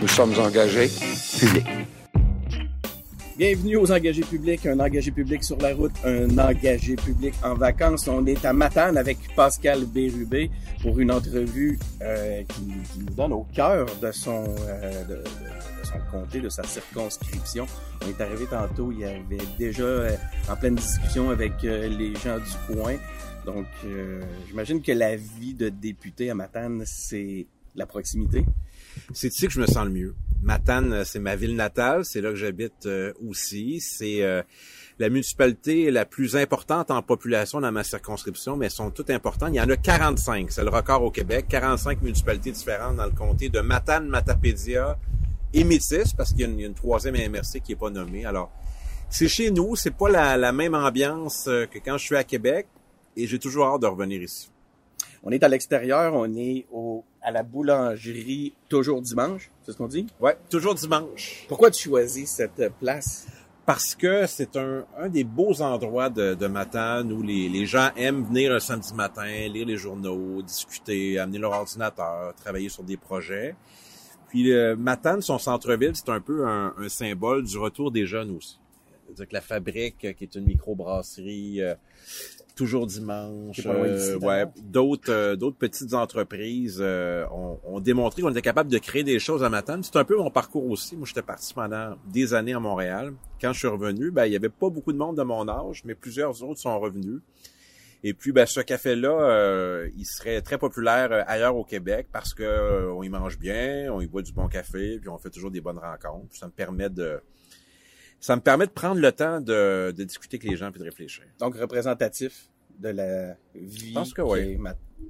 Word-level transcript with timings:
Nous 0.00 0.08
sommes 0.08 0.32
engagés 0.38 0.88
publics. 1.38 1.66
Bienvenue 3.36 3.76
aux 3.76 3.92
engagés 3.92 4.22
publics, 4.22 4.64
un 4.64 4.80
engagé 4.80 5.10
public 5.10 5.44
sur 5.44 5.58
la 5.58 5.74
route, 5.74 5.92
un 6.04 6.38
engagé 6.38 6.96
public 6.96 7.34
en 7.44 7.54
vacances. 7.54 8.08
On 8.08 8.24
est 8.24 8.42
à 8.46 8.54
Matane 8.54 8.96
avec 8.96 9.18
Pascal 9.36 9.84
Bérubé 9.84 10.50
pour 10.80 10.98
une 11.00 11.12
entrevue 11.12 11.78
euh, 12.00 12.42
qui, 12.44 12.62
nous 12.98 13.14
donne 13.14 13.34
au 13.34 13.46
cœur 13.54 13.86
de 14.00 14.10
son, 14.10 14.44
euh, 14.68 15.04
de, 15.04 15.22
son 15.84 15.98
comté, 16.10 16.40
de 16.40 16.48
sa 16.48 16.62
circonscription. 16.62 17.66
On 18.02 18.08
est 18.08 18.20
arrivé 18.22 18.46
tantôt, 18.46 18.92
il 18.92 19.00
y 19.00 19.04
avait 19.04 19.46
déjà 19.58 19.82
euh, 19.82 20.16
en 20.48 20.56
pleine 20.56 20.76
discussion 20.76 21.28
avec 21.28 21.62
les 21.62 22.14
gens 22.24 22.38
du 22.38 22.74
coin. 22.74 22.94
Donc, 23.44 23.66
j'imagine 24.48 24.80
que 24.80 24.92
la 24.92 25.16
vie 25.16 25.54
de 25.54 25.68
député 25.68 26.30
à 26.30 26.34
Matane, 26.34 26.84
c'est 26.86 27.46
la 27.74 27.84
proximité. 27.84 28.44
C'est 29.12 29.28
ici 29.28 29.46
que 29.46 29.52
je 29.52 29.60
me 29.60 29.66
sens 29.66 29.84
le 29.84 29.90
mieux. 29.90 30.14
Matane, 30.42 31.04
c'est 31.04 31.18
ma 31.18 31.36
ville 31.36 31.54
natale, 31.54 32.04
c'est 32.04 32.20
là 32.20 32.30
que 32.30 32.36
j'habite 32.36 32.86
euh, 32.86 33.12
aussi. 33.26 33.80
C'est 33.80 34.22
euh, 34.22 34.42
la 34.98 35.10
municipalité 35.10 35.90
la 35.90 36.06
plus 36.06 36.34
importante 36.36 36.90
en 36.90 37.02
population 37.02 37.60
dans 37.60 37.72
ma 37.72 37.84
circonscription, 37.84 38.56
mais 38.56 38.66
elles 38.66 38.72
sont 38.72 38.90
toutes 38.90 39.10
importantes. 39.10 39.50
Il 39.52 39.56
y 39.56 39.60
en 39.60 39.68
a 39.68 39.76
45, 39.76 40.50
c'est 40.50 40.64
le 40.64 40.70
record 40.70 41.02
au 41.02 41.10
Québec, 41.10 41.46
45 41.48 42.00
municipalités 42.00 42.52
différentes 42.52 42.96
dans 42.96 43.04
le 43.04 43.10
comté 43.10 43.50
de 43.50 43.60
Matane, 43.60 44.08
Matapédia 44.08 44.98
et 45.52 45.64
Métis, 45.64 46.14
parce 46.16 46.30
qu'il 46.30 46.40
y, 46.40 46.64
a 46.64 46.66
une 46.66 46.74
troisième 46.74 47.16
MRC 47.16 47.60
qui 47.62 47.72
est 47.72 47.76
pas 47.76 47.90
nommée. 47.90 48.24
Alors, 48.24 48.50
c'est 49.10 49.28
chez 49.28 49.50
nous, 49.50 49.76
c'est 49.76 49.94
pas 49.94 50.08
la, 50.08 50.36
la 50.36 50.52
même 50.52 50.74
ambiance 50.74 51.46
euh, 51.48 51.66
que 51.66 51.78
quand 51.78 51.98
je 51.98 52.04
suis 52.04 52.16
à 52.16 52.24
Québec, 52.24 52.66
et 53.16 53.26
j'ai 53.26 53.38
toujours 53.38 53.66
hâte 53.66 53.82
de 53.82 53.86
revenir 53.86 54.22
ici. 54.22 54.50
On 55.22 55.30
est 55.30 55.42
à 55.42 55.48
l'extérieur, 55.48 56.14
on 56.14 56.34
est 56.34 56.66
au, 56.72 57.04
à 57.22 57.30
la 57.30 57.42
boulangerie 57.42 58.54
toujours 58.68 59.02
dimanche, 59.02 59.50
c'est 59.62 59.72
ce 59.72 59.76
qu'on 59.76 59.88
dit? 59.88 60.06
Ouais, 60.20 60.36
toujours 60.48 60.74
dimanche. 60.74 61.44
Pourquoi 61.48 61.70
tu 61.70 61.88
choisis 61.88 62.30
cette 62.30 62.72
place? 62.78 63.26
Parce 63.66 63.94
que 63.94 64.26
c'est 64.26 64.56
un, 64.56 64.84
un 64.98 65.08
des 65.08 65.22
beaux 65.22 65.60
endroits 65.62 66.08
de, 66.08 66.34
de 66.34 66.46
Matane 66.46 67.12
où 67.12 67.22
les, 67.22 67.48
les 67.48 67.66
gens 67.66 67.90
aiment 67.96 68.24
venir 68.24 68.52
un 68.52 68.58
samedi 68.58 68.94
matin, 68.94 69.26
lire 69.48 69.66
les 69.66 69.76
journaux, 69.76 70.42
discuter, 70.42 71.18
amener 71.18 71.38
leur 71.38 71.52
ordinateur, 71.52 72.34
travailler 72.34 72.68
sur 72.68 72.82
des 72.82 72.96
projets. 72.96 73.54
Puis 74.28 74.52
euh, 74.52 74.76
Matane, 74.76 75.22
son 75.22 75.38
centre-ville, 75.38 75.92
c'est 75.94 76.08
un 76.08 76.20
peu 76.20 76.46
un, 76.46 76.74
un, 76.78 76.88
symbole 76.88 77.44
du 77.44 77.58
retour 77.58 77.90
des 77.90 78.06
jeunes 78.06 78.30
aussi. 78.36 78.58
C'est-à-dire 79.06 79.28
que 79.28 79.34
la 79.34 79.40
fabrique, 79.40 79.98
qui 79.98 80.24
est 80.24 80.34
une 80.36 80.46
microbrasserie, 80.46 81.62
euh, 81.62 81.74
toujours 82.60 82.86
dimanche. 82.86 83.58
Euh, 83.64 84.18
ouais, 84.18 84.44
d'autres 84.62 85.10
euh, 85.10 85.34
d'autres 85.34 85.56
petites 85.56 85.94
entreprises 85.94 86.76
euh, 86.78 87.24
ont, 87.32 87.58
ont, 87.64 87.80
démontré 87.80 88.20
qu'on 88.20 88.30
était 88.30 88.42
capable 88.42 88.70
de 88.70 88.76
créer 88.76 89.02
des 89.02 89.18
choses 89.18 89.42
à 89.42 89.48
Matane. 89.48 89.82
C'est 89.82 89.96
un 89.96 90.04
peu 90.04 90.18
mon 90.18 90.30
parcours 90.30 90.66
aussi. 90.66 90.94
Moi, 90.94 91.06
j'étais 91.06 91.22
parti 91.22 91.54
pendant 91.54 91.96
des 92.12 92.34
années 92.34 92.52
à 92.52 92.60
Montréal. 92.60 93.14
Quand 93.40 93.54
je 93.54 93.60
suis 93.60 93.68
revenu, 93.68 94.10
ben 94.10 94.26
il 94.26 94.32
y 94.34 94.36
avait 94.36 94.50
pas 94.50 94.68
beaucoup 94.68 94.92
de 94.92 94.98
monde 94.98 95.16
de 95.16 95.22
mon 95.22 95.48
âge, 95.48 95.80
mais 95.86 95.94
plusieurs 95.94 96.42
autres 96.42 96.60
sont 96.60 96.78
revenus. 96.78 97.22
Et 98.02 98.12
puis, 98.12 98.32
ben, 98.32 98.46
ce 98.46 98.60
café-là, 98.60 99.10
euh, 99.10 99.90
il 99.96 100.04
serait 100.04 100.42
très 100.42 100.58
populaire 100.58 101.24
ailleurs 101.26 101.56
au 101.56 101.64
Québec 101.64 102.08
parce 102.12 102.34
que 102.34 102.42
euh, 102.42 102.92
on 102.92 103.02
y 103.02 103.08
mange 103.08 103.38
bien, 103.38 103.90
on 103.90 104.02
y 104.02 104.06
boit 104.06 104.22
du 104.22 104.32
bon 104.32 104.48
café, 104.48 104.98
puis 104.98 105.08
on 105.08 105.18
fait 105.18 105.30
toujours 105.30 105.50
des 105.50 105.62
bonnes 105.62 105.78
rencontres. 105.78 106.34
Ça 106.34 106.46
me 106.46 106.52
permet 106.52 106.90
de, 106.90 107.20
ça 108.20 108.36
me 108.36 108.42
permet 108.42 108.66
de 108.66 108.72
prendre 108.72 109.00
le 109.00 109.12
temps 109.12 109.40
de, 109.40 109.94
de 109.96 110.04
discuter 110.04 110.36
avec 110.36 110.50
les 110.50 110.56
gens 110.56 110.70
puis 110.70 110.78
de 110.78 110.84
réfléchir. 110.84 111.24
Donc, 111.38 111.56
représentatif 111.56 112.49
de 112.80 112.88
la 112.88 113.36
vie 113.54 113.94
oui. 114.18 114.58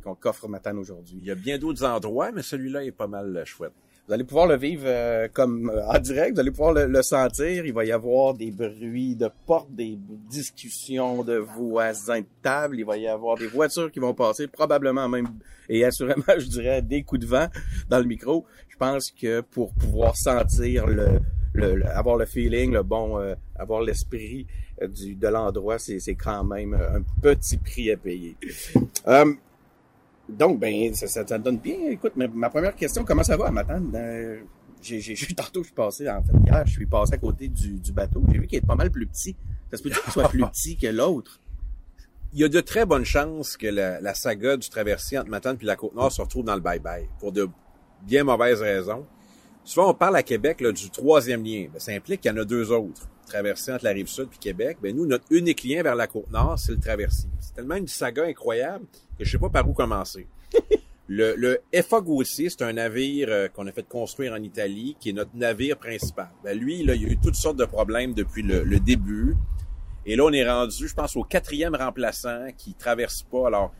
qu'on 0.03 0.15
qu'offre 0.15 0.49
Matane 0.49 0.79
aujourd'hui. 0.79 1.19
Il 1.21 1.27
y 1.27 1.31
a 1.31 1.35
bien 1.35 1.59
d'autres 1.59 1.85
endroits, 1.85 2.33
mais 2.33 2.43
celui-là 2.43 2.85
est 2.85 2.93
pas 2.93 3.07
mal 3.07 3.43
chouette. 3.45 3.73
Vous 4.11 4.15
allez 4.15 4.25
pouvoir 4.25 4.49
le 4.49 4.57
vivre 4.57 4.87
euh, 4.87 5.29
comme 5.33 5.71
euh, 5.71 5.87
en 5.87 5.99
direct, 6.01 6.35
vous 6.35 6.41
allez 6.41 6.51
pouvoir 6.51 6.73
le, 6.73 6.87
le, 6.87 7.01
sentir. 7.01 7.65
Il 7.65 7.73
va 7.73 7.85
y 7.85 7.93
avoir 7.93 8.35
des 8.35 8.51
bruits 8.51 9.15
de 9.15 9.31
portes, 9.47 9.73
des 9.73 9.97
discussions 10.29 11.23
de 11.23 11.37
voisins 11.37 12.21
de 12.21 12.27
table. 12.43 12.81
Il 12.81 12.85
va 12.85 12.97
y 12.97 13.07
avoir 13.07 13.37
des 13.37 13.47
voitures 13.47 13.93
qui 13.93 14.01
vont 14.01 14.15
passer, 14.15 14.49
probablement 14.49 15.09
même, 15.09 15.29
et 15.69 15.85
assurément, 15.85 16.25
je 16.39 16.47
dirais, 16.49 16.83
des 16.83 17.05
coups 17.05 17.21
de 17.21 17.27
vent 17.27 17.47
dans 17.89 17.99
le 18.01 18.05
micro. 18.05 18.47
Je 18.69 18.77
pense 18.77 19.13
que 19.13 19.43
pour 19.43 19.73
pouvoir 19.75 20.17
sentir 20.17 20.89
le, 20.89 21.21
le, 21.55 21.77
le 21.77 21.87
avoir 21.87 22.17
le 22.17 22.27
feeling, 22.27 22.73
le 22.73 22.83
bon, 22.83 23.21
euh, 23.21 23.35
avoir 23.55 23.81
l'esprit 23.83 24.47
du, 24.89 25.15
de 25.15 25.29
l'endroit, 25.29 25.79
c'est, 25.79 26.01
quand 26.15 26.45
même 26.45 26.75
un 26.75 27.03
petit 27.21 27.57
prix 27.57 27.91
à 27.91 27.97
payer. 27.97 28.37
Um, 29.07 29.37
donc, 30.29 30.61
ben, 30.61 30.95
ça, 30.95 31.07
ça, 31.07 31.27
ça, 31.27 31.39
donne 31.39 31.59
bien. 31.59 31.91
Écoute, 31.91 32.13
ma, 32.17 32.29
ma, 32.29 32.51
première 32.51 32.75
question, 32.75 33.05
comment 33.05 33.23
ça 33.23 33.37
va 33.37 33.51
Matane? 33.51 33.93
Euh, 33.95 34.41
j'ai, 34.83 35.01
j'ai, 35.01 35.35
tantôt, 35.35 35.61
je 35.63 35.67
suis 35.67 35.75
passé, 35.75 36.09
en 36.09 36.23
fait, 36.23 36.33
hier, 36.47 36.63
je 36.67 36.73
suis 36.73 36.87
passé 36.87 37.15
à 37.15 37.19
côté 37.19 37.49
du, 37.49 37.79
du 37.79 37.93
bateau. 37.93 38.23
J'ai 38.33 38.39
vu 38.39 38.47
qu'il 38.47 38.59
est 38.59 38.67
pas 38.67 38.77
mal 38.77 38.91
plus 38.91 39.07
petit. 39.07 39.37
Ça 39.71 39.77
se 39.77 39.83
peut 39.83 39.91
qu'il 39.91 40.13
soit 40.13 40.29
plus 40.29 40.45
petit 40.53 40.77
que 40.77 40.87
l'autre. 40.87 41.41
Il 42.33 42.39
y 42.39 42.45
a 42.45 42.49
de 42.49 42.61
très 42.61 42.87
bonnes 42.87 43.05
chances 43.05 43.57
que 43.57 43.67
la, 43.67 44.01
la 44.01 44.15
saga 44.15 44.57
du 44.57 44.69
traversier 44.69 45.19
entre 45.19 45.31
Matane 45.31 45.57
puis 45.57 45.67
la 45.67 45.77
Côte-Nord 45.77 46.13
se 46.13 46.23
retrouve 46.23 46.45
dans 46.45 46.55
le 46.55 46.61
bye-bye, 46.61 47.07
pour 47.19 47.33
de 47.33 47.49
bien 48.07 48.25
mauvaises 48.25 48.63
raisons. 48.63 49.05
Souvent, 49.65 49.91
on 49.91 49.95
parle 49.95 50.17
à 50.17 50.23
Québec 50.23 50.61
là, 50.61 50.73
du 50.73 50.91
troisième 50.91 51.45
lien. 51.45 51.67
Ben, 51.73 51.79
ça 51.79 51.93
implique 51.93 52.23
qu'il 52.23 52.31
y 52.31 52.35
en 52.35 52.39
a 52.39 52.45
deux 52.45 52.71
autres. 52.71 53.09
Traversée 53.31 53.73
entre 53.73 53.85
la 53.85 53.93
rive 53.93 54.09
sud 54.09 54.27
puis 54.29 54.41
Québec. 54.41 54.79
Ben, 54.83 54.95
nous, 54.95 55.07
notre 55.07 55.25
unique 55.31 55.63
lien 55.63 55.85
vers 55.85 55.95
la 55.95 56.09
Côte-Nord, 56.09 56.59
c'est 56.59 56.73
le 56.73 56.81
traversier. 56.81 57.31
C'est 57.39 57.55
tellement 57.55 57.77
une 57.77 57.87
saga 57.87 58.25
incroyable 58.25 58.87
que 59.17 59.25
je 59.25 59.31
sais 59.31 59.39
pas 59.39 59.51
par 59.51 59.69
où 59.69 59.73
commencer. 59.73 60.27
le, 61.09 61.37
le 61.37 61.61
FA 61.81 62.03
c'est 62.25 62.63
un 62.63 62.73
navire 62.73 63.29
euh, 63.31 63.47
qu'on 63.47 63.69
a 63.69 63.73
fait 63.73 63.87
construire 63.87 64.33
en 64.33 64.43
Italie, 64.43 64.97
qui 64.99 65.11
est 65.11 65.13
notre 65.13 65.31
navire 65.35 65.77
principal. 65.77 66.31
Ben, 66.43 66.59
lui, 66.59 66.83
là, 66.83 66.97
il 66.97 67.03
y 67.03 67.05
a 67.07 67.09
eu 67.09 67.19
toutes 67.19 67.37
sortes 67.37 67.57
de 67.57 67.65
problèmes 67.67 68.15
depuis 68.15 68.43
le, 68.43 68.65
le 68.65 68.81
début. 68.81 69.37
Et 70.07 70.17
là, 70.17 70.25
on 70.25 70.33
est 70.33 70.49
rendu, 70.49 70.89
je 70.89 70.95
pense, 70.95 71.15
au 71.15 71.23
quatrième 71.23 71.77
remplaçant 71.77 72.49
qui 72.59 72.75
traverse 72.75 73.23
pas. 73.23 73.47
Alors, 73.47 73.73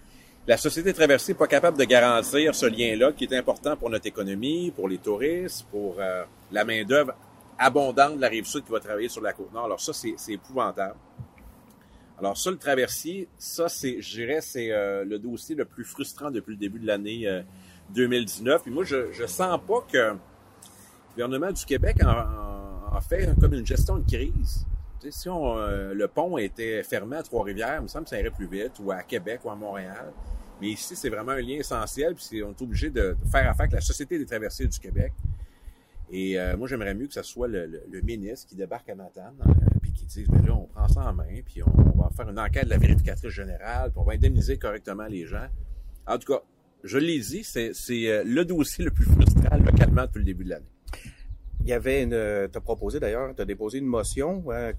la 0.47 0.59
société 0.59 0.93
traversée 0.93 1.33
n'est 1.33 1.39
pas 1.39 1.49
capable 1.49 1.77
de 1.77 1.85
garantir 1.85 2.55
ce 2.55 2.67
lien-là 2.67 3.11
qui 3.11 3.25
est 3.25 3.37
important 3.37 3.77
pour 3.77 3.91
notre 3.91 4.07
économie, 4.07 4.71
pour 4.71 4.89
les 4.89 4.99
touristes, 4.99 5.67
pour 5.73 5.97
euh, 5.99 6.23
la 6.53 6.65
main-d'œuvre 6.65 7.15
abondante 7.61 8.17
de 8.17 8.21
la 8.21 8.29
rive 8.29 8.47
sud 8.47 8.65
qui 8.65 8.73
va 8.73 8.81
travailler 8.81 9.09
sur 9.09 9.21
la 9.21 9.33
côte 9.35 9.53
nord. 9.53 9.67
Alors 9.67 9.81
ça, 9.81 9.93
c'est 9.93 10.33
épouvantable. 10.33 10.97
Alors 12.19 12.37
ça, 12.37 12.51
le 12.51 12.57
traversier, 12.57 13.29
ça, 13.39 13.69
c'est, 13.69 14.01
je 14.01 14.11
dirais, 14.17 14.41
c'est 14.41 14.73
euh, 14.73 15.05
le 15.05 15.19
dossier 15.19 15.55
le 15.55 15.65
plus 15.65 15.85
frustrant 15.85 16.31
depuis 16.31 16.53
le 16.53 16.57
début 16.57 16.79
de 16.79 16.87
l'année 16.87 17.29
euh, 17.29 17.43
2019. 17.95 18.63
Puis 18.63 18.71
moi, 18.71 18.85
je, 18.85 19.13
je 19.13 19.27
sens 19.27 19.59
pas 19.67 19.87
que 19.91 19.97
le 19.97 20.19
gouvernement 21.15 21.53
du 21.53 21.65
Québec 21.65 21.99
en, 22.05 23.01
fait 23.01 23.31
comme 23.41 23.55
une 23.55 23.67
gestion 23.67 23.99
de 23.99 24.07
crise. 24.07 24.67
Si 25.09 25.29
euh, 25.29 25.95
le 25.95 26.09
pont 26.09 26.37
était 26.37 26.83
fermé 26.83 27.17
à 27.17 27.23
Trois-Rivières, 27.23 27.77
il 27.79 27.85
me 27.85 27.89
semble 27.89 28.05
que 28.05 28.11
ça 28.11 28.21
irait 28.21 28.31
plus 28.31 28.47
vite, 28.47 28.73
ou 28.81 28.91
à 28.91 29.03
Québec 29.03 29.41
ou 29.45 29.51
à 29.51 29.55
Montréal. 29.55 30.13
Mais 30.61 30.69
ici, 30.69 30.95
c'est 30.95 31.09
vraiment 31.09 31.33
un 31.33 31.41
lien 31.41 31.57
essentiel, 31.57 32.15
puis 32.15 32.43
on 32.43 32.51
est 32.51 32.63
obligé 32.63 32.91
de, 32.91 33.17
de, 33.19 33.31
faire 33.31 33.49
affaire 33.49 33.61
avec 33.61 33.73
la 33.73 33.81
Société 33.81 34.19
des 34.19 34.27
traversiers 34.27 34.67
du 34.67 34.79
Québec. 34.79 35.15
Et 36.11 36.39
euh, 36.39 36.57
moi, 36.57 36.67
j'aimerais 36.67 36.95
mieux 36.95 37.07
que 37.07 37.15
ce 37.15 37.23
soit 37.23 37.47
le, 37.47 37.67
le, 37.67 37.83
le, 37.89 38.01
ministre 38.01 38.49
qui 38.49 38.57
débarque 38.57 38.89
à 38.89 38.97
Matane, 38.97 39.37
euh, 39.47 39.53
puis 39.81 39.93
qui 39.93 40.05
dise, 40.07 40.27
ben 40.29 40.45
là, 40.45 40.55
on 40.55 40.67
prend 40.67 40.89
ça 40.89 41.09
en 41.09 41.13
main, 41.13 41.41
puis 41.45 41.63
on, 41.63 41.71
on, 41.71 42.03
va 42.03 42.11
faire 42.17 42.29
une 42.29 42.39
enquête 42.39 42.65
de 42.65 42.71
la 42.71 42.79
vérificatrice 42.79 43.31
générale, 43.31 43.91
puis 43.91 44.01
on 44.01 44.05
va 44.05 44.15
indemniser 44.15 44.59
correctement 44.59 45.07
les 45.07 45.27
gens. 45.27 45.47
En 46.07 46.19
tout 46.19 46.33
cas, 46.33 46.43
je 46.83 46.99
l'ai 46.99 47.21
dit, 47.21 47.45
c'est 47.45 47.73
euh, 48.09 48.25
le 48.25 48.45
dossier 48.45 48.85
le 48.85 48.91
plus 48.91 49.05
frustrant 49.05 49.57
localement 49.57 50.03
depuis 50.03 50.19
le 50.19 50.25
début 50.25 50.45
de 50.45 50.51
l'année. 50.51 50.67
Il 51.63 51.69
y 51.69 51.73
avait 51.73 52.03
une, 52.03 52.49
t'as 52.51 52.61
proposé 52.61 53.01
d'ailleurs, 53.01 53.35
t'as 53.37 53.45
déposé 53.45 53.79
une 53.79 53.87
motion 53.87 54.43
euh, 54.49 54.73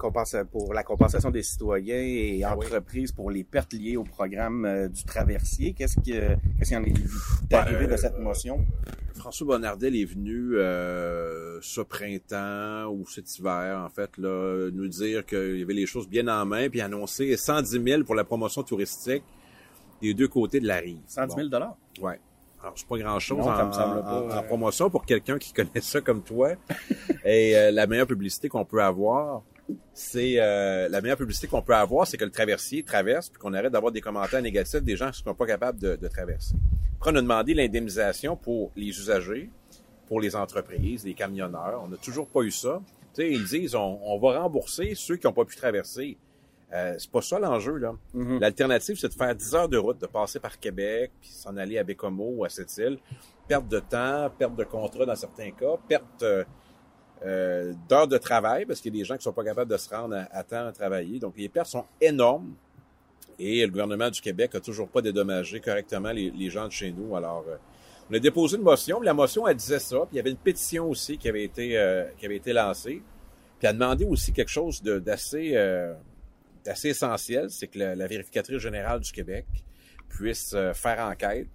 pour 0.51 0.73
la 0.73 0.83
compensation 0.83 1.29
des 1.29 1.43
citoyens 1.43 1.95
et 1.95 2.43
ah 2.43 2.55
entreprises 2.55 3.11
oui. 3.11 3.15
pour 3.15 3.31
les 3.31 3.43
pertes 3.43 3.73
liées 3.73 3.97
au 3.97 4.03
programme 4.03 4.65
euh, 4.65 4.87
du 4.87 5.03
traversier. 5.03 5.73
Qu'est-ce 5.73 5.99
qui, 5.99 6.13
qu'est-ce 6.13 6.69
qui 6.69 6.75
en 6.75 6.83
est 6.83 7.53
arrivé 7.53 7.85
ben, 7.85 7.91
de 7.91 7.97
cette 7.97 8.17
motion? 8.17 8.65
François 9.13 9.45
Bonnardel 9.45 9.95
est 9.95 10.05
venu 10.05 10.55
euh, 10.55 11.59
ce 11.61 11.81
printemps 11.81 12.91
ou 12.91 13.05
cet 13.07 13.37
hiver, 13.37 13.77
en 13.77 13.89
fait, 13.89 14.17
là, 14.17 14.69
nous 14.73 14.87
dire 14.87 15.25
qu'il 15.25 15.59
y 15.59 15.61
avait 15.61 15.73
les 15.73 15.85
choses 15.85 16.09
bien 16.09 16.27
en 16.27 16.45
main, 16.45 16.69
puis 16.69 16.81
annoncer 16.81 17.37
110 17.37 17.83
000 17.83 18.03
pour 18.03 18.15
la 18.15 18.23
promotion 18.23 18.63
touristique 18.63 19.23
des 20.01 20.15
deux 20.15 20.27
côtés 20.27 20.59
de 20.59 20.67
la 20.67 20.77
rive. 20.77 20.99
110 21.05 21.35
000 21.35 21.47
dollars? 21.49 21.77
Bon. 21.99 22.07
Ouais. 22.07 22.19
Alors, 22.61 22.73
c'est 22.75 22.87
pas 22.87 22.97
grand-chose 22.97 23.39
en, 23.39 23.71
en, 23.71 24.37
en, 24.37 24.43
promotion 24.43 24.89
pour 24.89 25.05
quelqu'un 25.05 25.39
qui 25.39 25.51
connaît 25.53 25.81
ça 25.81 26.01
comme 26.01 26.21
toi. 26.21 26.53
Et 27.25 27.57
euh, 27.57 27.71
la 27.71 27.87
meilleure 27.87 28.07
publicité 28.07 28.49
qu'on 28.49 28.65
peut 28.65 28.83
avoir, 28.83 29.41
c'est 29.93 30.35
euh, 30.37 30.87
la 30.89 31.01
meilleure 31.01 31.17
publicité 31.17 31.47
qu'on 31.47 31.61
peut 31.61 31.75
avoir, 31.75 32.05
c'est 32.05 32.17
que 32.17 32.25
le 32.25 32.31
traversier 32.31 32.83
traverse, 32.83 33.29
puis 33.29 33.39
qu'on 33.39 33.53
arrête 33.53 33.71
d'avoir 33.71 33.91
des 33.91 34.01
commentaires 34.01 34.41
négatifs 34.41 34.81
des 34.83 34.95
gens 34.95 35.09
qui 35.11 35.21
ne 35.21 35.29
sont 35.29 35.35
pas 35.35 35.47
capables 35.47 35.79
de, 35.79 35.95
de 35.95 36.07
traverser. 36.07 36.55
Après, 36.97 37.11
on 37.11 37.15
a 37.15 37.21
demandé 37.21 37.53
l'indemnisation 37.55 38.35
pour 38.35 38.71
les 38.75 38.89
usagers, 38.89 39.49
pour 40.07 40.21
les 40.21 40.35
entreprises, 40.35 41.03
les 41.03 41.15
camionneurs. 41.15 41.81
On 41.83 41.87
n'a 41.87 41.97
toujours 41.97 42.27
pas 42.27 42.41
eu 42.41 42.51
ça. 42.51 42.81
Tu 43.15 43.21
sais, 43.23 43.31
ils 43.31 43.43
disent, 43.43 43.75
on, 43.75 43.99
on 44.03 44.19
va 44.19 44.39
rembourser 44.39 44.93
ceux 44.95 45.15
qui 45.17 45.25
n'ont 45.25 45.33
pas 45.33 45.45
pu 45.45 45.55
traverser. 45.55 46.17
Euh, 46.73 46.95
c'est 46.97 47.11
pas 47.11 47.21
ça 47.21 47.37
l'enjeu, 47.39 47.77
là. 47.77 47.93
Mhm. 48.13 48.39
L'alternative, 48.39 48.97
c'est 48.97 49.09
de 49.09 49.13
faire 49.13 49.35
10 49.35 49.55
heures 49.55 49.69
de 49.69 49.77
route, 49.77 49.99
de 49.99 50.07
passer 50.07 50.39
par 50.39 50.57
Québec, 50.59 51.11
puis 51.19 51.29
s'en 51.29 51.57
aller 51.57 51.77
à 51.77 51.83
Bécomo 51.83 52.33
ou 52.37 52.45
à 52.45 52.49
cette 52.49 52.75
île. 52.77 52.97
Perte 53.47 53.67
de 53.67 53.79
temps, 53.79 54.29
perte 54.37 54.55
de 54.55 54.63
contrat 54.63 55.05
dans 55.05 55.15
certains 55.15 55.51
cas, 55.51 55.75
perte 55.87 56.23
euh, 56.23 56.43
euh, 57.25 57.73
d'heures 57.89 58.07
de 58.07 58.17
travail, 58.17 58.65
parce 58.65 58.79
qu'il 58.79 58.95
y 58.95 58.97
a 58.97 59.01
des 59.01 59.05
gens 59.05 59.17
qui 59.17 59.23
sont 59.23 59.33
pas 59.33 59.43
capables 59.43 59.69
de 59.69 59.77
se 59.77 59.89
rendre 59.89 60.15
à, 60.15 60.27
à 60.31 60.43
temps 60.43 60.65
à 60.65 60.71
travailler. 60.71 61.19
Donc, 61.19 61.33
les 61.37 61.49
pertes 61.49 61.67
sont 61.67 61.85
énormes. 61.99 62.53
Et 63.37 63.65
le 63.65 63.71
gouvernement 63.71 64.09
du 64.09 64.21
Québec 64.21 64.55
a 64.55 64.59
toujours 64.59 64.87
pas 64.87 65.01
dédommagé 65.01 65.59
correctement 65.59 66.11
les, 66.11 66.29
les 66.31 66.49
gens 66.49 66.67
de 66.67 66.71
chez 66.71 66.91
nous. 66.91 67.15
Alors, 67.15 67.43
euh, 67.49 67.57
on 68.09 68.13
a 68.13 68.19
déposé 68.19 68.57
une 68.57 68.63
motion. 68.63 68.97
puis 68.99 69.05
La 69.05 69.13
motion, 69.13 69.47
elle 69.47 69.55
disait 69.55 69.79
ça. 69.79 69.99
Puis 69.99 70.09
il 70.13 70.17
y 70.17 70.19
avait 70.19 70.31
une 70.31 70.37
pétition 70.37 70.89
aussi 70.89 71.17
qui 71.17 71.27
avait 71.27 71.43
été, 71.43 71.77
euh, 71.77 72.05
qui 72.17 72.25
avait 72.25 72.35
été 72.35 72.53
lancée. 72.53 73.01
Puis 73.59 73.67
elle 73.67 73.73
demandait 73.73 74.05
aussi 74.05 74.33
quelque 74.33 74.51
chose 74.51 74.81
d'assez 74.83 75.51
euh, 75.55 75.93
d'assez 76.65 76.89
essentiel, 76.89 77.49
c'est 77.49 77.67
que 77.67 77.79
la, 77.79 77.95
la 77.95 78.07
vérificatrice 78.07 78.59
générale 78.59 78.99
du 78.99 79.11
Québec 79.11 79.45
puisse 80.09 80.53
euh, 80.53 80.73
faire 80.73 80.99
enquête 80.99 81.47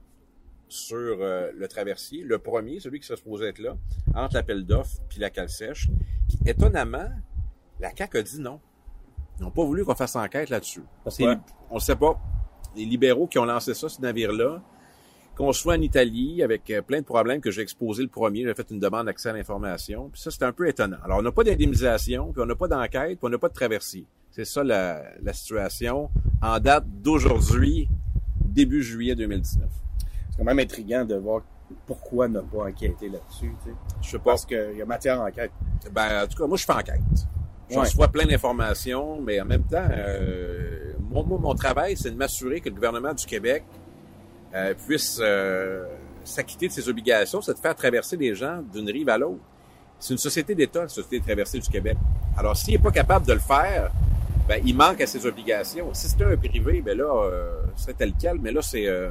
sur 0.69 1.19
euh, 1.21 1.51
le 1.55 1.69
traversier, 1.69 2.23
le 2.23 2.39
premier, 2.39 2.81
celui 2.81 3.01
qui 3.01 3.07
se 3.07 3.17
supposait 3.17 3.49
être 3.49 3.59
là, 3.59 3.77
entre 4.15 4.35
l'appel 4.35 4.65
d'offres 4.65 4.99
puis 5.09 5.21
la 5.21 5.31
cale 5.31 5.49
sèche. 5.49 5.89
Puis, 6.29 6.39
étonnamment, 6.47 7.09
la 7.79 7.95
CAQ 7.95 8.19
a 8.19 8.23
dit 8.23 8.41
non. 8.41 8.61
Ils 9.39 9.43
n'ont 9.43 9.51
pas 9.51 9.65
voulu 9.65 9.85
qu'on 9.85 9.95
fasse 9.95 10.17
enquête 10.17 10.49
là-dessus. 10.49 10.83
On 11.71 11.75
ne 11.75 11.81
sait 11.81 11.97
pas. 11.97 12.19
Les 12.75 12.85
libéraux 12.85 13.27
qui 13.27 13.39
ont 13.39 13.45
lancé 13.45 13.75
ça, 13.75 13.89
ce 13.89 14.01
navire-là, 14.01 14.63
qu'on 15.37 15.53
soit 15.53 15.75
en 15.75 15.81
Italie 15.81 16.43
avec 16.43 16.71
euh, 16.71 16.81
plein 16.81 17.01
de 17.01 17.05
problèmes 17.05 17.41
que 17.41 17.51
j'ai 17.51 17.61
exposé 17.61 18.03
le 18.03 18.09
premier, 18.09 18.45
j'ai 18.45 18.55
fait 18.55 18.71
une 18.71 18.79
demande 18.79 19.07
d'accès 19.07 19.29
à 19.29 19.33
l'information. 19.35 20.09
Puis 20.11 20.23
ça, 20.23 20.31
c'est 20.31 20.43
un 20.43 20.53
peu 20.53 20.67
étonnant. 20.67 20.97
Alors, 21.05 21.19
on 21.19 21.23
n'a 21.23 21.33
pas 21.33 21.45
d'indemnisation, 21.45 22.33
puis 22.33 22.43
on 22.43 22.47
n'a 22.47 22.55
pas 22.55 22.69
d'enquête, 22.69 23.19
puis 23.19 23.27
on 23.27 23.29
n'a 23.29 23.39
pas 23.39 23.49
de 23.49 23.55
traversier. 23.55 24.07
C'est 24.37 24.45
ça 24.45 24.63
la, 24.63 25.01
la 25.23 25.33
situation 25.33 26.11
en 26.43 26.61
date 26.61 26.85
d'aujourd'hui, 26.87 27.89
début 28.45 28.83
juillet 28.83 29.15
2019. 29.15 29.67
C'est 30.31 30.37
quand 30.37 30.45
même 30.45 30.59
intriguant 30.59 31.07
de 31.07 31.15
voir 31.15 31.41
pourquoi 31.87 32.29
ne 32.29 32.41
pas 32.41 32.65
enquêter 32.69 33.09
là-dessus, 33.09 33.51
tu 33.65 33.71
sais. 33.71 33.77
Je 34.03 34.11
sais 34.11 34.19
pas. 34.19 34.25
Parce 34.33 34.45
qu'il 34.45 34.75
y 34.77 34.83
a 34.83 34.85
matière 34.85 35.23
à 35.23 35.29
enquête. 35.29 35.51
Ben, 35.91 36.25
en 36.25 36.27
tout 36.27 36.37
cas, 36.37 36.47
moi, 36.47 36.59
je 36.59 36.67
fais 36.67 36.73
enquête. 36.75 37.01
Je 37.71 37.77
Ouais. 37.77 37.81
reçois 37.81 38.09
plein 38.09 38.27
d'informations, 38.27 39.23
mais 39.23 39.41
en 39.41 39.47
même 39.47 39.63
temps, 39.63 39.89
euh, 39.91 40.93
mon, 41.09 41.25
mon 41.25 41.55
travail, 41.55 41.97
c'est 41.97 42.11
de 42.11 42.17
m'assurer 42.17 42.61
que 42.61 42.69
le 42.69 42.75
gouvernement 42.75 43.15
du 43.15 43.25
Québec 43.25 43.65
euh, 44.55 44.75
puisse 44.87 45.19
euh, 45.23 45.87
s'acquitter 46.25 46.69
de 46.69 46.73
ses 46.75 46.91
obligations, 46.91 47.41
c'est 47.41 47.55
de 47.55 47.59
faire 47.59 47.75
traverser 47.75 48.19
les 48.19 48.35
gens 48.35 48.63
d'une 48.71 48.91
rive 48.91 49.09
à 49.09 49.17
l'autre. 49.17 49.41
C'est 49.99 50.13
une 50.13 50.19
société 50.19 50.55
d'État, 50.55 50.83
la 50.83 50.89
Société 50.89 51.21
de 51.21 51.25
traversée 51.25 51.59
du 51.59 51.69
Québec. 51.71 51.97
Alors, 52.37 52.55
s'il 52.55 52.75
n'est 52.75 52.83
pas 52.83 52.91
capable 52.91 53.25
de 53.27 53.33
le 53.33 53.39
faire, 53.39 53.91
ben, 54.49 54.63
il 54.65 54.77
manque 54.77 55.01
à 55.01 55.07
ses 55.07 55.27
obligations. 55.27 55.93
Si 55.93 56.09
c'était 56.09 56.25
un 56.25 56.37
privé, 56.37 56.81
ben 56.83 56.97
là, 56.97 57.25
euh, 57.25 57.63
c'est 57.77 57.97
tel 57.97 58.13
quel, 58.21 58.39
mais 58.39 58.53
là, 58.53 58.63
c'est 58.63 58.87
euh, 58.87 59.11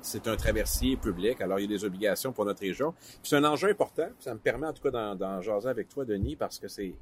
c'est 0.00 0.26
un 0.26 0.36
traversier 0.36 0.96
public, 0.96 1.40
alors 1.40 1.60
il 1.60 1.62
y 1.62 1.64
a 1.72 1.78
des 1.78 1.84
obligations 1.84 2.32
pour 2.32 2.44
notre 2.44 2.60
région. 2.60 2.92
C'est 3.22 3.36
un 3.36 3.44
enjeu 3.44 3.70
important, 3.70 4.08
ça 4.18 4.34
me 4.34 4.40
permet 4.40 4.66
en 4.66 4.72
tout 4.72 4.82
cas 4.82 5.14
d'en 5.14 5.40
jaser 5.40 5.68
avec 5.68 5.88
toi, 5.88 6.04
Denis, 6.04 6.36
parce 6.36 6.58
que 6.58 6.66
c'est 6.68 6.94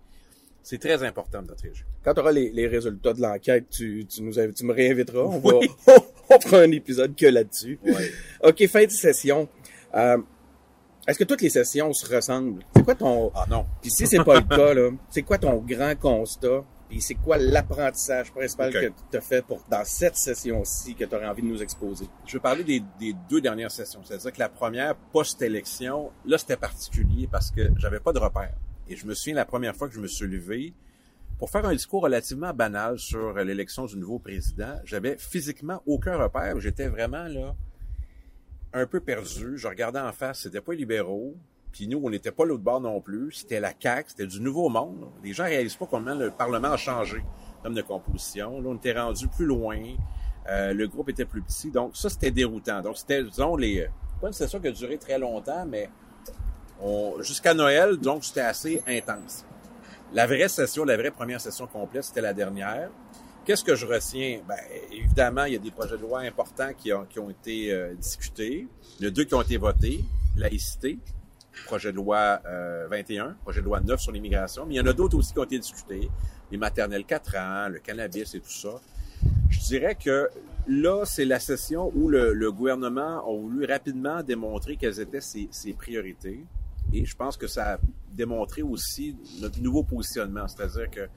c'est 0.62 0.78
très 0.78 1.02
important 1.02 1.38
pour 1.38 1.48
notre 1.48 1.62
région. 1.62 1.86
Quand 2.04 2.12
tu 2.12 2.20
auras 2.20 2.32
les, 2.32 2.50
les 2.50 2.66
résultats 2.66 3.14
de 3.14 3.22
l'enquête, 3.22 3.70
tu, 3.70 4.04
tu 4.06 4.22
nous 4.22 4.32
tu 4.34 4.64
me 4.66 4.74
réinviteras. 4.74 5.22
On, 5.22 5.38
va, 5.38 5.56
Oui. 5.56 5.70
on 6.30 6.38
fera 6.40 6.58
un 6.60 6.70
épisode 6.70 7.16
que 7.16 7.26
là-dessus. 7.26 7.78
Ouais. 7.82 8.10
OK, 8.44 8.66
fin 8.66 8.84
de 8.84 8.90
session. 8.90 9.48
Euh, 9.94 10.18
Est-ce 11.08 11.18
que 11.18 11.24
toutes 11.24 11.40
les 11.40 11.48
sessions 11.48 11.92
se 11.94 12.14
ressemblent? 12.14 12.62
C'est 12.76 12.84
quoi 12.84 12.94
ton... 12.94 13.32
Ah 13.34 13.46
non. 13.48 13.64
Puis 13.80 13.90
si 13.90 14.06
c'est 14.06 14.22
pas 14.22 14.34
le 14.34 14.42
cas, 14.56 14.74
là, 14.74 14.90
c'est 15.08 15.22
quoi 15.22 15.38
ton 15.38 15.56
grand 15.56 15.98
constat? 15.98 16.62
Puis 16.90 17.00
c'est 17.00 17.14
quoi 17.14 17.38
l'apprentissage 17.38 18.32
principal 18.32 18.72
que 18.72 18.92
tu 19.12 19.16
as 19.16 19.20
fait 19.20 19.46
pour, 19.46 19.64
dans 19.70 19.84
cette 19.84 20.16
session-ci 20.16 20.96
que 20.96 21.04
tu 21.04 21.14
aurais 21.14 21.28
envie 21.28 21.40
de 21.40 21.46
nous 21.46 21.62
exposer? 21.62 22.06
Je 22.26 22.32
vais 22.32 22.40
parler 22.40 22.64
des, 22.64 22.82
des 22.98 23.14
deux 23.28 23.40
dernières 23.40 23.70
sessions. 23.70 24.00
C'est-à-dire 24.04 24.32
que 24.32 24.40
la 24.40 24.48
première, 24.48 24.96
post-élection, 24.96 26.10
là, 26.26 26.36
c'était 26.36 26.56
particulier 26.56 27.28
parce 27.30 27.52
que 27.52 27.70
j'avais 27.76 28.00
pas 28.00 28.12
de 28.12 28.18
repère. 28.18 28.54
Et 28.88 28.96
je 28.96 29.06
me 29.06 29.14
souviens 29.14 29.36
la 29.36 29.44
première 29.44 29.76
fois 29.76 29.88
que 29.88 29.94
je 29.94 30.00
me 30.00 30.08
suis 30.08 30.26
levé 30.26 30.74
pour 31.38 31.48
faire 31.48 31.64
un 31.64 31.72
discours 31.72 32.02
relativement 32.02 32.52
banal 32.52 32.98
sur 32.98 33.34
l'élection 33.34 33.86
du 33.86 33.96
nouveau 33.96 34.18
président. 34.18 34.80
J'avais 34.84 35.16
physiquement 35.16 35.80
aucun 35.86 36.16
repère. 36.16 36.58
J'étais 36.58 36.88
vraiment 36.88 37.28
là 37.28 37.54
un 38.72 38.86
peu 38.86 38.98
perdu. 38.98 39.56
Je 39.56 39.68
regardais 39.68 40.00
en 40.00 40.12
face, 40.12 40.40
c'était 40.40 40.60
pas 40.60 40.72
les 40.72 40.78
libéraux. 40.78 41.36
Puis 41.72 41.86
nous, 41.86 42.00
on 42.02 42.10
n'était 42.10 42.32
pas 42.32 42.44
l'autre 42.44 42.62
bord 42.62 42.80
non 42.80 43.00
plus. 43.00 43.32
C'était 43.32 43.60
la 43.60 43.72
CAQ, 43.78 44.10
c'était 44.10 44.26
du 44.26 44.40
nouveau 44.40 44.68
monde. 44.68 45.08
Les 45.22 45.32
gens 45.32 45.44
réalisent 45.44 45.76
pas 45.76 45.86
comment 45.86 46.14
le 46.14 46.30
Parlement 46.30 46.72
a 46.72 46.76
changé 46.76 47.22
termes 47.60 47.74
de 47.74 47.82
composition. 47.82 48.60
Là, 48.60 48.68
on 48.68 48.76
était 48.76 48.98
rendu 48.98 49.28
plus 49.28 49.46
loin. 49.46 49.78
Euh, 50.48 50.72
le 50.72 50.88
groupe 50.88 51.08
était 51.10 51.24
plus 51.24 51.42
petit. 51.42 51.70
Donc, 51.70 51.96
ça, 51.96 52.08
c'était 52.08 52.30
déroutant. 52.30 52.80
Donc, 52.80 52.96
c'était, 52.96 53.22
disons, 53.22 53.56
les, 53.56 53.88
pas 54.20 54.28
une 54.28 54.32
session 54.32 54.60
qui 54.60 54.68
a 54.68 54.72
duré 54.72 54.98
très 54.98 55.18
longtemps, 55.18 55.66
mais 55.66 55.90
jusqu'à 57.20 57.54
Noël, 57.54 57.96
donc, 57.98 58.24
c'était 58.24 58.40
assez 58.40 58.82
intense. 58.86 59.44
La 60.12 60.26
vraie 60.26 60.48
session, 60.48 60.84
la 60.84 60.96
vraie 60.96 61.10
première 61.10 61.40
session 61.40 61.66
complète, 61.66 62.04
c'était 62.04 62.22
la 62.22 62.32
dernière. 62.32 62.90
Qu'est-ce 63.44 63.64
que 63.64 63.74
je 63.74 63.86
retiens? 63.86 64.40
Ben, 64.46 64.58
évidemment, 64.90 65.44
il 65.44 65.52
y 65.52 65.56
a 65.56 65.58
des 65.58 65.70
projets 65.70 65.96
de 65.96 66.02
loi 66.02 66.20
importants 66.20 66.72
qui 66.76 66.92
ont, 66.92 67.04
qui 67.04 67.18
ont 67.18 67.30
été 67.30 67.72
euh, 67.72 67.94
discutés. 67.94 68.66
Il 68.98 69.04
y 69.04 69.08
a 69.08 69.10
deux 69.10 69.24
qui 69.24 69.34
ont 69.34 69.42
été 69.42 69.56
votés. 69.56 70.04
Laïcité, 70.36 70.98
projet 71.64 71.92
de 71.92 71.96
loi 71.96 72.40
euh, 72.46 72.86
21, 72.90 73.36
projet 73.42 73.60
de 73.60 73.66
loi 73.66 73.80
9 73.80 74.00
sur 74.00 74.12
l'immigration. 74.12 74.66
Mais 74.66 74.74
il 74.74 74.76
y 74.78 74.80
en 74.80 74.86
a 74.86 74.92
d'autres 74.92 75.16
aussi 75.16 75.32
qui 75.32 75.38
ont 75.38 75.44
été 75.44 75.58
discutés. 75.58 76.10
Les 76.50 76.58
maternelles 76.58 77.04
4 77.04 77.36
ans, 77.36 77.68
le 77.68 77.78
cannabis 77.78 78.34
et 78.34 78.40
tout 78.40 78.50
ça. 78.50 78.80
Je 79.50 79.58
dirais 79.60 79.94
que 79.94 80.28
là, 80.66 81.04
c'est 81.04 81.24
la 81.24 81.38
session 81.40 81.92
où 81.94 82.08
le, 82.08 82.32
le 82.32 82.52
gouvernement 82.52 83.18
a 83.26 83.32
voulu 83.36 83.64
rapidement 83.66 84.22
démontrer 84.22 84.76
quelles 84.76 84.98
étaient 85.00 85.20
ses, 85.20 85.48
ses 85.50 85.72
priorités. 85.72 86.44
Et 86.92 87.04
je 87.04 87.14
pense 87.16 87.36
que 87.36 87.46
ça 87.46 87.74
a 87.74 87.78
démontré 88.12 88.62
aussi 88.62 89.16
notre 89.40 89.60
nouveau 89.60 89.82
positionnement. 89.84 90.48
C'est-à-dire 90.48 90.90
que 90.90 91.08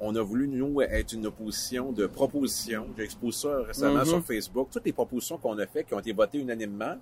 on 0.00 0.14
a 0.14 0.22
voulu, 0.22 0.46
nous, 0.46 0.80
être 0.80 1.12
une 1.12 1.26
opposition 1.26 1.90
de 1.90 2.06
propositions. 2.06 2.86
J'ai 2.96 3.02
exposé 3.02 3.38
ça 3.40 3.62
récemment 3.66 3.98
Mhm. 3.98 4.04
sur 4.06 4.24
Facebook. 4.24 4.68
Toutes 4.70 4.84
les 4.86 4.92
propositions 4.92 5.38
qu'on 5.38 5.58
a 5.58 5.66
faites, 5.66 5.88
qui 5.88 5.94
ont 5.94 5.98
été 5.98 6.12
votées 6.12 6.38
unanimement. 6.38 6.96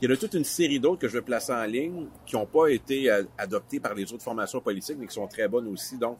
Il 0.00 0.08
y 0.08 0.12
en 0.12 0.14
a 0.14 0.16
toute 0.16 0.34
une 0.34 0.44
série 0.44 0.80
d'autres 0.80 1.00
que 1.00 1.08
je 1.08 1.14
vais 1.14 1.22
placer 1.22 1.52
en 1.52 1.64
ligne 1.64 2.06
qui 2.24 2.34
n'ont 2.34 2.46
pas 2.46 2.68
été 2.68 3.10
euh, 3.10 3.24
adoptées 3.36 3.80
par 3.80 3.94
les 3.94 4.10
autres 4.12 4.22
formations 4.22 4.60
politiques, 4.60 4.96
mais 4.98 5.06
qui 5.06 5.14
sont 5.14 5.26
très 5.26 5.46
bonnes 5.46 5.68
aussi. 5.68 5.98
Donc, 5.98 6.18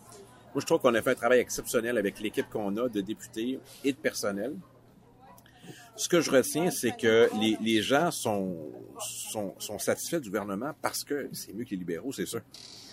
moi, 0.53 0.61
je 0.61 0.67
trouve 0.67 0.81
qu'on 0.81 0.95
a 0.95 1.01
fait 1.01 1.13
un 1.13 1.15
travail 1.15 1.39
exceptionnel 1.39 1.97
avec 1.97 2.21
l'équipe 2.21 2.49
qu'on 2.51 2.77
a 2.77 2.89
de 2.89 3.01
députés 3.01 3.59
et 3.85 3.93
de 3.93 3.97
personnel. 3.97 4.55
Ce 5.97 6.09
que 6.09 6.21
je 6.21 6.31
retiens, 6.31 6.71
c'est 6.71 6.97
que 6.97 7.31
les, 7.41 7.57
les 7.61 7.83
gens 7.83 8.11
sont, 8.11 8.57
sont, 8.99 9.55
sont 9.59 9.79
satisfaits 9.79 10.21
du 10.21 10.29
gouvernement 10.29 10.73
parce 10.83 11.05
que 11.05 11.29
c'est 11.33 11.55
mieux 11.55 11.65
que 11.65 11.71
les 11.71 11.77
libéraux, 11.77 12.13
c'est 12.13 12.27
sûr. 12.27 12.41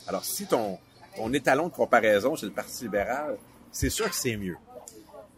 Alors, 0.08 0.24
si 0.24 0.46
ton, 0.46 0.78
ton 1.16 1.34
étalon 1.34 1.68
de 1.68 1.74
comparaison, 1.74 2.36
c'est 2.36 2.46
le 2.46 2.52
Parti 2.54 2.84
libéral, 2.84 3.38
c'est 3.72 3.90
sûr 3.90 4.10
que 4.10 4.16
c'est 4.16 4.38
mieux. 4.38 4.58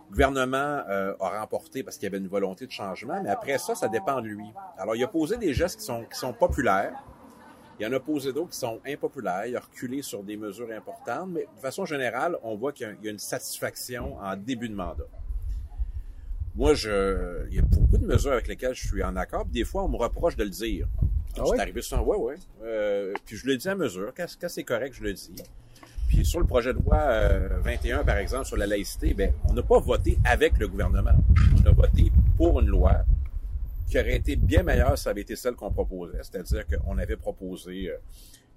Le 0.09 0.13
gouvernement 0.13 0.81
euh, 0.89 1.13
a 1.19 1.39
remporté 1.39 1.83
parce 1.83 1.97
qu'il 1.97 2.05
y 2.05 2.07
avait 2.07 2.17
une 2.17 2.27
volonté 2.27 2.65
de 2.65 2.71
changement, 2.71 3.21
mais 3.21 3.29
après 3.29 3.57
ça, 3.59 3.75
ça 3.75 3.87
dépend 3.87 4.21
de 4.21 4.27
lui. 4.27 4.45
Alors, 4.77 4.95
il 4.95 5.03
a 5.03 5.07
posé 5.07 5.37
des 5.37 5.53
gestes 5.53 5.79
qui 5.79 5.85
sont, 5.85 6.03
qui 6.11 6.17
sont 6.17 6.33
populaires. 6.33 6.93
Il 7.79 7.85
en 7.87 7.93
a 7.93 7.99
posé 7.99 8.33
d'autres 8.33 8.49
qui 8.49 8.57
sont 8.57 8.79
impopulaires. 8.85 9.45
Il 9.45 9.55
a 9.55 9.59
reculé 9.59 10.01
sur 10.01 10.23
des 10.23 10.35
mesures 10.35 10.69
importantes, 10.75 11.29
mais 11.29 11.41
de 11.55 11.59
façon 11.61 11.85
générale, 11.85 12.37
on 12.43 12.55
voit 12.55 12.73
qu'il 12.73 12.87
y 12.87 12.89
a- 12.89 13.09
y 13.09 13.11
une 13.11 13.19
satisfaction 13.19 14.17
en 14.19 14.35
début 14.35 14.67
de 14.67 14.75
mandat. 14.75 15.05
Moi, 16.55 16.73
je, 16.73 17.47
il 17.49 17.55
y 17.55 17.59
a 17.59 17.61
beaucoup 17.61 17.97
de 17.97 18.05
mesures 18.05 18.33
avec 18.33 18.47
lesquelles 18.47 18.73
je 18.73 18.87
suis 18.87 19.03
en 19.03 19.15
accord. 19.15 19.43
puis 19.43 19.53
Des 19.53 19.63
fois, 19.63 19.83
on 19.83 19.89
me 19.89 19.95
reproche 19.97 20.35
de 20.35 20.43
le 20.43 20.49
dire. 20.49 20.87
Ah 21.37 21.43
c'est 21.45 21.51
ouais? 21.51 21.59
arrivé 21.59 21.81
souvent, 21.81 22.01
ouais, 22.03 22.17
ouais. 22.17 22.35
Euh, 22.63 23.13
puis 23.25 23.37
je 23.37 23.45
le 23.47 23.55
dis 23.55 23.69
à 23.69 23.75
mesure. 23.75 24.11
Quand, 24.17 24.25
quand 24.41 24.49
c'est 24.49 24.63
correct, 24.63 24.93
je 24.97 25.03
le 25.03 25.13
dis. 25.13 25.31
Puis 26.09 26.25
sur 26.25 26.39
le 26.39 26.45
projet 26.47 26.73
de 26.73 26.79
loi 26.79 26.97
euh, 26.97 27.59
21, 27.63 28.03
par 28.03 28.17
exemple, 28.17 28.45
sur 28.45 28.57
la 28.57 28.65
laïcité, 28.65 29.13
ben, 29.13 29.31
on 29.47 29.53
n'a 29.53 29.61
pas 29.61 29.79
voté 29.79 30.17
avec 30.25 30.57
le 30.57 30.67
gouvernement. 30.67 31.13
On 31.63 31.67
a 31.67 31.71
voté 31.71 32.11
pour 32.35 32.59
une 32.59 32.67
loi 32.67 33.03
qui 33.87 33.99
aurait 33.99 34.15
été 34.15 34.35
bien 34.35 34.63
meilleure 34.63 34.97
si 34.97 35.03
ça 35.03 35.11
avait 35.11 35.21
été 35.21 35.35
celle 35.35 35.53
qu'on 35.53 35.71
proposait. 35.71 36.17
C'est-à-dire 36.23 36.65
qu'on 36.65 36.97
avait 36.97 37.15
proposé 37.15 37.89
euh, 37.91 37.97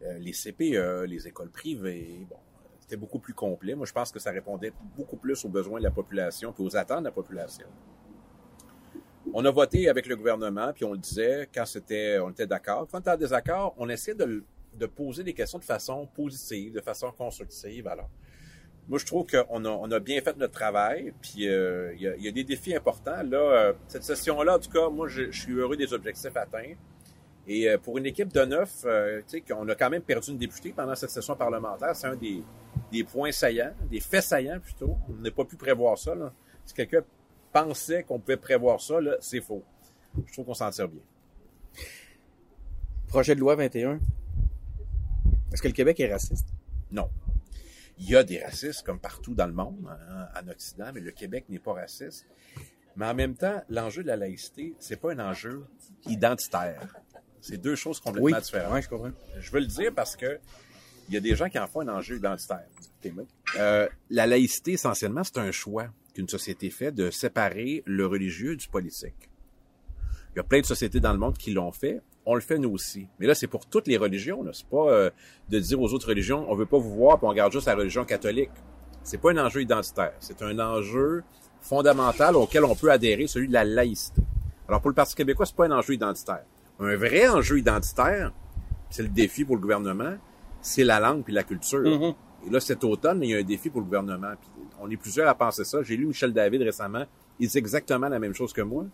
euh, 0.04 0.18
les 0.18 0.32
CPE, 0.32 1.04
les 1.06 1.28
écoles 1.28 1.50
privées. 1.50 2.26
Bon, 2.28 2.36
c'était 2.80 2.96
beaucoup 2.96 3.18
plus 3.18 3.34
complet. 3.34 3.74
Moi, 3.74 3.84
je 3.86 3.92
pense 3.92 4.10
que 4.10 4.18
ça 4.18 4.30
répondait 4.30 4.72
beaucoup 4.96 5.16
plus 5.16 5.44
aux 5.44 5.48
besoins 5.50 5.78
de 5.78 5.84
la 5.84 5.90
population 5.90 6.52
puis 6.52 6.64
aux 6.64 6.74
attentes 6.74 7.00
de 7.00 7.04
la 7.04 7.12
population. 7.12 7.66
On 9.34 9.44
a 9.44 9.50
voté 9.50 9.88
avec 9.90 10.06
le 10.06 10.16
gouvernement, 10.16 10.72
puis 10.74 10.84
on 10.84 10.92
le 10.92 10.98
disait 10.98 11.48
quand 11.54 11.64
c'était, 11.66 12.18
on 12.18 12.30
était 12.30 12.46
d'accord. 12.46 12.88
Quand 12.90 12.96
on 12.98 13.00
était 13.00 13.10
en 13.10 13.16
désaccord, 13.16 13.74
on 13.78 13.88
essayait 13.88 14.16
de, 14.16 14.24
le- 14.24 14.44
de 14.78 14.86
poser 14.86 15.24
des 15.24 15.34
questions 15.34 15.58
de 15.58 15.64
façon 15.64 16.06
positive, 16.06 16.72
de 16.72 16.80
façon 16.80 17.10
constructive. 17.12 17.86
Alors, 17.86 18.08
moi, 18.88 18.98
je 18.98 19.06
trouve 19.06 19.26
qu'on 19.26 19.92
a, 19.92 20.00
bien 20.00 20.20
fait 20.20 20.36
notre 20.36 20.52
travail, 20.52 21.12
puis 21.20 21.48
euh, 21.48 21.94
il 21.94 22.22
y, 22.22 22.28
a, 22.28 22.32
des 22.32 22.44
défis 22.44 22.74
importants. 22.74 23.22
Là, 23.22 23.38
euh, 23.38 23.72
cette 23.86 24.02
session-là, 24.02 24.56
en 24.56 24.58
tout 24.58 24.70
cas, 24.70 24.88
moi, 24.88 25.06
je, 25.08 25.30
suis 25.30 25.52
heureux 25.52 25.76
des 25.76 25.92
objectifs 25.92 26.36
atteints. 26.36 26.74
Et 27.46 27.68
euh, 27.68 27.78
pour 27.78 27.98
une 27.98 28.06
équipe 28.06 28.32
de 28.32 28.44
neuf, 28.44 28.82
tu 28.82 28.88
sais, 29.26 29.40
qu'on 29.40 29.68
a 29.68 29.74
quand 29.74 29.90
même 29.90 30.02
perdu 30.02 30.30
une 30.30 30.38
députée 30.38 30.72
pendant 30.72 30.94
cette 30.96 31.10
session 31.10 31.36
parlementaire, 31.36 31.94
c'est 31.94 32.08
un 32.08 32.16
des, 32.16 33.04
points 33.04 33.32
saillants, 33.32 33.72
des 33.88 34.00
faits 34.00 34.24
saillants 34.24 34.58
plutôt. 34.60 34.96
On 35.08 35.22
n'a 35.22 35.30
pas 35.30 35.44
pu 35.44 35.56
prévoir 35.56 35.96
ça. 35.96 36.14
Si 36.64 36.74
quelqu'un 36.74 37.02
pensait 37.52 38.02
qu'on 38.02 38.18
pouvait 38.18 38.36
prévoir 38.36 38.80
ça, 38.80 38.96
c'est 39.20 39.40
faux. 39.40 39.62
Je 40.26 40.32
trouve 40.32 40.46
qu'on 40.46 40.54
s'en 40.54 40.70
tire 40.70 40.88
bien. 40.88 41.02
Projet 43.08 43.34
de 43.34 43.40
loi 43.40 43.54
21. 43.54 44.00
Est-ce 45.52 45.62
que 45.62 45.68
le 45.68 45.74
Québec 45.74 46.00
est 46.00 46.12
raciste? 46.12 46.48
Non. 46.90 47.08
Il 47.98 48.08
y 48.08 48.16
a 48.16 48.24
des 48.24 48.42
racistes 48.42 48.82
comme 48.84 48.98
partout 48.98 49.34
dans 49.34 49.46
le 49.46 49.52
monde, 49.52 49.86
hein, 49.88 50.26
en 50.42 50.48
Occident, 50.48 50.90
mais 50.94 51.00
le 51.00 51.10
Québec 51.10 51.44
n'est 51.48 51.58
pas 51.58 51.74
raciste. 51.74 52.26
Mais 52.96 53.06
en 53.06 53.14
même 53.14 53.34
temps, 53.34 53.62
l'enjeu 53.68 54.02
de 54.02 54.08
la 54.08 54.16
laïcité, 54.16 54.74
c'est 54.78 54.96
pas 54.96 55.12
un 55.12 55.18
enjeu 55.18 55.64
identitaire. 56.06 56.94
C'est 57.40 57.58
deux 57.58 57.74
choses 57.74 58.00
complètement 58.00 58.36
Oui, 58.36 58.42
différentes. 58.42 58.72
ouais, 58.72 58.82
je 58.82 58.88
comprends. 58.88 59.10
Je 59.40 59.50
veux 59.50 59.60
le 59.60 59.66
dire 59.66 59.92
parce 59.94 60.16
que 60.16 60.38
il 61.08 61.14
y 61.14 61.16
a 61.16 61.20
des 61.20 61.34
gens 61.34 61.48
qui 61.48 61.58
en 61.58 61.66
font 61.66 61.80
un 61.80 61.88
enjeu 61.88 62.16
identitaire. 62.16 62.66
Euh, 63.58 63.88
la 64.08 64.26
laïcité, 64.26 64.72
essentiellement, 64.72 65.24
c'est 65.24 65.38
un 65.38 65.50
choix 65.50 65.88
qu'une 66.14 66.28
société 66.28 66.70
fait 66.70 66.92
de 66.92 67.10
séparer 67.10 67.82
le 67.86 68.06
religieux 68.06 68.56
du 68.56 68.68
politique. 68.68 69.30
Il 70.34 70.36
y 70.36 70.40
a 70.40 70.44
plein 70.44 70.60
de 70.60 70.66
sociétés 70.66 71.00
dans 71.00 71.12
le 71.12 71.18
monde 71.18 71.36
qui 71.36 71.52
l'ont 71.52 71.72
fait. 71.72 72.00
On 72.24 72.34
le 72.34 72.40
fait 72.40 72.58
nous 72.58 72.70
aussi. 72.70 73.08
Mais 73.18 73.26
là, 73.26 73.34
c'est 73.34 73.48
pour 73.48 73.66
toutes 73.66 73.88
les 73.88 73.96
religions. 73.96 74.44
C'est 74.52 74.66
pas 74.66 74.88
euh, 74.90 75.10
de 75.48 75.58
dire 75.58 75.80
aux 75.80 75.92
autres 75.92 76.08
religions, 76.08 76.46
on 76.48 76.54
veut 76.54 76.66
pas 76.66 76.78
vous 76.78 76.94
voir, 76.94 77.18
puis 77.18 77.26
on 77.28 77.32
garde 77.32 77.52
juste 77.52 77.66
la 77.66 77.74
religion 77.74 78.04
catholique. 78.04 78.50
C'est 79.02 79.18
pas 79.18 79.32
un 79.32 79.38
enjeu 79.38 79.62
identitaire. 79.62 80.12
C'est 80.20 80.42
un 80.42 80.58
enjeu 80.58 81.24
fondamental 81.60 82.36
auquel 82.36 82.64
on 82.64 82.74
peut 82.74 82.90
adhérer, 82.90 83.26
celui 83.26 83.48
de 83.48 83.52
la 83.52 83.64
laïcité. 83.64 84.22
Alors 84.68 84.80
pour 84.80 84.90
le 84.90 84.94
Parti 84.94 85.14
québécois, 85.14 85.46
c'est 85.46 85.56
pas 85.56 85.66
un 85.66 85.72
enjeu 85.72 85.94
identitaire. 85.94 86.44
Un 86.78 86.96
vrai 86.96 87.28
enjeu 87.28 87.58
identitaire, 87.58 88.32
c'est 88.90 89.02
le 89.02 89.08
défi 89.08 89.44
pour 89.44 89.56
le 89.56 89.62
gouvernement, 89.62 90.14
c'est 90.60 90.84
la 90.84 91.00
langue 91.00 91.24
puis 91.24 91.32
la 91.32 91.42
culture. 91.42 91.80
Mhm. 91.80 92.14
Et 92.46 92.50
là, 92.50 92.60
cet 92.60 92.84
automne, 92.84 93.22
il 93.22 93.30
y 93.30 93.34
a 93.34 93.38
un 93.38 93.42
défi 93.42 93.70
pour 93.70 93.80
le 93.80 93.84
gouvernement. 93.84 94.32
Puis 94.40 94.50
on 94.80 94.90
est 94.90 94.96
plusieurs 94.96 95.28
à 95.28 95.34
penser 95.34 95.64
ça. 95.64 95.82
J'ai 95.82 95.96
lu 95.96 96.06
Michel 96.06 96.32
David 96.32 96.62
récemment. 96.62 97.04
Il 97.38 97.48
dit 97.48 97.58
exactement 97.58 98.08
la 98.08 98.18
même 98.18 98.34
chose 98.34 98.52
que 98.52 98.62
moi. 98.62 98.86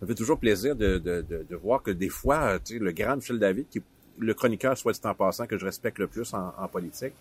Ça 0.00 0.06
fait 0.06 0.14
toujours 0.14 0.38
plaisir 0.38 0.76
de, 0.76 0.98
de, 0.98 1.22
de, 1.22 1.56
voir 1.56 1.82
que 1.82 1.90
des 1.90 2.08
fois, 2.08 2.40
euh, 2.42 2.58
tu 2.62 2.74
sais, 2.74 2.78
le 2.78 2.92
grand 2.92 3.16
Michel 3.16 3.38
David, 3.38 3.68
qui 3.68 3.82
le 4.18 4.34
chroniqueur, 4.34 4.76
soit 4.76 4.92
dit 4.92 5.00
en 5.04 5.14
passant, 5.14 5.46
que 5.46 5.58
je 5.58 5.64
respecte 5.64 5.98
le 5.98 6.06
plus 6.06 6.34
en, 6.34 6.68
politique, 6.68 7.14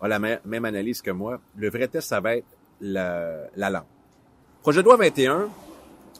a 0.00 0.08
la 0.08 0.18
même, 0.18 0.64
analyse 0.64 1.00
que 1.00 1.10
moi. 1.10 1.40
Le 1.56 1.70
vrai 1.70 1.88
test, 1.88 2.08
ça 2.08 2.20
va 2.20 2.36
être 2.36 2.46
la, 2.80 3.48
la 3.56 3.70
langue. 3.70 3.84
Projet 4.62 4.82
de 4.82 4.84
loi 4.84 4.96
21, 4.96 5.48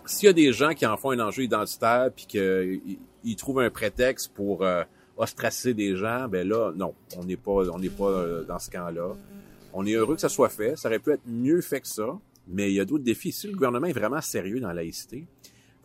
s'il 0.06 0.26
y 0.26 0.30
a 0.30 0.32
des 0.32 0.52
gens 0.52 0.72
qui 0.74 0.86
en 0.86 0.96
font 0.96 1.10
un 1.10 1.20
enjeu 1.20 1.42
identitaire 1.42 2.10
puis 2.14 2.26
qu'ils 2.26 2.98
ils 3.24 3.36
trouvent 3.36 3.60
un 3.60 3.70
prétexte 3.70 4.32
pour 4.32 4.64
euh, 4.64 4.82
ostraciser 5.16 5.74
des 5.74 5.96
gens, 5.96 6.28
ben 6.28 6.48
là, 6.48 6.72
non, 6.74 6.94
on 7.16 7.24
n'est 7.24 7.36
pas, 7.36 7.68
on 7.70 7.78
pas 7.80 8.04
euh, 8.04 8.44
dans 8.44 8.58
ce 8.58 8.70
camp-là. 8.70 9.14
On 9.74 9.84
est 9.84 9.92
heureux 9.92 10.14
que 10.14 10.20
ça 10.20 10.28
soit 10.28 10.48
fait. 10.48 10.76
Ça 10.76 10.88
aurait 10.88 10.98
pu 10.98 11.12
être 11.12 11.26
mieux 11.26 11.60
fait 11.60 11.80
que 11.80 11.88
ça, 11.88 12.18
mais 12.46 12.70
il 12.70 12.74
y 12.74 12.80
a 12.80 12.84
d'autres 12.84 13.04
défis. 13.04 13.32
Si 13.32 13.46
le 13.46 13.52
gouvernement 13.52 13.86
est 13.86 13.92
vraiment 13.92 14.20
sérieux 14.20 14.60
dans 14.60 14.68
la 14.68 14.74
laïcité, 14.74 15.26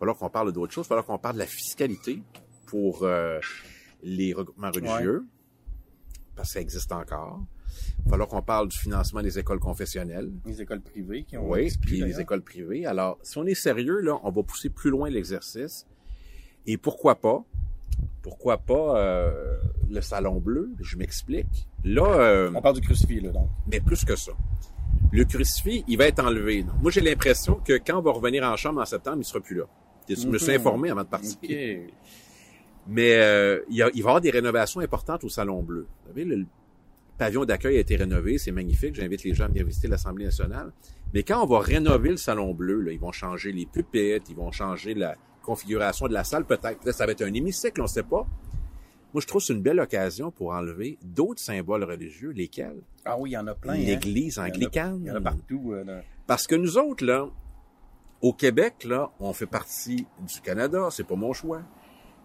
falloir 0.04 0.18
qu'on 0.18 0.30
parle 0.30 0.52
d'autres 0.52 0.74
choses. 0.74 0.86
Il 0.86 0.90
va 0.90 0.96
falloir 0.98 1.06
qu'on 1.06 1.18
parle 1.18 1.36
de 1.36 1.40
la 1.40 1.46
fiscalité 1.46 2.22
pour 2.66 3.04
euh, 3.04 3.40
les 4.04 4.34
regroupements 4.34 4.72
religieux, 4.72 5.26
parce 6.36 6.50
que 6.50 6.54
ça 6.56 6.62
existe 6.62 6.92
encore. 6.92 7.42
Il 8.00 8.04
va 8.06 8.10
falloir 8.12 8.28
qu'on 8.28 8.42
parle 8.42 8.68
du 8.68 8.78
financement 8.78 9.22
des 9.22 9.40
écoles 9.40 9.60
confessionnelles. 9.60 10.32
Les 10.46 10.62
écoles 10.62 10.82
privées 10.82 11.24
qui 11.24 11.38
ont 11.38 11.50
Oui, 11.50 11.72
puis 11.82 12.02
les 12.02 12.20
écoles 12.20 12.42
privées. 12.42 12.86
Alors, 12.86 13.18
si 13.24 13.38
on 13.38 13.46
est 13.46 13.56
sérieux, 13.56 14.00
là, 14.00 14.20
on 14.24 14.32
va 14.32 14.44
pousser 14.44 14.70
plus 14.70 14.90
loin 14.90 15.10
l'exercice. 15.10 15.88
Et 16.66 16.78
pourquoi 16.78 17.16
pas? 17.16 17.44
Pourquoi 18.22 18.58
pas 18.58 18.98
euh, 19.00 19.58
le 19.90 20.02
salon 20.02 20.40
bleu? 20.40 20.72
Je 20.80 20.98
m'explique. 20.98 21.68
Là, 21.84 22.06
euh, 22.06 22.52
On 22.54 22.62
parle 22.62 22.76
du 22.76 22.82
crucifix, 22.82 23.20
là, 23.22 23.32
donc. 23.32 23.48
mais 23.72 23.80
plus 23.80 24.04
que 24.06 24.16
ça. 24.16 24.32
Le 25.12 25.26
crucifix, 25.26 25.84
il 25.88 25.98
va 25.98 26.08
être 26.08 26.24
enlevé. 26.24 26.64
Donc, 26.64 26.82
moi, 26.82 26.92
j'ai 26.92 27.02
l'impression 27.02 27.56
que 27.56 27.74
quand 27.78 28.00
on 28.00 28.02
va 28.02 28.12
revenir 28.12 28.44
en 28.44 28.56
chambre 28.56 28.82
en 28.82 28.86
septembre, 28.86 29.18
il 29.20 29.26
sera 29.26 29.40
plus 29.42 29.56
là. 29.58 29.66
Je 30.10 30.28
me 30.28 30.38
suis 30.38 30.52
Mhm. 30.52 30.58
informé 30.60 30.90
avant 30.90 31.04
de 31.04 31.08
partir. 31.08 31.38
Mais 32.88 33.16
euh, 33.16 33.62
il, 33.70 33.78
y 33.78 33.82
a- 33.82 33.88
il 33.88 33.92
va 33.92 33.98
y 33.98 34.02
avoir 34.02 34.22
des 34.22 34.30
rénovations 34.32 34.82
importantes 34.82 35.24
au 35.24 35.30
Salon 35.30 35.62
Bleu. 35.64 35.88
Vous 36.04 36.08
savez, 36.10 36.26
le, 36.26 36.36
le 36.38 36.46
pavillon 37.18 37.46
d'accueil 37.46 37.78
a 37.78 37.80
été 37.80 37.96
rénové, 37.96 38.38
c'est 38.38 38.52
magnifique. 38.52 38.96
J'invite 38.96 39.24
les 39.24 39.34
gens 39.34 39.46
à 39.46 39.48
venir 39.48 39.66
visiter 39.66 39.88
l'Assemblée 39.88 40.26
nationale. 40.26 40.72
Mais 41.14 41.24
quand 41.24 41.42
on 41.44 41.48
va 41.48 41.60
rénover 41.60 42.10
le 42.10 42.18
Salon 42.18 42.54
Bleu, 42.54 42.82
là, 42.82 42.92
ils 42.92 43.00
vont 43.00 43.12
changer 43.12 43.52
les 43.54 43.66
pupitres, 43.66 44.26
ils 44.30 44.36
vont 44.36 44.52
changer 44.52 44.94
la 44.96 45.16
configuration 45.44 46.08
de 46.08 46.14
la 46.14 46.24
salle 46.24 46.44
peut-être. 46.46 46.84
Là, 46.86 46.92
ça 46.92 47.06
va 47.06 47.12
être 47.14 47.22
un 47.22 47.34
hémicycle, 47.34 47.80
on 47.80 47.86
ne 47.86 47.90
sait 47.90 48.04
pas. 48.04 48.28
Moi, 49.14 49.22
je 49.22 49.28
trouve 49.28 49.42
que 49.42 49.46
c'est 49.46 49.54
une 49.54 49.62
belle 49.62 49.80
occasion 49.80 50.32
pour 50.32 50.52
enlever 50.54 50.98
d'autres 51.04 51.40
symboles 51.42 51.84
religieux, 51.84 52.32
lesquels? 52.32 52.82
Ah 53.06 53.16
oui, 53.20 53.30
il 53.30 53.34
y 53.34 53.38
en 53.38 53.46
a 53.48 53.54
plein. 53.54 53.74
hein. 53.74 53.78
l'Église 53.78 54.40
anglicane. 54.40 55.02
Il 55.04 55.08
y 55.08 55.12
en 55.12 55.16
a 55.16 55.22
partout. 55.22 55.72
euh, 55.74 56.02
Parce 56.26 56.48
que 56.48 56.56
nous 56.56 56.78
autres, 56.80 57.06
là, 57.06 57.30
au 58.24 58.32
Québec, 58.32 58.88
on 59.20 59.34
fait 59.34 59.46
partie 59.46 60.08
du 60.26 60.42
Canada, 60.42 60.88
c'est 60.90 61.04
pas 61.04 61.18
mon 61.18 61.34
choix. 61.34 61.62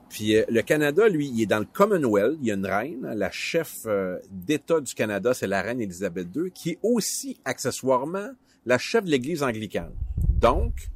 Puis 0.09 0.37
euh, 0.37 0.45
le 0.49 0.62
Canada, 0.62 1.09
lui, 1.09 1.28
il 1.28 1.43
est 1.43 1.47
dans 1.47 1.59
le 1.59 1.67
Commonwealth, 1.67 2.38
il 2.40 2.47
y 2.47 2.52
a 2.52 2.55
une 2.55 2.64
reine, 2.64 3.02
la 3.02 3.31
chef 3.33 3.81
euh, 3.85 4.19
d'État 4.31 4.81
du 4.81 4.95
Canada, 4.95 5.35
c'est 5.35 5.49
la 5.49 5.61
reine 5.61 5.81
Élisabeth 5.81 6.28
II, 6.35 6.52
qui 6.52 6.71
est 6.71 6.78
aussi 6.85 7.40
accessoirement 7.45 8.31
la 8.64 8.78
chef 8.78 9.05
de 9.05 9.11
l'Église 9.11 9.43
anglicane. 9.43 9.93
Donc, 10.40 10.88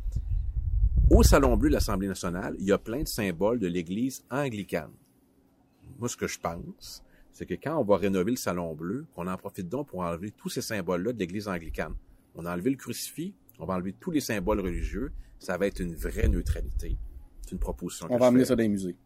au 1.10 1.24
Salon 1.24 1.56
Bleu 1.56 1.68
de 1.68 1.74
l'Assemblée 1.74 2.08
nationale, 2.08 2.54
il 2.60 2.66
y 2.66 2.72
a 2.72 2.78
plein 2.78 3.02
de 3.02 3.08
symboles 3.08 3.58
de 3.58 3.66
l'Église 3.66 4.24
anglicane. 4.30 4.92
Moi, 5.98 6.08
ce 6.08 6.16
que 6.16 6.28
je 6.28 6.38
pense, 6.38 7.02
c'est 7.32 7.44
que 7.44 7.54
quand 7.54 7.76
on 7.76 7.82
va 7.82 7.96
rénover 7.96 8.30
le 8.30 8.36
Salon 8.36 8.72
Bleu, 8.74 9.04
qu'on 9.16 9.26
en 9.26 9.36
profite 9.36 9.68
donc 9.68 9.88
pour 9.88 10.00
enlever 10.00 10.30
tous 10.30 10.48
ces 10.48 10.62
symboles-là 10.62 11.12
de 11.12 11.18
l'Église 11.18 11.48
anglicane. 11.48 11.94
On 12.36 12.46
a 12.46 12.52
enlevé 12.52 12.70
le 12.70 12.76
crucifix, 12.76 13.34
on 13.58 13.66
va 13.66 13.74
enlever 13.74 13.94
tous 13.98 14.10
les 14.10 14.20
symboles 14.20 14.60
religieux, 14.60 15.12
ça 15.38 15.56
va 15.56 15.66
être 15.66 15.80
une 15.80 15.94
vraie 15.94 16.28
neutralité. 16.28 16.96
C'est 17.42 17.52
une 17.52 17.58
proposition 17.58 18.06
que 18.08 18.12
On 18.12 18.18
va 18.18 18.26
amener 18.26 18.40
fais. 18.44 18.48
ça 18.48 18.56
dans 18.56 18.62
les 18.62 18.68
musées. 18.68 18.96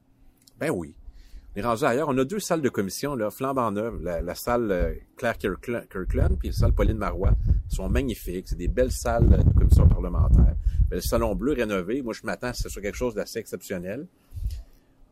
Ben 0.58 0.70
oui. 0.70 0.94
On 1.54 1.58
est 1.60 1.62
rendu 1.62 1.84
ailleurs. 1.84 2.08
On 2.10 2.18
a 2.18 2.24
deux 2.24 2.38
salles 2.38 2.60
de 2.60 2.68
commission, 2.68 3.14
là, 3.14 3.30
flambant 3.30 3.70
neuves. 3.72 4.02
La, 4.02 4.20
la 4.20 4.34
salle 4.34 4.70
euh, 4.70 4.94
Claire 5.16 5.38
Kirkland, 5.38 6.38
puis 6.38 6.48
la 6.48 6.54
salle 6.54 6.72
Pauline 6.74 6.98
Marois. 6.98 7.32
Elles 7.46 7.74
sont 7.74 7.88
magnifiques. 7.88 8.48
C'est 8.48 8.56
des 8.56 8.68
belles 8.68 8.92
salles 8.92 9.28
de 9.28 9.58
commission 9.58 9.88
parlementaire. 9.88 10.54
Ben, 10.90 10.96
le 10.96 11.00
salon 11.00 11.34
bleu 11.34 11.52
rénové, 11.54 12.02
moi, 12.02 12.12
je 12.12 12.20
m'attends 12.24 12.48
à 12.48 12.52
ce 12.52 12.64
que 12.64 12.68
ce 12.68 12.72
soit 12.74 12.82
quelque 12.82 12.94
chose 12.96 13.14
d'assez 13.14 13.38
exceptionnel. 13.38 14.06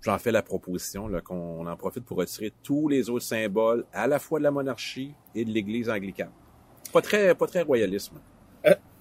J'en 0.02 0.18
fais 0.18 0.32
la 0.32 0.42
proposition, 0.42 1.10
qu'on 1.24 1.66
en 1.66 1.76
profite 1.78 2.04
pour 2.04 2.18
retirer 2.18 2.52
tous 2.62 2.88
les 2.88 3.08
autres 3.08 3.24
symboles, 3.24 3.86
à 3.94 4.06
la 4.06 4.18
fois 4.18 4.38
de 4.38 4.44
la 4.44 4.50
monarchie 4.50 5.14
et 5.34 5.46
de 5.46 5.50
l'Église 5.50 5.88
anglicane. 5.88 6.30
Pas 6.92 7.00
très, 7.00 7.34
pas 7.34 7.46
très 7.46 7.62
royalisme. 7.62 8.20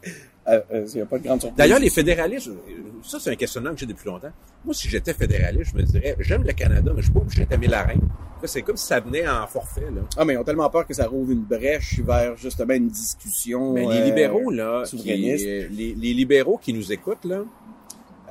Euh, 0.45 0.59
euh, 0.73 0.85
il 0.89 0.95
n'y 0.95 1.01
a 1.01 1.05
pas 1.05 1.17
de 1.19 1.23
grande 1.23 1.39
surprise. 1.39 1.57
D'ailleurs, 1.57 1.79
les 1.79 1.89
fédéralistes, 1.89 2.49
euh, 2.49 2.53
ça 3.01 3.17
c'est 3.19 3.31
un 3.31 3.35
questionnement 3.35 3.71
que 3.71 3.77
j'ai 3.77 3.85
depuis 3.85 4.07
longtemps. 4.07 4.31
Moi, 4.65 4.73
si 4.73 4.89
j'étais 4.89 5.13
fédéraliste, 5.13 5.71
je 5.71 5.77
me 5.77 5.83
dirais, 5.83 6.15
j'aime 6.19 6.43
le 6.43 6.51
Canada, 6.51 6.91
mais 6.93 7.01
je 7.01 7.05
suis 7.05 7.13
pas 7.13 7.21
obligé 7.21 7.45
d'aimer 7.45 7.67
la 7.67 7.83
reine. 7.83 8.01
C'est 8.45 8.61
comme 8.61 8.75
si 8.75 8.85
ça 8.85 8.99
venait 8.99 9.25
en 9.25 9.47
forfait. 9.47 9.89
Là. 9.95 10.01
Ah, 10.17 10.25
mais 10.25 10.33
ils 10.33 10.37
ont 10.37 10.43
tellement 10.43 10.69
peur 10.69 10.85
que 10.85 10.93
ça 10.93 11.07
rouvre 11.07 11.31
une 11.31 11.43
brèche 11.43 12.01
vers 12.01 12.35
justement 12.35 12.73
une 12.73 12.89
discussion. 12.89 13.71
Mais 13.71 13.85
les 13.85 14.01
euh, 14.01 14.05
libéraux, 14.05 14.51
là, 14.51 14.83
qui, 14.85 15.31
euh, 15.31 15.67
les 15.69 16.13
libéraux 16.13 16.57
qui 16.57 16.73
nous 16.73 16.91
écoutent, 16.91 17.23
là, 17.23 17.45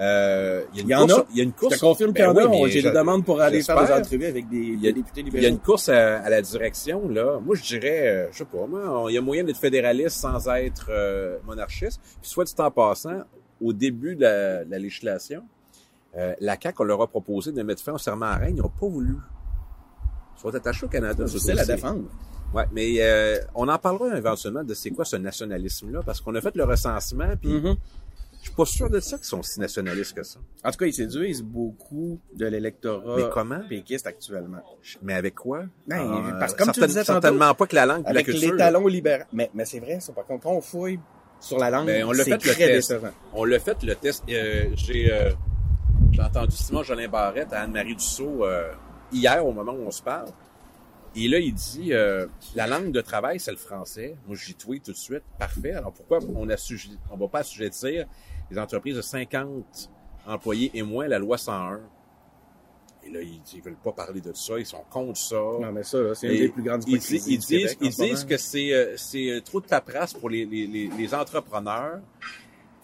euh, 0.01 0.65
il 0.75 0.89
y 0.89 0.93
a 0.95 1.01
une 1.01 1.07
course, 1.07 1.21
a. 1.21 1.27
il 1.31 1.37
y 1.37 1.41
a 1.41 1.45
une 1.45 1.51
Je 1.51 1.55
course. 1.55 1.75
te 1.77 1.81
confirme 1.81 2.13
Ben 2.13 2.15
qu'il 2.15 2.25
y 2.25 2.27
en 2.29 2.37
a. 2.37 2.51
oui, 2.51 2.61
mais 2.65 2.71
J'ai 2.71 2.81
je- 2.81 2.89
des 2.89 2.95
demandes 2.95 3.25
pour 3.25 3.41
aller 3.41 3.63
faire 3.63 3.85
des 3.85 3.93
entrevues 3.93 4.25
avec 4.27 4.49
des, 4.49 4.57
Il 4.57 4.81
y 4.83 4.89
a- 4.89 4.93
des 4.93 5.01
députés 5.03 5.21
Il 5.21 5.25
libéraux. 5.27 5.43
y 5.43 5.47
a 5.47 5.49
une 5.51 5.59
course 5.59 5.89
à, 5.91 6.21
à 6.21 6.31
la 6.31 6.41
direction, 6.43 7.09
là. 7.09 7.39
Moi, 7.41 7.55
je 7.57 7.63
dirais, 7.63 8.09
euh, 8.09 8.29
je 8.33 8.39
sais 8.39 8.45
pas, 8.45 8.67
moi, 8.67 8.81
on- 8.89 9.09
il 9.09 9.15
y 9.15 9.19
a 9.19 9.21
moyen 9.21 9.45
d'être 9.45 9.59
fédéraliste 9.59 10.17
sans 10.19 10.49
être 10.49 10.87
euh, 10.91 11.39
monarchiste. 11.45 12.01
Puis, 12.21 12.31
soit 12.31 12.45
dit 12.45 12.55
en 12.59 12.71
passant, 12.71 13.21
au 13.61 13.73
début 13.73 14.17
de 14.17 14.23
la, 14.23 14.65
de 14.65 14.71
la 14.71 14.79
législation, 14.79 15.43
euh, 16.17 16.35
la 16.41 16.57
CAQ, 16.61 16.77
on 16.81 16.85
leur 16.85 17.03
a 17.03 17.07
proposé 17.07 17.53
de 17.53 17.63
mettre 17.63 17.83
fin 17.83 17.93
au 17.93 17.99
serment 17.99 18.27
à 18.27 18.37
reine. 18.37 18.57
Ils 18.57 18.63
n'ont 18.63 18.69
pas 18.69 18.87
voulu. 18.87 19.17
Ils 20.37 20.41
sont 20.41 20.55
attachés 20.55 20.87
au 20.87 20.89
Canada. 20.89 21.27
ce 21.27 21.39
C'est 21.39 21.55
la 21.55 21.65
défendre. 21.65 22.05
Ouais, 22.55 22.65
mais 22.73 22.97
euh, 22.99 23.39
on 23.55 23.67
en 23.69 23.79
parlera 23.79 24.15
éventuellement 24.17 24.63
de 24.65 24.75
c'est 24.75 24.91
quoi 24.91 25.05
ce 25.07 25.17
nationalisme-là, 25.17 26.01
parce 26.05 26.21
qu'on 26.21 26.35
a 26.35 26.41
fait 26.43 26.55
le 26.55 26.65
recensement, 26.65 27.35
puis 27.41 27.49
Mhm. 27.51 27.77
Je 28.43 28.49
suis 28.49 28.57
pas 28.57 28.65
sûr 28.67 28.91
de 28.91 28.99
ça 29.01 29.17
qu'ils 29.17 29.25
sont 29.27 29.43
si 29.43 29.61
nationalistes 29.61 30.15
que 30.15 30.25
ça. 30.25 30.41
En 30.65 30.71
tout 30.73 30.77
cas, 30.79 30.87
ils 30.87 30.93
séduisent 30.93 31.43
beaucoup 31.43 32.21
de 32.35 32.45
l'électorat 32.47 33.17
Mais 33.17 33.29
comment? 33.33 33.61
péquiste 33.69 34.07
actuellement. 34.07 34.59
Mais 35.01 35.15
avec 35.15 35.37
quoi? 35.37 35.65
Ben, 35.87 36.01
Ah, 36.01 36.37
parce 36.41 36.53
que 36.53 36.59
comme 36.59 36.67
tu 36.69 36.75
certaine- 36.75 36.89
disais 36.89 37.05
certainement 37.05 37.55
pas 37.55 37.67
que 37.67 37.75
la 37.77 37.87
langue 37.87 38.01
et 38.01 38.05
la 38.05 38.11
Avec 38.11 38.27
culture. 38.27 38.51
les 38.53 38.59
talons 38.59 38.87
libéraux. 38.89 39.23
Mais, 39.33 39.49
mais 39.55 39.65
c'est 39.65 39.79
vrai, 39.81 40.01
ça. 40.01 40.13
Par 40.13 40.27
contre, 40.27 40.43
quand 40.43 40.53
on 40.55 40.61
fouille 40.61 40.99
sur 41.41 41.57
la 41.59 41.71
langue, 41.71 41.87
Ben, 41.87 42.05
on 42.05 42.13
l'a 42.13 42.25
fait 42.25 42.31
le 42.33 42.39
test. 42.39 42.59
décevant. 42.59 43.11
On 43.33 43.45
l'a 43.45 43.59
fait, 43.61 43.81
le 43.85 43.95
test. 43.95 44.25
Euh, 44.29 44.67
j'ai, 44.75 45.13
euh, 45.13 45.31
j'ai 46.11 46.23
entendu 46.23 46.57
Simon 46.57 46.83
Jolin 46.83 47.09
Barrette 47.09 47.53
à 47.53 47.61
Anne-Marie 47.63 47.95
Dussault 47.95 48.45
euh, 48.45 48.73
hier, 49.13 49.47
au 49.47 49.53
moment 49.53 49.73
où 49.73 49.87
on 49.87 49.91
se 49.93 50.03
parle. 50.03 50.29
Et 51.15 51.29
là, 51.29 51.39
il 51.39 51.53
dit, 51.53 51.93
euh, 51.93 52.27
la 52.55 52.67
langue 52.67 52.91
de 52.91 53.01
travail, 53.03 53.39
c'est 53.39 53.51
le 53.51 53.59
français. 53.59 54.17
Moi, 54.27 54.35
j'y 54.35 54.55
tweet 54.55 54.83
tout 54.85 54.93
de 54.93 54.97
suite. 54.97 55.23
Parfait. 55.39 55.73
Alors, 55.73 55.93
pourquoi 55.93 56.21
on 56.35 56.49
assujet- 56.49 56.89
on 57.11 57.19
va 57.19 57.29
pas 57.29 57.41
assujettir 57.41 58.07
les 58.53 58.59
entreprises 58.59 58.97
de 58.97 59.03
50 59.03 59.91
employés 60.27 60.71
et 60.75 60.83
moins 60.83 61.09
la 61.09 61.19
loi 61.19 61.39
101? 61.39 61.81
Et 63.05 63.11
là, 63.11 63.21
ils, 63.21 63.41
ils 63.55 63.61
veulent 63.63 63.75
pas 63.83 63.91
parler 63.93 64.21
de 64.21 64.33
ça, 64.33 64.59
ils 64.59 64.67
sont 64.67 64.85
contre 64.89 65.19
ça. 65.19 65.35
Non, 65.37 65.73
mais 65.73 65.83
ça, 65.83 65.99
c'est 66.15 66.29
une 66.29 66.39
des 66.39 66.49
plus 66.51 66.63
grandes 66.63 66.85
Ils, 66.87 66.95
ils 66.95 66.99
du 67.01 67.37
disent, 67.39 67.47
Québec 67.49 67.79
ils 67.81 67.91
disent 67.91 68.25
que 68.25 68.37
c'est 68.37 68.73
euh, 68.73 68.97
c'est 68.97 69.29
euh, 69.31 69.41
trop 69.41 69.61
de 69.61 69.67
paperasse 69.67 70.15
pour 70.15 70.31
les, 70.31 70.45
les, 70.47 70.67
les, 70.69 70.89
les 70.97 71.15
entrepreneurs. 71.15 71.99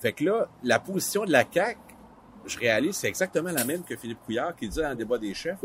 Fait 0.01 0.13
que 0.13 0.25
là, 0.25 0.49
la 0.65 0.81
position 0.81 1.25
de 1.25 1.31
la 1.31 1.45
CAQ, 1.49 1.79
je 2.47 2.59
réalise, 2.59 2.97
c'est 2.97 3.09
exactement 3.09 3.53
la 3.53 3.65
même 3.65 3.83
que 3.85 3.95
Philippe 3.97 4.19
Couillard 4.25 4.57
qui 4.57 4.69
dit 4.69 4.79
dans 4.81 4.91
le 4.91 4.97
débat 4.97 5.19
des 5.19 5.35
chefs. 5.35 5.59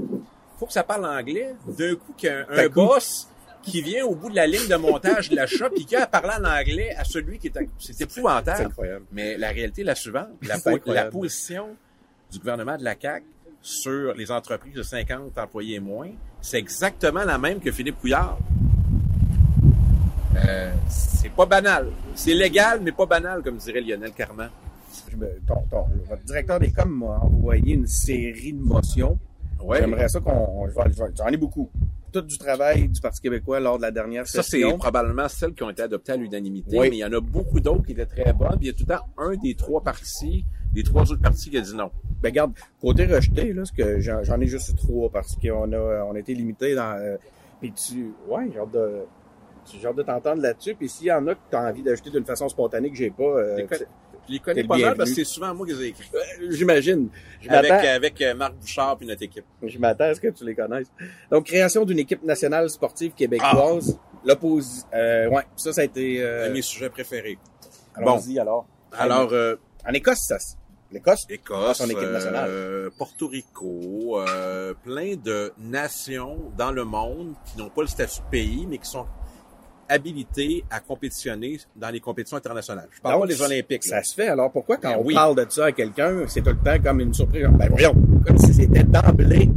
faut 0.60 0.66
que 0.68 0.74
ça 0.74 0.84
parle 0.84 1.06
anglais. 1.06 1.56
D'un 1.68 1.96
coup, 1.96 2.14
qu'il 2.16 2.30
y 2.30 2.32
a 2.32 2.40
un, 2.40 2.46
un 2.50 2.56
D'un 2.58 2.70
coup. 2.70 2.86
boss 2.86 3.28
qui 3.64 3.82
vient 3.82 4.06
au 4.06 4.16
bout 4.16 4.30
de 4.30 4.36
la 4.36 4.46
ligne 4.48 4.68
de 4.70 4.76
montage 4.76 5.30
de 5.30 5.36
l'achat 5.36 5.70
puis 5.70 5.86
qui 5.86 5.96
a 5.96 6.04
à 6.04 6.08
parler 6.08 6.34
en 6.40 6.46
anglais 6.46 6.94
à 6.96 7.04
celui 7.04 7.40
qui 7.40 7.48
est 7.48 7.58
à... 7.58 7.62
C'est 7.80 7.94
C'est 7.94 8.04
épouvantable. 8.04 8.66
incroyable. 8.66 9.06
Mais 9.12 9.38
la 9.38 9.50
réalité 9.50 9.82
est 9.82 9.86
la 9.86 9.96
suivante. 9.96 10.28
La, 10.86 11.06
position 11.06 11.76
du 12.32 12.40
gouvernement 12.40 12.78
de 12.78 12.84
la 12.84 12.96
CAQ 13.00 13.26
sur 13.62 14.14
les 14.14 14.30
entreprises 14.32 14.74
de 14.76 14.84
50 14.84 15.38
employés 15.38 15.76
et 15.76 15.80
moins, 15.80 16.10
c'est 16.42 16.58
exactement 16.60 17.24
la 17.24 17.38
même 17.38 17.60
que 17.62 17.72
Philippe 17.72 18.00
Couillard. 18.02 18.38
Euh, 20.48 20.72
c'est 20.90 21.30
pas 21.32 21.46
banal. 21.46 21.88
C'est 22.16 22.34
légal, 22.34 22.80
mais 22.82 22.92
pas 22.92 23.06
banal, 23.06 23.42
comme 23.44 23.58
dirait 23.58 23.82
Lionel 23.82 24.12
Carman. 24.12 24.50
Je 25.10 25.16
me- 25.16 25.40
ton- 25.48 25.64
ton- 25.70 25.86
votre 26.10 26.24
directeur 26.24 26.60
des 26.60 26.72
coms 26.72 26.86
m'a 26.90 27.20
envoyé 27.20 27.74
une 27.76 27.88
série 27.88 28.54
de 28.54 28.62
motions. 28.62 29.18
Ouais. 29.62 29.80
J'aimerais 29.80 30.10
ça 30.10 30.20
qu'on... 30.20 30.68
J'en 31.16 31.28
ai 31.28 31.38
beaucoup. 31.38 31.70
Tout 32.14 32.22
du 32.22 32.38
travail 32.38 32.88
du 32.88 33.02
Parti 33.02 33.20
québécois 33.22 33.60
lors 33.60 33.78
de 33.78 33.82
la 33.82 33.92
dernière 33.92 34.28
Ça, 34.28 34.44
c'est 34.44 34.62
session. 34.62 34.78
probablement 34.78 35.28
celles 35.28 35.54
qui 35.54 35.64
ont 35.64 35.70
été 35.72 35.82
adoptées 35.82 36.12
à 36.14 36.16
l'unanimité, 36.16 36.78
Oui. 36.80 36.90
mais 36.92 36.98
il 36.98 37.00
y 37.00 37.06
en 37.06 37.12
a 37.12 37.20
beaucoup 37.20 37.60
d'autres 37.60 37.84
qui 37.86 37.94
étaient 37.94 38.06
très 38.06 38.32
bonnes. 38.34 38.58
Il 38.62 38.68
y 38.68 38.70
a 38.70 38.74
tout 38.74 38.86
le 38.88 38.96
temps 38.96 39.06
un 39.18 39.36
des 39.36 39.56
trois 39.56 39.82
partis, 39.82 40.46
des 40.74 40.84
trois 40.84 41.02
autres 41.12 41.22
partis 41.22 41.50
qui 41.50 41.58
a 41.58 41.62
dit 41.62 41.76
non. 41.76 41.90
Ben 42.22 42.30
regarde, 42.30 42.54
côté 42.80 43.06
rejeté, 43.06 43.52
là, 43.52 43.64
que 43.76 44.00
j'en 44.00 44.40
ai 44.40 44.46
juste 44.48 44.76
trois 44.78 45.10
parce 45.10 45.36
qu'on 45.36 45.72
a 45.74 46.04
on 46.06 46.14
a 46.16 46.20
été 46.20 46.34
limité 46.36 46.76
dans. 46.76 46.96
euh, 47.00 47.18
puis 47.60 47.74
tu. 47.74 48.12
Ouais, 48.30 48.48
hâte 48.58 48.72
de. 48.72 48.92
J'ai 49.72 49.88
hâte 49.88 49.96
de 49.96 50.04
t'entendre 50.04 50.42
là-dessus. 50.42 50.76
Puis 50.76 50.90
s'il 50.90 51.08
y 51.08 51.12
en 51.12 51.26
a 51.28 51.36
que 51.36 51.40
tu 51.50 51.56
as 51.56 51.62
envie 51.62 51.82
d'ajouter 51.84 52.10
d'une 52.12 52.26
façon 52.26 52.48
spontanée 52.48 52.90
que 52.92 52.96
j'ai 52.98 53.10
pas. 53.10 53.24
euh, 53.24 53.66
c'est- 53.72 53.88
Je 54.28 54.34
les 54.34 54.40
connais 54.40 54.64
pas 54.64 54.78
mal 54.78 54.96
parce 54.96 55.10
que 55.10 55.16
c'est 55.18 55.24
souvent 55.26 55.54
moi 55.54 55.66
qui 55.68 55.74
les 55.74 55.82
ai 55.84 55.88
écrits. 55.88 56.10
euh, 56.14 56.48
J'imagine. 56.52 57.10
Avec, 57.50 57.72
avec 57.72 58.22
euh, 58.22 58.34
Marc 58.36 58.54
Bouchard 58.56 58.98
puis 58.98 59.06
notre 59.08 59.22
équipe. 59.24 59.44
je 59.62 59.78
m'attends 59.80 60.06
à 60.06 60.14
ce 60.16 60.22
que 60.22 60.30
tu 60.30 60.46
les 60.46 60.56
connaisses. 60.56 60.88
Donc, 61.30 61.46
création 61.46 61.84
d'une 61.86 62.00
équipe 62.00 62.24
nationale 62.24 62.70
sportive 62.70 63.14
québécoise. 63.14 64.00
L'opposition. 64.26 64.88
Euh, 64.94 65.28
ouais, 65.30 65.44
ça, 65.58 65.74
ça 65.74 65.82
a 65.82 65.84
été. 65.84 66.22
Un 66.22 66.26
Euh, 66.26 66.48
de 66.50 66.54
mes 66.54 66.62
sujets 66.62 66.90
préférés. 66.90 67.38
allons-y, 67.96 68.40
alors. 68.40 68.66
Alors, 68.94 69.34
euh, 69.34 69.56
En 69.86 69.92
Écosse, 69.94 70.20
ça. 70.28 70.40
se- 70.40 70.56
L'Écosse, 70.92 71.26
Écosse, 71.28 71.80
son 71.80 71.90
équipe 71.90 72.08
nationale. 72.12 72.48
euh, 72.50 72.90
Porto 72.98 73.28
Rico, 73.28 74.20
euh, 74.20 74.76
plein 74.84 75.16
de 75.16 75.52
nations 75.58 76.52
dans 76.56 76.72
le 76.72 76.84
monde 76.86 77.34
qui 77.46 77.58
n'ont 77.58 77.70
pas 77.72 77.82
le 77.82 77.88
statut 77.88 78.20
de 78.22 78.30
pays, 78.30 78.68
mais 78.70 78.78
qui 78.78 78.88
sont 78.90 79.08
habilitées 79.90 80.64
à 80.70 80.80
compétitionner 80.80 81.60
dans 81.76 81.90
les 81.90 82.00
compétitions 82.00 82.38
internationales. 82.38 82.88
Je 82.92 83.02
parle 83.02 83.16
Donc, 83.16 83.24
pas 83.24 83.28
des 83.28 83.42
Olympiques. 83.42 83.86
là. 83.88 84.02
Ça 84.02 84.04
se 84.04 84.14
fait. 84.16 84.28
Alors 84.28 84.52
pourquoi 84.52 84.78
quand 84.78 84.90
Ben 84.92 84.98
on 85.00 85.06
oui. 85.06 85.14
parle 85.14 85.36
de 85.36 85.46
ça 85.50 85.66
à 85.66 85.72
quelqu'un, 85.72 86.24
c'est 86.28 86.42
tout 86.42 86.50
le 86.52 86.58
temps 86.58 86.82
comme 86.84 87.00
une 87.02 87.14
surprise? 87.14 87.48
Ben 87.52 87.70
voyons, 87.70 87.94
comme 88.26 88.38
si 88.38 88.54
c'était 88.54 88.84
d'emblée 88.84 89.50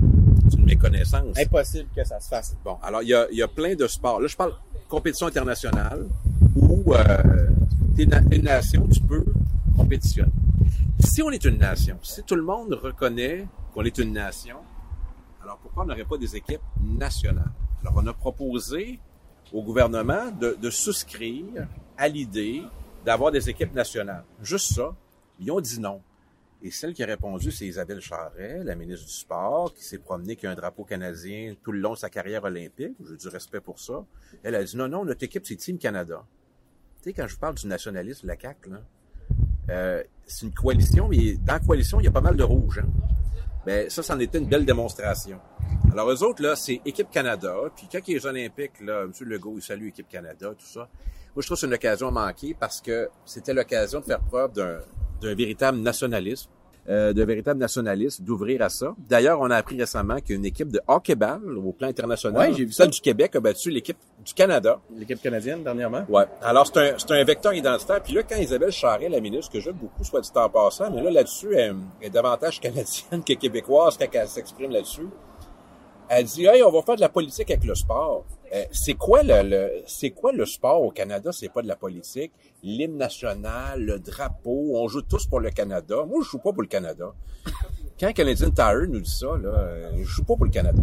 C'est 0.50 0.58
une 0.58 0.64
méconnaissance. 0.66 1.38
impossible 1.38 1.88
que 1.94 2.04
ça 2.04 2.20
se 2.20 2.28
fasse. 2.28 2.56
Bon, 2.64 2.76
alors 2.82 3.02
il 3.02 3.08
y 3.08 3.14
a, 3.14 3.26
il 3.30 3.38
y 3.38 3.42
a 3.42 3.48
plein 3.48 3.74
de 3.74 3.86
sports. 3.86 4.20
Là, 4.20 4.26
je 4.28 4.36
parle 4.36 4.52
compétition 4.88 5.26
internationale 5.26 6.06
où 6.54 6.94
euh, 6.94 7.48
t'es 7.96 8.04
une 8.04 8.42
nation, 8.42 8.86
tu 8.92 9.00
peux 9.00 9.24
compétitionner. 9.76 10.30
Si 11.00 11.22
on 11.22 11.30
est 11.30 11.44
une 11.44 11.58
nation, 11.58 11.98
si 12.02 12.22
tout 12.22 12.36
le 12.36 12.42
monde 12.42 12.72
reconnaît 12.74 13.46
qu'on 13.74 13.84
est 13.84 13.98
une 13.98 14.12
nation, 14.12 14.56
alors 15.42 15.58
pourquoi 15.58 15.82
on 15.84 15.86
n'aurait 15.86 16.04
pas 16.04 16.16
des 16.18 16.34
équipes 16.36 16.60
nationales? 16.82 17.50
Alors 17.82 17.94
on 18.02 18.06
a 18.06 18.12
proposé 18.12 18.98
au 19.52 19.62
gouvernement 19.62 20.30
de, 20.30 20.70
souscrire 20.70 21.66
à 21.96 22.08
l'idée 22.08 22.62
d'avoir 23.04 23.30
des 23.30 23.48
équipes 23.48 23.74
nationales. 23.74 24.24
Juste 24.42 24.74
ça. 24.74 24.94
Ils 25.38 25.50
ont 25.50 25.60
dit 25.60 25.80
non. 25.80 26.00
Et 26.62 26.70
celle 26.70 26.94
qui 26.94 27.02
a 27.02 27.06
répondu, 27.06 27.50
c'est 27.52 27.66
Isabelle 27.66 28.00
Charret, 28.00 28.62
la 28.64 28.74
ministre 28.74 29.06
du 29.06 29.12
Sport, 29.12 29.74
qui 29.74 29.84
s'est 29.84 29.98
promenée 29.98 30.32
avec 30.32 30.44
un 30.46 30.54
drapeau 30.54 30.84
canadien 30.84 31.54
tout 31.62 31.70
le 31.70 31.78
long 31.78 31.92
de 31.92 31.98
sa 31.98 32.08
carrière 32.08 32.44
olympique. 32.44 32.96
J'ai 33.08 33.16
du 33.16 33.28
respect 33.28 33.60
pour 33.60 33.78
ça. 33.78 34.04
Elle 34.42 34.54
a 34.54 34.64
dit 34.64 34.76
non, 34.76 34.88
non, 34.88 35.04
notre 35.04 35.22
équipe, 35.22 35.46
c'est 35.46 35.56
Team 35.56 35.78
Canada. 35.78 36.24
Tu 37.02 37.10
sais, 37.10 37.12
quand 37.12 37.28
je 37.28 37.36
parle 37.36 37.54
du 37.54 37.66
nationalisme, 37.66 38.26
la 38.26 38.38
CAQ, 38.40 38.70
là, 38.70 38.80
euh, 39.68 40.02
c'est 40.26 40.46
une 40.46 40.52
coalition, 40.54 41.08
mais 41.08 41.34
dans 41.34 41.54
la 41.54 41.60
coalition, 41.60 42.00
il 42.00 42.04
y 42.04 42.08
a 42.08 42.12
pas 42.12 42.20
mal 42.20 42.36
de 42.36 42.42
rouge. 42.42 42.78
Hein? 42.78 42.88
Ben, 43.66 43.90
ça, 43.90 44.02
c'en 44.02 44.18
était 44.18 44.38
une 44.38 44.48
belle 44.48 44.64
démonstration. 44.64 45.38
Alors, 45.96 46.10
eux 46.12 46.22
autres, 46.22 46.42
là, 46.42 46.54
c'est 46.56 46.78
Équipe 46.84 47.10
Canada. 47.10 47.54
Puis 47.74 47.86
quand 47.90 48.00
il 48.06 48.12
y 48.12 48.16
a 48.16 48.18
les 48.18 48.26
Olympiques, 48.26 48.82
là, 48.82 49.04
M. 49.04 49.12
Legault, 49.22 49.54
il 49.56 49.62
salue 49.62 49.86
Équipe 49.88 50.08
Canada, 50.10 50.48
tout 50.50 50.66
ça. 50.66 50.80
Moi, 50.80 51.40
je 51.40 51.46
trouve 51.46 51.56
que 51.56 51.60
c'est 51.60 51.66
une 51.66 51.72
occasion 51.72 52.10
manquée 52.10 52.54
parce 52.58 52.82
que 52.82 53.08
c'était 53.24 53.54
l'occasion 53.54 54.00
de 54.00 54.04
faire 54.04 54.20
preuve 54.20 54.52
d'un 54.52 55.34
véritable 55.34 55.78
nationalisme, 55.78 56.50
euh, 56.90 57.14
d'un 57.14 57.24
véritable 57.24 57.58
nationalisme, 57.58 58.22
d'ouvrir 58.24 58.60
à 58.60 58.68
ça. 58.68 58.94
D'ailleurs, 59.08 59.40
on 59.40 59.48
a 59.50 59.56
appris 59.56 59.78
récemment 59.80 60.20
qu'une 60.20 60.44
équipe 60.44 60.70
de 60.70 60.80
hockey-ball 60.86 61.56
au 61.56 61.72
plan 61.72 61.88
international, 61.88 62.50
Ouais, 62.50 62.54
j'ai 62.54 62.66
vu 62.66 62.72
celle 62.72 62.88
ça. 62.88 62.90
du 62.90 63.00
Québec, 63.00 63.34
a 63.34 63.40
battu 63.40 63.70
l'équipe 63.70 63.96
du 64.22 64.34
Canada. 64.34 64.78
L'équipe 64.94 65.22
canadienne, 65.22 65.64
dernièrement. 65.64 66.04
Ouais. 66.10 66.24
Alors, 66.42 66.66
c'est 66.66 66.76
un, 66.76 66.98
c'est 66.98 67.10
un 67.12 67.24
vecteur 67.24 67.54
identitaire. 67.54 68.02
Puis 68.02 68.12
là, 68.12 68.22
quand 68.22 68.36
Isabelle 68.36 68.70
Charret, 68.70 69.08
la 69.08 69.20
ministre, 69.20 69.50
que 69.50 69.60
j'aime 69.60 69.76
beaucoup, 69.76 70.04
soit 70.04 70.20
dit 70.20 70.28
en 70.34 70.50
passant, 70.50 70.90
mais 70.90 71.02
là, 71.02 71.10
là-dessus, 71.10 71.54
elle, 71.54 71.76
elle 72.02 72.08
est 72.08 72.10
davantage 72.10 72.60
canadienne 72.60 73.24
que 73.26 73.32
québécoise 73.32 73.96
quand 73.96 74.06
elle 74.12 74.28
s'exprime 74.28 74.70
là-dessus. 74.70 75.08
Elle 76.08 76.24
dit, 76.24 76.46
hey, 76.46 76.62
on 76.62 76.70
va 76.70 76.82
faire 76.82 76.96
de 76.96 77.00
la 77.00 77.08
politique 77.08 77.50
avec 77.50 77.64
le 77.64 77.74
sport. 77.74 78.24
Euh, 78.54 78.64
c'est 78.70 78.94
quoi 78.94 79.22
le, 79.24 79.42
le- 79.42 79.82
c'est 79.86 80.10
quoi 80.10 80.30
le 80.32 80.46
sport 80.46 80.80
au 80.82 80.90
Canada? 80.92 81.30
C'est 81.32 81.48
pas 81.52 81.62
de 81.62 81.66
la 81.68 81.74
politique. 81.76 82.32
L'hymne 82.62 82.96
national, 82.96 83.82
le 83.82 83.98
drapeau, 83.98 84.72
on 84.76 84.86
joue 84.86 85.02
tous 85.02 85.26
pour 85.26 85.40
le 85.40 85.50
Canada. 85.50 86.04
Moi, 86.06 86.20
je 86.22 86.28
joue 86.30 86.38
pas 86.38 86.52
pour 86.52 86.62
le 86.62 86.68
Canada. 86.68 87.12
Quand 87.98 88.12
Canadian 88.12 88.50
Tire 88.50 88.86
nous 88.88 89.00
dit 89.00 89.10
ça, 89.10 89.26
là, 89.36 89.48
euh, 89.48 89.90
je 89.98 90.04
joue 90.04 90.22
pas 90.24 90.36
pour 90.36 90.44
le 90.44 90.50
Canada. 90.52 90.80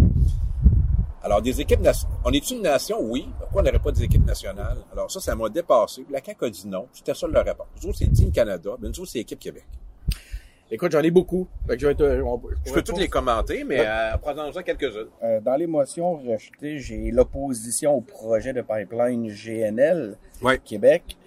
Alors, 1.21 1.41
des 1.41 1.62
équipes 1.62 1.79
nationales. 1.79 2.17
On 2.25 2.31
est 2.33 2.51
une 2.51 2.62
nation? 2.62 2.97
Oui. 3.01 3.29
Pourquoi 3.39 3.62
on 3.62 3.65
n'aurait 3.65 3.79
pas 3.79 3.91
des 3.93 4.03
équipes 4.03 4.25
nationales? 4.25 4.79
Alors, 4.91 5.09
ça, 5.09 5.21
ça 5.21 5.33
m'a 5.36 5.47
dépassé. 5.47 6.05
La 6.12 6.21
CAQ 6.21 6.45
a 6.45 6.49
dit 6.49 6.67
non. 6.67 6.88
C'était 6.91 7.13
ça 7.13 7.27
leur 7.27 7.45
réponse. 7.45 7.67
Nous 7.81 7.89
autres, 7.89 7.99
c'est 7.99 8.12
Team 8.12 8.29
Canada, 8.31 8.71
mais 8.81 8.89
nous 8.89 8.99
autres, 8.99 9.12
c'est 9.12 9.19
Équipe 9.19 9.39
Québec. 9.39 9.63
Écoute, 10.71 10.91
j'en 10.91 11.02
ai 11.02 11.12
beaucoup. 11.12 11.47
Fait 11.67 11.76
que 11.76 11.82
je 11.82 11.88
vais 11.88 12.21
on- 12.21 12.41
Je 12.65 12.73
peux 12.73 12.82
toutes 12.82 12.97
les 12.97 13.08
commenter, 13.08 13.63
mais 13.63 13.80
euh, 13.82 14.17
prenons-en 14.21 14.62
quelques-unes. 14.63 15.08
Euh, 15.23 15.39
dans 15.41 15.56
les 15.56 15.67
motions 15.67 16.15
rejetées, 16.15 16.80
j'ai 16.80 17.12
l'opposition 17.12 17.93
au 17.95 18.02
projet 18.02 18.54
de 18.54 18.62
pipeline 18.62 19.28
GNL 19.30 20.17
Ouais. 20.41 20.58
Québec. 20.58 21.17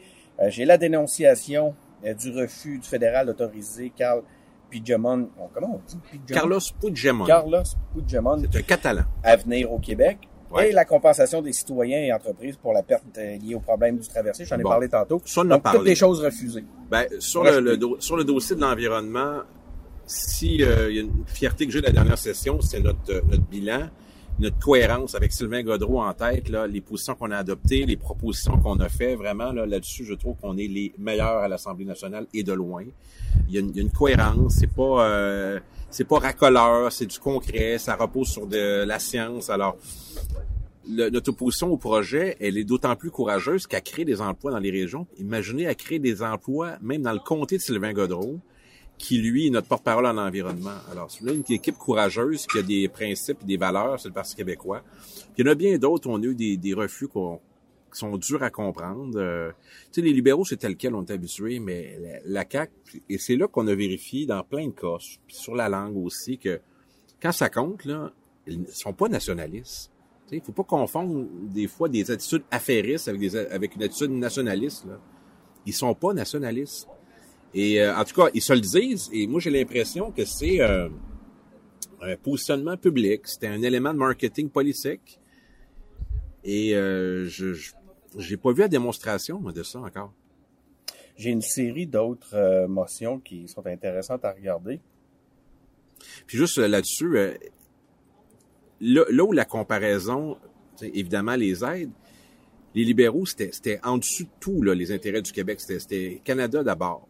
Euh, 0.41 0.47
j'ai 0.51 0.65
la 0.65 0.79
dénonciation 0.79 1.75
euh, 2.05 2.13
du 2.15 2.31
refus 2.31 2.79
du 2.79 2.87
fédéral 2.89 3.27
d'autoriser 3.27 3.91
Carl 3.95 4.23
Puigdemont, 4.69 5.29
oh, 5.39 5.49
comment 5.55 5.77
on 5.77 5.81
dit 5.87 5.97
Puigdemont? 6.09 6.41
Carlos 6.41 6.59
Puigdemont. 6.81 7.25
Carlos 7.25 7.63
Puigdemont 7.93 8.43
C'est 8.51 8.59
un 8.59 8.63
Catalan. 8.63 9.03
à 9.23 9.37
venir 9.37 9.73
au 9.73 9.79
Québec. 9.79 10.19
Ouais. 10.51 10.71
Et 10.71 10.73
la 10.73 10.85
compensation 10.85 11.43
des 11.43 11.53
citoyens 11.53 11.99
et 11.99 12.13
entreprises 12.13 12.57
pour 12.57 12.73
la 12.73 12.83
perte 12.83 13.03
euh, 13.19 13.37
liée 13.39 13.55
au 13.57 13.61
problème 13.61 13.99
du 13.99 14.07
traversé. 14.09 14.45
J'en 14.45 14.59
ai 14.59 14.63
Bon. 14.63 14.69
parlé 14.71 14.89
tantôt. 14.89 15.21
Ça, 15.25 15.41
on 15.41 15.45
en 15.45 15.51
a 15.51 15.59
Donc, 15.59 15.73
toutes 15.75 15.85
les 15.87 15.95
choses 15.97 16.21
refusées. 16.25 16.65
Ben, 16.91 17.07
sur, 17.19 17.43
le, 17.43 17.53
je 17.53 17.59
le 17.59 17.71
peux. 17.73 17.77
do- 17.79 17.97
sur 18.01 18.17
le 18.17 18.25
dossier 18.25 18.55
de 18.55 18.61
l'environnement, 18.61 19.41
si 20.07 20.63
euh, 20.63 20.89
il 20.91 20.97
y 20.97 20.99
a 21.01 21.03
une 21.03 21.25
fierté 21.27 21.67
que 21.67 21.73
j'ai 21.73 21.81
de 21.81 21.87
la 21.87 21.93
dernière 21.93 22.19
session, 22.19 22.61
c'est 22.61 22.81
notre, 22.81 23.11
euh, 23.13 23.21
notre 23.29 23.43
bilan, 23.45 23.89
notre 24.39 24.59
cohérence 24.59 25.15
avec 25.15 25.33
Sylvain 25.33 25.63
Godreau 25.63 26.01
en 26.03 26.13
tête, 26.13 26.49
là, 26.49 26.67
les 26.67 26.81
positions 26.81 27.15
qu'on 27.15 27.31
a 27.31 27.39
adoptées, 27.39 27.87
les 27.87 27.97
propositions 27.97 28.59
qu'on 28.59 28.79
a 28.81 28.89
fait, 28.89 29.15
vraiment 29.15 29.51
là, 29.53 29.65
là-dessus, 29.67 30.05
je 30.05 30.15
trouve 30.15 30.37
qu'on 30.37 30.57
est 30.59 30.67
les 30.69 30.93
meilleurs 30.99 31.39
à 31.39 31.49
l'Assemblée 31.49 31.85
nationale 31.87 32.27
et 32.35 32.43
de 32.43 32.53
loin. 32.53 32.85
Il 33.49 33.55
y 33.55 33.59
a 33.59 33.61
une, 33.61 33.75
y 33.75 33.79
a 33.79 33.83
une 33.83 33.91
cohérence, 33.91 34.57
c'est 34.61 34.73
pas 34.73 35.09
euh, 35.09 35.59
c'est 35.89 36.05
pas 36.05 36.19
racoleur, 36.19 36.93
c'est 36.93 37.07
du 37.07 37.19
concret, 37.19 37.79
ça 37.79 37.97
repose 37.97 38.29
sur 38.29 38.47
de 38.47 38.85
la 38.85 38.99
science. 38.99 39.49
Alors, 39.51 39.77
le- 40.89 41.09
notre 41.11 41.31
opposition 41.31 41.73
au 41.73 41.77
projet, 41.77 42.37
elle 42.41 42.59
est 42.59 42.65
d'autant 42.65 42.95
plus 42.97 43.11
courageuse 43.11 43.67
qu'à 43.67 43.81
créer 43.81 44.05
des 44.05 44.21
emplois 44.21 44.51
dans 44.51 44.59
les 44.59 44.71
régions. 44.71 45.07
Imaginez 45.19 45.67
à 45.67 45.75
créer 45.75 45.99
des 45.99 46.23
emplois 46.23 46.73
même 46.83 47.03
dans 47.03 47.13
le 47.13 47.19
comté 47.21 47.57
de 47.57 47.63
Sylvain 47.63 47.93
Godreau, 47.93 48.39
qui 48.99 49.19
lui 49.19 49.47
est 49.47 49.51
notre 49.51 49.69
porte-parole 49.69 50.07
en 50.07 50.17
environnement. 50.17 50.79
Alors, 50.91 51.11
c'est 51.11 51.21
une 51.25 51.43
équipe 51.51 51.77
courageuse 51.77 52.47
qui 52.47 52.59
a 52.59 52.63
des 52.63 52.89
principes 52.89 53.39
et 53.43 53.47
des 53.47 53.57
valeurs, 53.57 54.01
c'est 54.01 54.09
le 54.09 54.15
Parti 54.15 54.35
québécois. 54.35 54.83
Puis 55.35 55.35
il 55.39 55.47
y 55.47 55.49
en 55.49 55.53
a 55.53 55.55
bien 55.55 55.77
d'autres, 55.79 56.09
on 56.09 56.17
a 56.21 56.25
eu 56.25 56.35
des, 56.35 56.57
des 56.57 56.73
refus 56.75 57.07
qu'on- 57.09 57.41
qui 57.93 57.99
sont 58.01 58.17
durs 58.17 58.43
à 58.43 58.51
comprendre. 58.51 59.19
Euh, 59.19 59.51
tu 59.93 60.01
sais, 60.01 60.03
les 60.03 60.13
libéraux, 60.13 60.45
c'est 60.45 60.57
tel 60.57 60.77
quel, 60.77 60.95
on 60.95 61.05
est 61.05 61.11
habitué, 61.11 61.59
mais 61.61 61.99
la, 62.25 62.43
la 62.43 62.45
CAQ, 62.51 63.03
et 63.09 63.19
c'est 63.19 63.37
là 63.37 63.49
qu'on 63.49 63.67
a 63.69 63.75
vérifié 63.75 64.27
dans 64.27 64.43
plein 64.43 64.67
de 64.67 64.73
cas, 64.73 64.97
sur 65.29 65.55
la 65.55 65.69
langue 65.69 65.97
aussi, 65.99 66.39
que 66.39 66.61
quand 67.23 67.33
ça 67.33 67.49
compte, 67.51 67.85
là, 67.85 68.13
ils 68.47 68.63
ne 68.63 68.67
sont 68.67 68.93
pas 68.93 69.09
nationalistes. 69.09 69.91
Il 70.33 70.41
faut 70.41 70.53
pas 70.53 70.65
confondre 70.65 71.27
des 71.43 71.69
fois 71.69 71.89
des 71.89 72.11
attitudes 72.11 72.43
affairistes 72.51 73.09
avec, 73.09 73.21
des, 73.21 73.37
avec 73.37 73.77
une 73.77 73.83
attitude 73.85 74.11
nationaliste. 74.11 74.85
Là. 74.87 74.99
Ils 75.67 75.73
sont 75.73 75.95
pas 75.95 76.13
nationalistes. 76.15 76.89
Et 77.55 77.81
euh, 77.81 77.97
en 77.97 78.05
tout 78.05 78.15
cas, 78.15 78.29
ils 78.35 78.43
se 78.43 78.53
le 78.53 78.61
disent. 78.61 79.09
Et 79.13 79.27
moi, 79.27 79.41
j'ai 79.41 79.51
l'impression 79.51 80.11
que 80.11 80.25
c'est 80.25 80.61
euh, 80.61 80.89
un 82.03 82.17
positionnement 82.17 82.77
public, 82.77 83.27
c'était 83.27 83.49
un 83.49 83.63
élément 83.63 83.93
de 83.93 83.99
marketing 83.99 84.51
politique. 84.51 85.21
Et 86.45 86.77
euh, 86.77 87.27
je 87.27 87.55
j'ai 88.19 88.37
pas 88.37 88.53
vu 88.53 88.61
la 88.61 88.69
démonstration 88.69 89.41
moi, 89.41 89.53
de 89.53 89.63
ça 89.63 89.79
encore. 89.81 90.13
J'ai 91.17 91.31
une 91.31 91.43
série 91.43 91.87
d'autres 91.87 92.35
euh, 92.35 92.69
motions 92.69 93.19
qui 93.19 93.49
sont 93.49 93.67
intéressantes 93.67 94.25
à 94.25 94.33
regarder. 94.33 94.81
Puis 96.27 96.37
juste 96.39 96.59
euh, 96.59 96.69
là-dessus, 96.69 97.17
euh, 97.17 97.35
là, 98.81 99.05
là, 99.09 99.25
où 99.25 99.33
la 99.33 99.45
comparaison, 99.45 100.37
évidemment 100.83 101.37
les 101.37 101.65
aides, 101.65 101.91
les 102.75 102.85
libéraux, 102.85 103.25
c'était 103.25 103.81
en 103.83 103.97
dessus 103.97 104.25
de 104.25 104.31
tout, 104.41 104.63
là, 104.63 104.75
les 104.75 104.93
intérêts 104.93 105.23
du 105.23 105.33
Québec. 105.33 105.61
C'était 105.61 106.21
Canada 106.23 106.63
d'abord. 106.63 107.09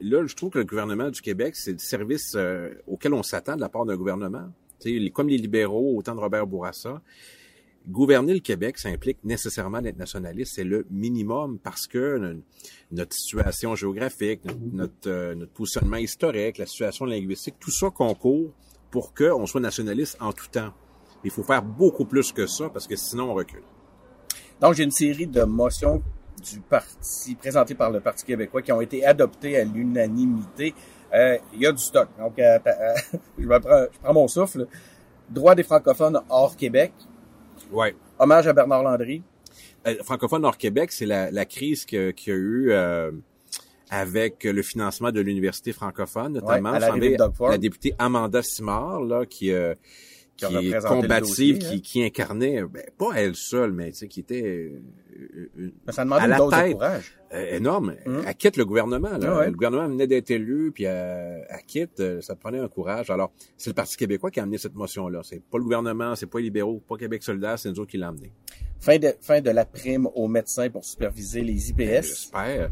Là, 0.00 0.26
je 0.26 0.34
trouve 0.34 0.50
que 0.50 0.58
le 0.58 0.64
gouvernement 0.64 1.10
du 1.10 1.20
Québec, 1.20 1.56
c'est 1.56 1.72
le 1.72 1.78
service 1.78 2.34
euh, 2.36 2.74
auquel 2.86 3.14
on 3.14 3.22
s'attend 3.22 3.56
de 3.56 3.60
la 3.60 3.68
part 3.68 3.86
d'un 3.86 3.96
gouvernement. 3.96 4.52
sais, 4.78 5.10
comme 5.10 5.28
les 5.28 5.38
libéraux, 5.38 5.96
autant 5.96 6.14
de 6.14 6.20
Robert 6.20 6.46
Bourassa, 6.46 7.00
gouverner 7.88 8.34
le 8.34 8.40
Québec, 8.40 8.78
ça 8.78 8.88
implique 8.88 9.18
nécessairement 9.24 9.80
d'être 9.80 9.98
nationaliste. 9.98 10.54
C'est 10.56 10.64
le 10.64 10.86
minimum 10.90 11.58
parce 11.58 11.86
que 11.86 12.36
notre 12.90 13.14
situation 13.14 13.74
géographique, 13.74 14.40
notre, 14.72 14.94
euh, 15.08 15.34
notre, 15.34 15.52
positionnement 15.52 15.96
historique, 15.96 16.58
la 16.58 16.66
situation 16.66 17.04
linguistique, 17.04 17.54
tout 17.60 17.70
ça 17.70 17.90
concourt 17.90 18.52
pour 18.90 19.14
qu'on 19.14 19.46
soit 19.46 19.60
nationaliste 19.60 20.16
en 20.20 20.32
tout 20.32 20.48
temps. 20.50 20.72
Il 21.24 21.30
faut 21.30 21.42
faire 21.42 21.62
beaucoup 21.62 22.04
plus 22.04 22.32
que 22.32 22.46
ça 22.46 22.68
parce 22.68 22.86
que 22.86 22.96
sinon 22.96 23.30
on 23.30 23.34
recule. 23.34 23.62
Donc 24.60 24.74
j'ai 24.74 24.84
une 24.84 24.90
série 24.90 25.26
de 25.26 25.42
motions 25.42 26.02
du 26.42 26.60
parti 26.60 27.34
présentées 27.34 27.74
par 27.74 27.90
le 27.90 28.00
Parti 28.00 28.24
québécois 28.24 28.62
qui 28.62 28.72
ont 28.72 28.80
été 28.80 29.04
adoptées 29.04 29.58
à 29.58 29.64
l'unanimité. 29.64 30.74
Euh, 31.14 31.38
il 31.54 31.60
y 31.60 31.66
a 31.66 31.72
du 31.72 31.82
stock. 31.82 32.08
Donc 32.18 32.38
euh, 32.38 32.58
je, 33.38 33.46
prends, 33.46 33.60
je 33.92 33.98
prends 34.02 34.14
mon 34.14 34.28
souffle. 34.28 34.66
Droit 35.28 35.54
des 35.54 35.64
francophones 35.64 36.20
hors 36.28 36.56
Québec, 36.56 36.92
Ouais. 37.72 37.94
Hommage 38.18 38.46
à 38.46 38.52
Bernard 38.52 38.82
Landry. 38.82 39.22
Euh, 39.86 39.96
francophone 40.02 40.42
Nord-Québec, 40.42 40.92
c'est 40.92 41.06
la, 41.06 41.30
la, 41.30 41.44
crise 41.44 41.84
qu'il 41.84 41.98
y 41.98 42.30
a 42.30 42.34
eu 42.34 42.70
euh, 42.70 43.12
avec 43.90 44.44
le 44.44 44.62
financement 44.62 45.12
de 45.12 45.20
l'université 45.20 45.72
francophone, 45.72 46.34
notamment. 46.34 46.72
Ouais, 46.72 46.80
la, 46.80 47.50
la, 47.50 47.58
députée 47.58 47.94
Amanda 47.98 48.42
Simard, 48.42 49.00
là, 49.02 49.26
qui, 49.26 49.52
euh, 50.42 50.48
qui, 50.48 50.68
est 50.68 50.86
combative, 50.86 51.58
qui, 51.58 51.66
hein. 51.66 51.80
qui, 51.82 52.04
incarnait, 52.04 52.62
ben, 52.62 52.84
pas 52.98 53.12
elle 53.14 53.34
seule, 53.34 53.72
mais 53.72 53.90
tu 53.92 53.98
sais, 53.98 54.08
qui 54.08 54.20
était 54.20 54.72
euh, 55.18 55.72
ça 55.88 56.04
demandait 56.04 56.24
à 56.24 56.26
la 56.26 56.36
tête, 56.38 56.68
de 56.68 56.72
courage. 56.74 57.12
Euh, 57.32 57.56
énorme. 57.56 57.96
Hum. 58.06 58.22
Elle 58.26 58.34
quitte 58.34 58.56
le 58.56 58.64
gouvernement. 58.64 59.16
Là. 59.16 59.46
Le 59.46 59.52
gouvernement 59.52 59.88
venait 59.88 60.06
d'être 60.06 60.30
élu, 60.30 60.72
puis 60.72 60.84
elle, 60.84 61.46
elle 61.48 61.62
quitte. 61.66 62.20
Ça 62.20 62.36
prenait 62.36 62.58
un 62.58 62.68
courage. 62.68 63.10
Alors, 63.10 63.32
c'est 63.56 63.70
le 63.70 63.74
Parti 63.74 63.96
québécois 63.96 64.30
qui 64.30 64.40
a 64.40 64.42
amené 64.42 64.58
cette 64.58 64.74
motion-là. 64.74 65.20
C'est 65.24 65.42
pas 65.42 65.58
le 65.58 65.64
gouvernement, 65.64 66.14
c'est 66.16 66.26
pas 66.26 66.38
les 66.38 66.44
libéraux, 66.44 66.82
pas 66.86 66.96
Québec 66.96 67.22
solidaire, 67.22 67.58
c'est 67.58 67.70
nous 67.70 67.80
autres 67.80 67.90
qui 67.90 67.98
l'ont 67.98 68.08
amené. 68.08 68.32
Fin 68.78 68.98
de, 68.98 69.14
fin 69.20 69.40
de 69.40 69.50
la 69.50 69.64
prime 69.64 70.06
aux 70.14 70.28
médecins 70.28 70.68
pour 70.68 70.84
superviser 70.84 71.40
les 71.40 71.70
IPS. 71.70 71.78
Ben, 71.78 72.02
j'espère. 72.02 72.70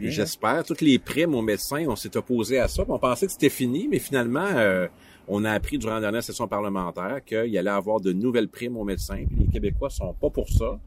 J'espère. 0.00 0.64
Toutes 0.64 0.80
les 0.80 0.98
primes 0.98 1.34
aux 1.34 1.42
médecins, 1.42 1.84
on 1.88 1.96
s'est 1.96 2.16
opposé 2.16 2.58
à 2.58 2.68
ça. 2.68 2.84
On 2.88 2.98
pensait 2.98 3.26
que 3.26 3.32
c'était 3.32 3.50
fini, 3.50 3.86
mais 3.88 3.98
finalement, 3.98 4.48
euh, 4.56 4.88
on 5.28 5.44
a 5.44 5.50
appris 5.52 5.78
durant 5.78 5.94
la 5.94 6.00
dernière 6.00 6.22
session 6.22 6.48
parlementaire 6.48 7.24
qu'il 7.24 7.56
allait 7.56 7.70
avoir 7.70 8.00
de 8.00 8.12
nouvelles 8.12 8.48
primes 8.48 8.76
aux 8.76 8.84
médecins. 8.84 9.24
Les 9.38 9.46
Québécois 9.46 9.90
sont 9.90 10.14
pas 10.14 10.30
pour 10.30 10.48
ça. 10.48 10.80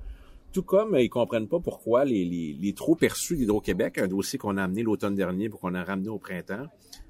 Tout 0.51 0.63
comme 0.63 0.95
ils 0.95 1.09
comprennent 1.09 1.47
pas 1.47 1.59
pourquoi 1.59 2.05
les, 2.05 2.23
les, 2.23 2.53
les 2.53 2.73
trop 2.73 2.95
perçus 2.95 3.35
d'Hydro-Québec, 3.35 3.97
un 3.97 4.07
dossier 4.07 4.39
qu'on 4.39 4.57
a 4.57 4.63
amené 4.63 4.83
l'automne 4.83 5.15
dernier 5.15 5.49
pour 5.49 5.59
qu'on 5.59 5.73
a 5.73 5.83
ramené 5.83 6.09
au 6.09 6.17
printemps, 6.17 6.67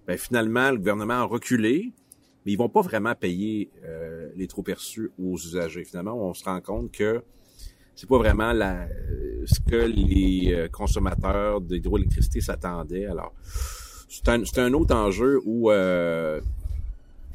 ben 0.07 0.17
finalement, 0.17 0.71
le 0.71 0.77
gouvernement 0.77 1.13
a 1.13 1.23
reculé, 1.23 1.91
mais 2.45 2.51
ils 2.51 2.57
vont 2.57 2.69
pas 2.69 2.81
vraiment 2.81 3.15
payer 3.15 3.71
euh, 3.83 4.29
les 4.35 4.47
trop 4.47 4.63
perçus 4.63 5.11
aux 5.19 5.35
usagers. 5.35 5.83
Finalement, 5.83 6.15
on 6.15 6.33
se 6.33 6.43
rend 6.43 6.61
compte 6.61 6.91
que 6.91 7.23
c'est 7.95 8.09
pas 8.09 8.17
vraiment 8.17 8.51
la, 8.51 8.87
ce 9.45 9.59
que 9.59 9.75
les 9.75 10.53
euh, 10.53 10.67
consommateurs 10.67 11.61
d'hydroélectricité 11.61 12.41
s'attendaient. 12.41 13.05
Alors, 13.05 13.33
c'est 14.09 14.27
un, 14.27 14.43
un, 14.57 14.73
autre 14.73 14.95
enjeu 14.95 15.41
où 15.45 15.71
euh, 15.71 16.41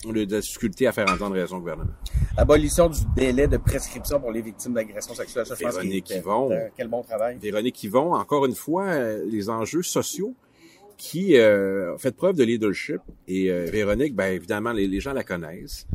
on 0.06 0.10
a 0.10 0.24
de 0.24 0.34
la 0.34 0.40
difficulté 0.40 0.86
à 0.86 0.92
faire 0.92 1.10
entendre 1.10 1.34
raison 1.34 1.56
au 1.56 1.60
gouvernement. 1.60 1.90
Abolition 2.36 2.88
du 2.88 3.00
délai 3.14 3.46
de 3.48 3.56
prescription 3.56 4.20
pour 4.20 4.32
les 4.32 4.42
victimes 4.42 4.74
d'agressions 4.74 5.14
sexuelles. 5.14 5.46
Ça, 5.46 5.54
je 5.54 5.64
Véronique 5.64 6.10
Yvon. 6.10 6.50
quel 6.76 6.88
bon 6.88 7.02
travail. 7.02 7.38
Véronique 7.40 7.82
Yvon, 7.84 8.14
encore 8.14 8.46
une 8.46 8.54
fois, 8.54 8.84
euh, 8.84 9.24
les 9.26 9.50
enjeux 9.50 9.82
sociaux 9.82 10.34
qui 11.00 11.38
euh, 11.38 11.96
fait 11.96 12.14
preuve 12.14 12.36
de 12.36 12.44
leadership. 12.44 13.00
Et 13.26 13.50
euh, 13.50 13.64
Véronique, 13.72 14.14
ben 14.14 14.34
évidemment, 14.34 14.72
les, 14.72 15.00
gens 15.00 15.14
la 15.14 15.24
connaissent. 15.24 15.86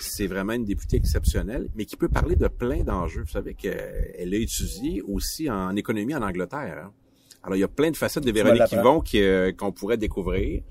C'est 0.00 0.26
vraiment 0.26 0.54
une 0.54 0.64
députée 0.64 0.96
exceptionnelle, 0.96 1.68
mais 1.74 1.84
qui 1.84 1.96
peut 1.96 2.08
parler 2.08 2.34
de 2.34 2.48
plein 2.48 2.82
d'enjeux. 2.82 3.22
Vous 3.22 3.32
savez 3.32 3.52
qu'elle 3.52 4.32
a 4.32 4.36
étudié 4.36 5.02
aussi 5.02 5.50
en 5.50 5.76
économie 5.76 6.14
en 6.14 6.22
Angleterre. 6.22 6.86
Hein. 6.86 6.92
Alors, 7.42 7.56
il 7.56 7.60
y 7.60 7.64
a 7.64 7.68
plein 7.68 7.90
de 7.90 7.96
facettes 7.96 8.24
de 8.24 8.32
Véronique 8.32 8.72
Yvon 8.72 9.02
euh, 9.16 9.52
qu'on 9.52 9.70
pourrait 9.70 9.98
découvrir. 9.98 10.62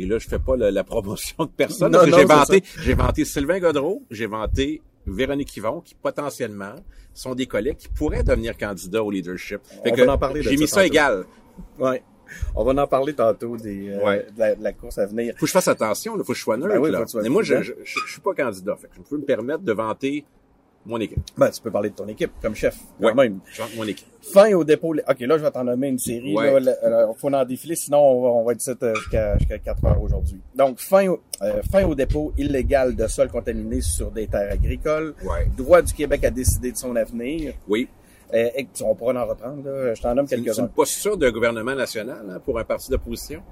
Et 0.00 0.06
là, 0.06 0.18
je 0.18 0.26
fais 0.26 0.38
pas 0.38 0.56
la, 0.56 0.82
promotion 0.82 1.44
de 1.44 1.50
personne. 1.50 1.94
J'ai 2.06 2.24
vanté, 2.24 2.62
j'ai 2.78 2.94
vanté 2.94 3.24
Sylvain 3.26 3.60
Godreau, 3.60 4.02
j'ai 4.10 4.26
vanté 4.26 4.80
Véronique 5.06 5.54
Yvon, 5.56 5.80
qui 5.80 5.94
potentiellement 5.94 6.74
sont 7.12 7.34
des 7.34 7.46
collègues 7.46 7.76
qui 7.76 7.88
pourraient 7.88 8.22
devenir 8.22 8.56
candidats 8.56 9.04
au 9.04 9.10
leadership. 9.10 9.60
Fait 9.84 9.92
On 9.92 10.06
va 10.06 10.12
en 10.14 10.18
parler 10.18 10.42
J'ai 10.42 10.56
mis 10.56 10.66
ça 10.66 10.86
égal. 10.86 11.24
Ouais. 11.78 12.02
On 12.54 12.64
va 12.64 12.82
en 12.82 12.86
parler 12.86 13.12
tantôt 13.12 13.56
des, 13.56 13.90
euh, 13.90 14.22
de, 14.36 14.62
la, 14.62 14.72
course 14.72 14.96
à 14.98 15.06
venir. 15.06 15.34
Faut 15.34 15.40
que 15.40 15.46
je 15.48 15.52
fasse 15.52 15.68
attention, 15.68 16.16
là. 16.16 16.24
Faut 16.24 16.32
que 16.32 16.38
je 16.38 16.42
sois 16.42 16.56
neutre, 16.56 16.80
ben 16.80 16.92
là. 16.92 17.04
Mais 17.22 17.28
moi, 17.28 17.42
je, 17.42 17.60
je, 17.60 17.72
je, 17.82 18.12
suis 18.12 18.20
pas 18.20 18.32
candidat. 18.32 18.76
Fait 18.76 18.86
que 18.86 18.94
je 18.96 19.02
peux 19.02 19.18
me 19.18 19.24
permettre 19.24 19.64
de 19.64 19.72
vanter 19.72 20.24
mon 20.90 21.00
équipe. 21.00 21.20
Ben, 21.36 21.50
tu 21.50 21.60
peux 21.60 21.70
parler 21.70 21.90
de 21.90 21.94
ton 21.94 22.08
équipe 22.08 22.32
comme 22.42 22.54
chef, 22.54 22.76
quand 23.00 23.14
même. 23.14 23.40
mon 23.76 23.84
équipe. 23.84 24.06
Fin 24.20 24.52
au 24.52 24.64
dépôt. 24.64 24.94
OK, 24.94 25.20
là, 25.20 25.38
je 25.38 25.42
vais 25.42 25.50
t'en 25.50 25.64
nommer 25.64 25.88
une 25.88 25.98
série. 25.98 26.34
Il 26.34 27.14
faut 27.16 27.32
en 27.32 27.44
défiler, 27.44 27.76
sinon 27.76 27.98
on 27.98 28.22
va, 28.22 28.28
on 28.28 28.44
va 28.44 28.52
être 28.52 28.68
euh, 28.82 28.94
jusqu'à 28.94 29.38
jusqu'à 29.38 29.58
4 29.58 29.84
heures 29.86 30.02
aujourd'hui. 30.02 30.40
Donc, 30.54 30.78
fin 30.78 31.08
au, 31.08 31.20
euh, 31.42 31.62
fin 31.70 31.84
au 31.84 31.94
dépôt 31.94 32.32
illégal 32.36 32.94
de 32.94 33.06
sol 33.06 33.28
contaminé 33.28 33.80
sur 33.80 34.10
des 34.10 34.26
terres 34.26 34.52
agricoles. 34.52 35.14
Ouais. 35.24 35.46
Droit 35.56 35.80
du 35.80 35.92
Québec 35.94 36.24
à 36.24 36.30
décider 36.30 36.72
de 36.72 36.76
son 36.76 36.94
avenir. 36.96 37.54
Oui. 37.68 37.88
Euh, 38.34 38.50
et, 38.56 38.68
on 38.82 38.94
pourra 38.94 39.14
en 39.14 39.26
reprendre. 39.26 39.64
Là. 39.64 39.94
Je 39.94 40.02
t'en 40.02 40.14
nomme 40.14 40.26
quelques-uns. 40.28 40.52
C'est 40.52 40.60
une 40.60 40.68
posture 40.68 41.16
d'un 41.16 41.30
gouvernement 41.30 41.74
national 41.74 42.26
hein, 42.30 42.40
pour 42.44 42.58
un 42.58 42.64
parti 42.64 42.90
d'opposition? 42.90 43.42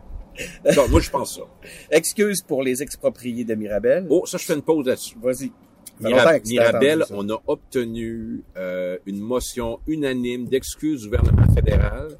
Moi, 0.91 1.01
je 1.01 1.11
pense 1.11 1.37
ça. 1.37 1.43
Excuse 1.91 2.43
pour 2.43 2.63
les 2.63 2.83
expropriés 2.83 3.45
de 3.45 3.55
Mirabel. 3.55 4.07
Oh, 4.09 4.25
ça, 4.27 4.39
je 4.39 4.45
fais 4.45 4.55
une 4.55 4.63
pause 4.63 4.87
là-dessus. 4.87 5.17
Vas-y. 5.21 5.51
Mirabel, 6.01 7.05
on 7.11 7.29
a 7.31 7.41
obtenu 7.47 8.43
euh, 8.57 8.99
une 9.07 9.21
motion 9.21 9.81
unanime 9.87 10.47
d'excuse 10.47 11.03
du 11.03 11.07
gouvernement 11.09 11.53
fédéral 11.55 12.17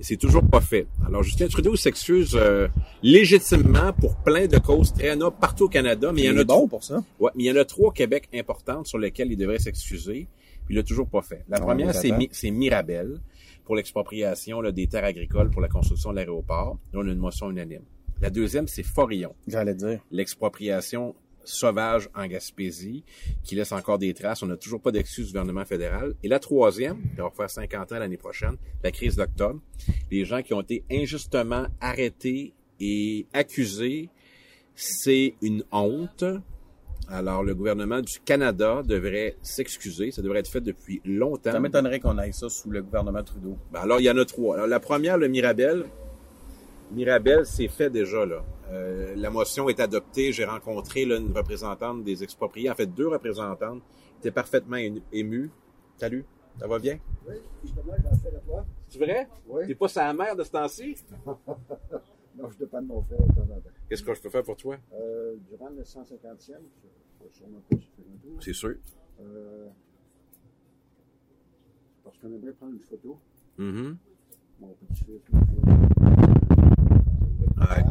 et 0.00 0.04
c'est 0.04 0.16
toujours 0.16 0.42
pas 0.44 0.60
fait. 0.60 0.86
Alors 1.06 1.22
Justin 1.22 1.46
Trudeau 1.48 1.76
s'excuse 1.76 2.34
euh, 2.34 2.68
légitimement 3.02 3.92
pour 3.92 4.16
plein 4.16 4.46
de 4.46 4.58
causes 4.58 4.92
très 4.92 5.14
nobles 5.16 5.36
partout 5.40 5.64
au 5.64 5.68
Canada, 5.68 6.10
mais 6.12 6.22
il 6.22 6.26
y 6.26 6.30
en 6.30 6.38
a 6.38 6.44
bon 6.44 6.68
pour 6.68 6.82
ça. 6.82 7.02
Ouais, 7.20 7.30
mais 7.34 7.44
il 7.44 7.46
y 7.46 7.52
en 7.52 7.60
a 7.60 7.64
trois 7.64 7.88
au 7.88 7.92
Québec 7.92 8.28
importantes 8.34 8.86
sur 8.86 8.98
lesquelles 8.98 9.30
il 9.30 9.36
devrait 9.36 9.58
s'excuser, 9.58 10.28
puis 10.64 10.74
il 10.74 10.76
l'a 10.76 10.82
toujours 10.82 11.08
pas 11.08 11.22
fait. 11.22 11.44
La 11.48 11.60
première 11.60 11.94
c'est 11.94 12.50
Mirabel 12.50 13.20
pour 13.64 13.76
l'expropriation 13.76 14.62
des 14.70 14.86
terres 14.88 15.04
agricoles 15.04 15.50
pour 15.50 15.60
la 15.60 15.68
construction 15.68 16.10
de 16.10 16.16
l'aéroport. 16.16 16.78
Là, 16.92 17.00
on 17.00 17.08
a 17.08 17.12
une 17.12 17.18
motion 17.18 17.50
unanime. 17.50 17.84
La 18.20 18.30
deuxième, 18.30 18.68
c'est 18.68 18.82
Forillon. 18.82 19.34
J'allais 19.46 19.74
dire. 19.74 20.00
L'expropriation 20.10 21.14
sauvage 21.44 22.08
en 22.14 22.26
Gaspésie, 22.26 23.04
qui 23.42 23.54
laisse 23.54 23.72
encore 23.72 23.98
des 23.98 24.14
traces. 24.14 24.42
On 24.42 24.46
n'a 24.46 24.56
toujours 24.56 24.80
pas 24.80 24.90
d'excuse 24.92 25.26
du 25.26 25.32
gouvernement 25.32 25.64
fédéral. 25.64 26.14
Et 26.22 26.28
la 26.28 26.38
troisième, 26.38 26.98
on 27.18 27.22
va 27.22 27.30
faire 27.30 27.50
50 27.50 27.92
ans 27.92 27.98
l'année 27.98 28.16
prochaine, 28.16 28.56
la 28.82 28.90
crise 28.90 29.16
d'octobre. 29.16 29.60
Les 30.10 30.24
gens 30.24 30.42
qui 30.42 30.54
ont 30.54 30.60
été 30.60 30.84
injustement 30.90 31.66
arrêtés 31.80 32.54
et 32.80 33.26
accusés, 33.32 34.08
c'est 34.74 35.34
une 35.42 35.64
honte. 35.70 36.24
Alors, 37.08 37.42
le 37.42 37.54
gouvernement 37.54 38.00
du 38.00 38.20
Canada 38.24 38.82
devrait 38.84 39.36
s'excuser. 39.42 40.10
Ça 40.12 40.22
devrait 40.22 40.40
être 40.40 40.50
fait 40.50 40.60
depuis 40.60 41.02
longtemps. 41.04 41.52
Ça 41.52 41.60
m'étonnerait 41.60 42.00
qu'on 42.00 42.16
aille 42.16 42.32
ça 42.32 42.48
sous 42.48 42.70
le 42.70 42.82
gouvernement 42.82 43.22
Trudeau. 43.22 43.58
Ben, 43.72 43.80
alors, 43.80 44.00
il 44.00 44.04
y 44.04 44.10
en 44.10 44.16
a 44.16 44.24
trois. 44.24 44.54
Alors, 44.54 44.66
la 44.66 44.80
première, 44.80 45.18
le 45.18 45.28
Mirabel. 45.28 45.84
Mirabel, 46.92 47.46
c'est 47.46 47.68
fait 47.68 47.88
déjà, 47.90 48.26
là. 48.26 48.44
Euh, 48.70 49.14
la 49.16 49.30
motion 49.30 49.68
est 49.68 49.80
adoptée. 49.80 50.30
J'ai 50.32 50.44
rencontré 50.44 51.04
là, 51.04 51.16
une 51.16 51.32
représentante 51.32 52.04
des 52.04 52.22
expropriés, 52.22 52.70
en 52.70 52.74
fait 52.74 52.86
deux 52.86 53.08
représentantes, 53.08 53.82
étaient 54.18 54.30
parfaitement 54.30 54.76
émues. 55.10 55.50
Salut, 55.96 56.24
ça 56.58 56.66
va 56.66 56.78
bien? 56.78 56.98
Oui, 57.26 57.36
justement, 57.62 57.94
j'en 58.02 58.16
fais 58.18 58.30
la 58.30 58.40
toi. 58.40 58.66
C'est 58.88 58.98
vrai? 58.98 59.28
Oui. 59.48 59.66
T'es 59.66 59.74
pas 59.74 59.88
sa 59.88 60.12
mère 60.12 60.36
de 60.36 60.44
ce 60.44 60.50
temps-ci? 60.50 60.96
non, 62.36 62.50
je 62.50 62.58
dépends 62.58 62.82
de 62.82 62.86
mon 62.86 63.02
frère 63.02 63.18
Qu'est-ce 63.88 64.02
que 64.02 64.14
je 64.14 64.20
peux 64.20 64.30
faire 64.30 64.42
pour 64.42 64.56
toi? 64.56 64.76
Euh, 64.94 65.36
durant 65.48 65.70
le 65.70 65.82
150e, 65.82 66.12
je 66.48 67.24
vais 67.24 67.30
sûrement 67.32 67.60
pas 67.70 67.76
faire 67.76 68.04
un 68.12 68.18
tour. 68.22 68.36
C'est 68.40 68.52
sûr. 68.52 68.74
Euh, 69.20 69.68
parce 72.04 72.18
qu'on 72.18 72.28
aimerait 72.28 72.52
prendre 72.52 72.74
une 72.74 72.80
photo. 72.80 73.18
Mm 73.56 73.70
-hmm. 73.70 73.96
Mon 74.60 74.74
petit-fils, 74.74 75.20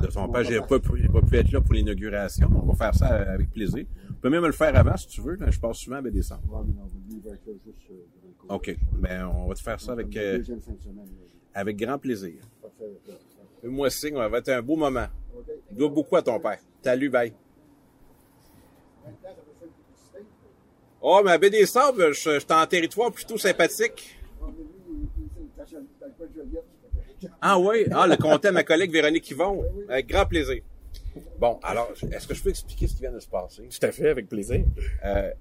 de 0.01 0.07
ton 0.07 0.27
père, 0.29 0.43
pu- 0.79 0.97
j'ai 1.01 1.07
pas 1.09 1.21
pu 1.21 1.37
être 1.37 1.51
là 1.51 1.61
pour 1.61 1.73
l'inauguration. 1.73 2.49
On 2.53 2.65
va 2.71 2.73
faire 2.75 2.95
ça 2.95 3.07
avec 3.07 3.51
plaisir. 3.51 3.85
On 4.09 4.13
peut 4.21 4.29
même 4.29 4.45
le 4.45 4.51
faire 4.51 4.75
avant 4.75 4.97
si 4.97 5.07
tu 5.07 5.21
veux. 5.21 5.37
Je 5.49 5.59
passe 5.59 5.77
souvent 5.77 5.97
à 5.97 6.01
décembre. 6.11 6.41
Il. 6.49 6.65
OK. 8.49 8.75
Ben, 8.93 9.25
on 9.27 9.47
va 9.47 9.53
te 9.55 9.61
faire 9.61 9.79
ça 9.79 9.93
avec, 9.93 10.15
euh, 10.17 10.41
grand 11.77 11.97
plaisir. 11.97 12.41
Moi 13.63 13.89
signe, 13.89 14.15
ça 14.15 14.27
va 14.27 14.39
être 14.39 14.49
un 14.49 14.61
beau 14.61 14.75
moment. 14.75 15.07
Il 15.69 15.77
doit 15.77 15.89
beaucoup 15.89 16.15
à 16.15 16.21
ton 16.21 16.39
père. 16.39 16.59
Salut, 16.83 17.09
bye. 17.09 17.33
Oh, 21.01 21.21
mais 21.23 21.31
à 21.31 21.37
Sables, 21.65 22.13
je, 22.13 22.29
je 22.31 22.39
suis 22.39 22.51
en 22.53 22.65
territoire 22.67 23.11
plutôt 23.11 23.37
sympathique. 23.37 24.19
Ah 27.41 27.59
oui? 27.59 27.85
Ah, 27.91 28.07
le 28.07 28.15
comté 28.17 28.47
à 28.49 28.51
ma 28.51 28.63
collègue 28.63 28.91
Véronique 28.91 29.29
Yvon. 29.31 29.63
Avec 29.89 30.07
grand 30.07 30.25
plaisir. 30.25 30.61
Bon, 31.39 31.59
alors, 31.63 31.91
est-ce 32.11 32.27
que 32.27 32.33
je 32.33 32.41
peux 32.43 32.49
expliquer 32.49 32.87
ce 32.87 32.93
qui 32.95 33.01
vient 33.01 33.11
de 33.11 33.19
se 33.19 33.27
passer? 33.27 33.63
Tout 33.63 33.85
à 33.85 33.91
fait, 33.91 34.09
avec 34.09 34.27
plaisir. 34.29 34.63
Euh, 35.05 35.31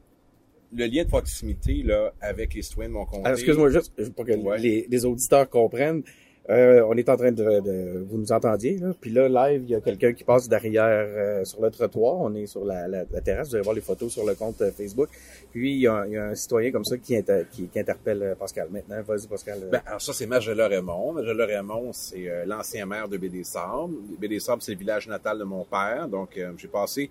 le 0.72 0.86
lien 0.86 1.04
de 1.04 1.08
proximité 1.08 1.82
là, 1.84 2.12
avec 2.20 2.54
les 2.54 2.62
citoyens 2.62 2.88
de 2.90 2.94
mon 2.94 3.04
comté. 3.04 3.24
Alors, 3.26 3.38
excuse-moi 3.38 3.70
juste, 3.70 3.92
pour 4.14 4.24
que 4.24 4.32
Ouais. 4.32 4.58
les, 4.58 4.86
les 4.88 5.04
auditeurs 5.04 5.48
comprennent. 5.48 6.02
Euh, 6.50 6.84
on 6.88 6.96
est 6.96 7.08
en 7.08 7.16
train 7.16 7.30
de, 7.30 8.04
vous 8.10 8.18
nous 8.18 8.32
entendiez 8.32 8.76
là, 8.78 8.92
puis 9.00 9.12
là 9.12 9.28
live, 9.28 9.62
il 9.62 9.70
y 9.70 9.74
a 9.76 9.80
quelqu'un 9.80 10.12
qui 10.12 10.24
passe 10.24 10.48
derrière 10.48 11.06
euh, 11.06 11.44
sur 11.44 11.62
le 11.62 11.70
trottoir. 11.70 12.16
On 12.18 12.34
est 12.34 12.46
sur 12.46 12.64
la, 12.64 13.04
terrasse. 13.24 13.50
Vous 13.50 13.54
allez 13.54 13.62
voir 13.62 13.76
les 13.76 13.80
photos 13.80 14.12
sur 14.12 14.26
le 14.26 14.34
compte 14.34 14.60
euh, 14.60 14.72
Facebook. 14.72 15.08
Puis 15.52 15.74
il 15.74 15.80
y, 15.82 15.86
a, 15.86 15.94
un- 15.94 16.34
citoyen 16.34 16.72
comme 16.72 16.84
ça 16.84 16.96
qui, 16.98 17.16
inter- 17.16 17.44
qui, 17.52 17.68
qui 17.68 17.78
interpelle 17.78 18.34
Pascal. 18.36 18.68
Maintenant, 18.70 19.00
vas-y 19.02 19.28
Pascal. 19.28 19.60
Ben, 19.70 19.80
alors 19.86 20.02
ça, 20.02 20.12
c'est 20.12 20.26
Magella 20.26 20.66
Raymond. 20.66 21.12
Magella 21.12 21.46
Raymond, 21.46 21.92
c'est 21.92 22.44
l'ancien 22.46 22.84
maire 22.84 23.08
de 23.08 23.16
Baie-des-Sables. 23.16 23.94
Baie-des-Sables, 24.18 24.62
c'est 24.62 24.72
le 24.72 24.78
village 24.78 25.06
natal 25.06 25.38
de 25.38 25.44
mon 25.44 25.64
père. 25.64 26.08
Donc, 26.08 26.40
j'ai 26.56 26.68
passé, 26.68 27.10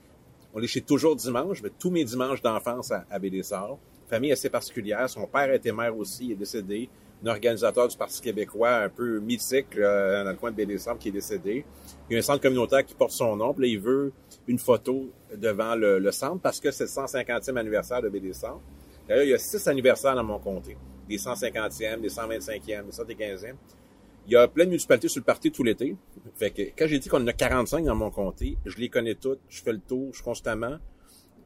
on 0.54 0.62
est 0.62 0.68
chez 0.68 0.82
toujours 0.82 1.16
dimanche, 1.16 1.62
mais 1.64 1.70
tous 1.80 1.92
mes 1.92 2.04
dimanches 2.04 2.42
d'enfance 2.42 2.92
à, 2.92 3.06
à 3.10 3.20
Baie-des-Sables. 3.20 3.78
Famille 4.10 4.32
assez 4.32 4.50
particulière. 4.50 5.10
Son 5.10 5.28
père 5.28 5.54
était 5.54 5.72
maire 5.72 5.96
aussi, 5.96 6.26
il 6.26 6.32
est 6.34 6.36
décédé. 6.36 6.90
Un 7.24 7.28
organisateur 7.28 7.88
du 7.88 7.98
Parti 7.98 8.22
québécois 8.22 8.84
un 8.84 8.90
peu 8.90 9.20
mythique 9.20 9.76
dans 9.76 10.30
le 10.30 10.36
coin 10.36 10.52
de 10.52 10.56
Baie-des-Sables 10.56 11.00
qui 11.00 11.10
est 11.10 11.12
décédé. 11.12 11.66
Il 12.10 12.14
y 12.14 12.16
a 12.16 12.20
un 12.20 12.22
centre 12.22 12.42
communautaire 12.42 12.86
qui 12.86 12.96
porte 12.96 13.12
son 13.12 13.36
nom. 13.36 13.54
Puis 13.54 13.64
là, 13.64 13.74
il 13.74 13.80
veut 13.80 14.14
une 14.48 14.60
photo 14.60 15.12
devant 15.36 15.76
le, 15.76 16.12
centre 16.12 16.42
parce 16.42 16.60
que 16.60 16.72
c'est 16.72 16.86
le 16.86 16.90
150e 16.90 17.58
anniversaire 17.58 18.02
de 18.02 18.10
Baie-des-Sables. 18.10 18.62
D'ailleurs, 19.08 19.24
il 19.24 19.30
y 19.32 19.34
a 19.34 19.38
six 19.38 19.68
anniversaires 19.68 20.16
dans 20.16 20.24
mon 20.24 20.40
comté. 20.40 20.78
Des 21.10 21.18
150e, 21.18 22.00
des 22.00 22.10
125e, 22.10 22.86
des 22.86 23.16
115e. 23.16 23.56
Il 24.28 24.34
y 24.34 24.36
a 24.36 24.48
plein 24.48 24.66
de 24.66 24.70
municipalités 24.70 25.08
sur 25.08 25.20
le 25.20 25.26
parti 25.26 25.52
tout 25.52 25.64
l'été. 25.64 25.96
Quand 26.40 26.88
j'ai 26.88 27.00
dit 27.00 27.10
qu'on 27.10 27.24
en 27.24 27.28
a 27.28 27.34
45 27.34 27.84
dans 27.84 27.96
mon 27.96 28.12
comté, 28.12 28.58
je 28.66 28.78
les 28.78 28.88
connais 28.88 29.16
toutes, 29.16 29.40
je 29.50 29.64
fais 29.64 29.72
le 29.72 29.80
tour, 29.80 30.10
je 30.12 30.18
suis 30.18 30.24
constamment 30.24 30.78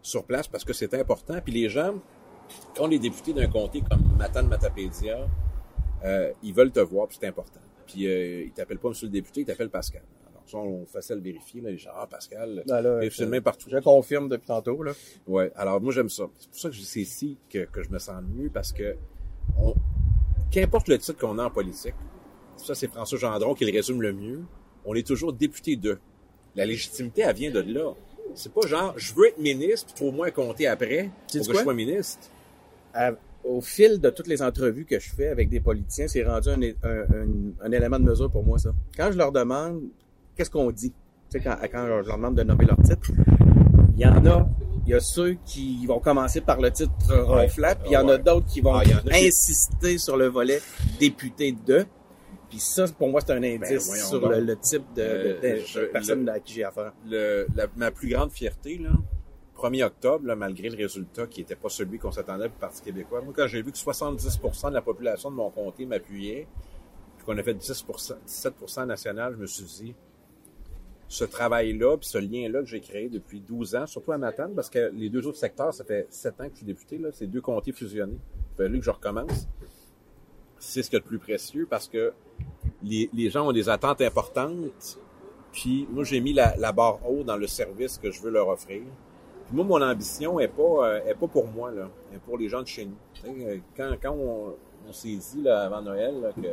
sur 0.02 0.26
place 0.26 0.50
parce 0.50 0.66
que 0.66 0.74
c'est 0.74 0.94
important. 0.94 1.36
Puis 1.42 1.54
les 1.54 1.70
gens, 1.70 1.94
quand 2.76 2.88
on 2.88 2.92
est 2.92 3.00
député 3.00 3.32
d'un 3.32 3.48
comté 3.48 3.82
comme 3.90 4.04
Matane 4.18 4.50
Matapédia, 4.50 5.28
euh, 6.04 6.32
ils 6.44 6.54
veulent 6.54 6.72
te 6.72 6.80
voir, 6.80 7.08
puis 7.08 7.18
c'est 7.20 7.28
important. 7.28 7.60
Puis 7.88 8.08
euh, 8.08 8.44
ils 8.44 8.52
t'appellent 8.52 8.80
pas 8.80 8.90
monsieur 8.90 9.08
le 9.08 9.12
député, 9.12 9.42
ils 9.42 9.46
t'appellent 9.46 9.70
Pascal. 9.70 10.04
Alors 10.30 10.44
ça, 10.48 10.58
on 10.58 10.86
facile 10.86 11.18
le 11.18 11.22
vérifier. 11.22 11.62
Là, 11.62 11.70
les 11.72 11.78
gens, 11.78 11.92
ah, 11.96 12.08
Pascal, 12.10 12.64
Ben 12.68 12.82
là, 12.82 13.42
partout. 13.42 13.70
Je 13.70 13.78
confirme 13.78 14.30
depuis 14.30 14.48
tantôt 14.48 14.82
là. 14.84 14.94
Ouais, 15.28 15.52
alors 15.56 15.80
moi 15.82 15.92
j'aime 15.94 16.10
ça. 16.10 16.26
C'est 16.40 16.50
pour 16.50 16.60
ça 16.60 16.70
que 16.70 16.76
c'est 16.76 17.02
ici 17.02 17.38
que, 17.50 17.66
que 17.66 17.84
je 17.84 17.90
me 17.90 18.00
sens 18.00 18.22
mieux 18.36 18.50
parce 18.50 18.72
que 18.72 18.96
on, 19.58 19.76
qu'importe 20.52 20.88
le 20.88 20.98
titre 20.98 21.20
qu'on 21.20 21.38
a 21.40 21.46
en 21.46 21.50
politique, 21.50 21.96
ça 22.58 22.76
c'est 22.76 22.88
François 22.88 23.18
Gendron 23.18 23.54
qui 23.54 23.66
le 23.66 23.72
résume 23.72 24.02
le 24.02 24.14
mieux, 24.14 24.42
on 24.86 24.96
est 24.96 25.06
toujours 25.06 25.34
député 25.34 25.76
de. 25.76 26.00
La 26.56 26.68
légitimité, 26.68 27.24
elle 27.24 27.36
vient 27.36 27.52
de 27.52 27.62
là. 27.62 27.94
C'est 28.36 28.54
pas 28.54 28.66
genre, 28.68 28.94
je 28.96 29.14
veux 29.16 29.28
être 29.28 29.40
ministre, 29.40 29.94
puis 29.96 30.12
moins 30.12 30.30
compter 30.30 30.68
après 30.68 31.10
pour 31.32 31.42
que 31.42 31.46
quoi? 31.46 31.56
je 31.56 31.64
sois 31.64 31.74
ministre. 31.74 32.28
à- 32.94 33.14
au 33.44 33.62
fil 33.62 34.00
de 34.00 34.10
toutes 34.10 34.28
les 34.28 34.42
entrevues 34.42 34.86
que 34.86 35.00
je 35.00 35.10
fais 35.10 35.28
avec 35.28 35.50
des 35.50 35.60
politiciens, 35.60 36.08
c'est 36.08 36.24
rendu 36.24 36.50
un, 36.50 36.62
é- 36.62 36.76
un- 36.84 37.02
un- 37.02 37.66
un 37.68 37.72
élément 37.72 38.00
de 38.00 38.06
mesure 38.06 38.32
pour 38.32 38.44
moi, 38.46 38.58
ça. 38.58 38.72
Quand 38.98 39.12
je 39.12 39.18
leur 39.18 39.32
demande 39.32 39.82
qu'est-ce 40.36 40.50
qu'on 40.50 40.72
dit, 40.72 40.92
tu 40.92 40.96
sais, 41.30 41.40
quand, 41.44 41.56
quand 41.72 41.84
je 41.86 42.08
leur 42.08 42.18
demande 42.18 42.36
de 42.36 42.44
nommer 42.44 42.66
leur 42.66 42.78
titre, 42.82 43.12
il 43.96 44.02
y 44.02 44.06
en 44.06 44.26
a, 44.26 44.48
il 44.86 44.92
y 44.92 44.94
a 44.96 45.00
ceux 45.00 45.36
qui 45.46 45.86
vont 45.86 46.00
commencer 46.00 46.42
par 46.42 46.60
le 46.60 46.72
titre 46.72 46.92
ronflant, 47.22 47.74
puis 47.80 47.90
il 47.92 47.94
y 47.94 47.98
en 47.98 48.08
a 48.10 48.14
Ouais. 48.14 48.20
d'autres 48.20 48.48
qui 48.48 48.62
vont 48.62 48.74
Ah, 48.76 48.84
insister 49.12 49.98
sur 49.98 50.18
le 50.18 50.28
volet 50.28 50.60
député 51.00 51.56
de. 51.66 51.86
Puis 52.50 52.60
ça, 52.60 52.86
pour 52.98 53.10
moi, 53.10 53.22
c'est 53.26 53.34
un 53.34 53.38
indice 53.44 53.60
Ben, 53.60 53.78
voyons 53.80 54.06
sur 54.06 54.30
le, 54.30 54.40
le 54.42 54.56
type 54.58 54.84
de, 54.96 55.02
de- 55.02 55.08
Euh, 55.08 55.42
de- 55.42 55.62
je- 55.66 55.80
de 55.80 55.86
personne 55.88 56.26
le- 56.26 56.32
à 56.32 56.40
qui 56.40 56.54
j'ai 56.54 56.64
affaire. 56.64 56.94
Le, 57.10 57.48
la- 57.56 57.68
ma 57.76 57.90
plus 57.92 58.10
grande 58.10 58.32
fierté, 58.32 58.78
là, 58.78 58.90
1er 59.64 59.84
octobre, 59.86 60.36
malgré 60.36 60.70
le 60.70 60.76
résultat 60.76 61.26
qui 61.28 61.40
n'était 61.42 61.56
pas 61.56 61.70
celui 61.70 61.98
qu'on 61.98 62.12
s'attendait 62.12 62.46
le 62.46 62.52
Parti 62.52 62.82
québécois, 62.82 63.22
moi, 63.22 63.34
quand 63.36 63.48
j'ai 63.48 63.62
vu 63.62 63.72
que 63.72 63.78
70% 63.78 64.70
de 64.70 64.74
la 64.74 64.82
population 64.82 65.32
de 65.32 65.36
mon 65.36 65.50
comté 65.50 65.86
m'appuyait, 65.86 66.48
puis 67.18 67.26
qu'on 67.26 67.38
a 67.38 67.44
fait 67.44 67.54
10 67.54 67.86
17% 68.28 68.86
national, 68.86 69.34
je 69.36 69.42
me 69.42 69.46
suis 69.46 69.64
dit, 69.64 69.96
ce 71.08 71.24
travail-là, 71.24 71.98
puis 71.98 72.10
ce 72.10 72.18
lien-là 72.18 72.62
que 72.62 72.68
j'ai 72.68 72.82
créé 72.82 73.08
depuis 73.08 73.40
12 73.40 73.76
ans, 73.76 73.86
surtout 73.86 74.12
à 74.12 74.18
Matane, 74.18 74.54
parce 74.54 74.70
que 74.70 74.92
les 74.94 75.10
deux 75.10 75.26
autres 75.28 75.38
secteurs, 75.38 75.74
ça 75.74 75.84
fait 75.84 76.08
7 76.10 76.42
ans 76.42 76.46
que 76.46 76.52
je 76.52 76.58
suis 76.58 76.66
député, 76.66 76.98
là, 76.98 77.10
c'est 77.14 77.28
deux 77.28 77.42
comtés 77.42 77.72
fusionnés. 77.72 78.18
Il 78.54 78.58
fallu 78.58 78.80
que 78.80 78.86
je 78.86 78.92
recommence. 78.92 79.48
C'est 80.60 80.82
ce 80.82 80.90
qu'il 80.90 80.98
y 80.98 81.02
a 81.02 81.04
de 81.04 81.08
plus 81.08 81.20
précieux 81.20 81.68
parce 81.70 81.88
que 81.88 82.14
les, 82.82 83.10
les 83.14 83.30
gens 83.30 83.48
ont 83.48 83.52
des 83.52 83.70
attentes 83.70 84.02
importantes, 84.02 85.00
puis 85.52 85.88
moi, 85.92 86.04
j'ai 86.04 86.20
mis 86.20 86.34
la, 86.34 86.56
la 86.58 86.72
barre 86.72 87.00
haute 87.08 87.26
dans 87.26 87.38
le 87.38 87.48
service 87.48 87.98
que 87.98 88.12
je 88.12 88.22
veux 88.22 88.32
leur 88.32 88.48
offrir. 88.48 88.82
Moi, 89.54 89.64
mon 89.66 89.82
ambition 89.84 90.40
est 90.40 90.48
pas, 90.48 90.88
euh, 90.88 91.14
pas 91.14 91.28
pour 91.28 91.48
moi, 91.48 91.70
là, 91.70 91.88
est 92.12 92.18
pour 92.18 92.40
les 92.40 92.50
gens 92.50 92.64
de 92.64 92.68
chez 92.68 92.86
nous. 92.86 92.98
Euh, 93.28 93.60
Quand, 93.78 94.16
on, 94.18 94.56
s'est 94.92 95.16
dit 95.16 95.48
avant 95.48 95.84
Noël 95.84 96.34
que 96.36 96.48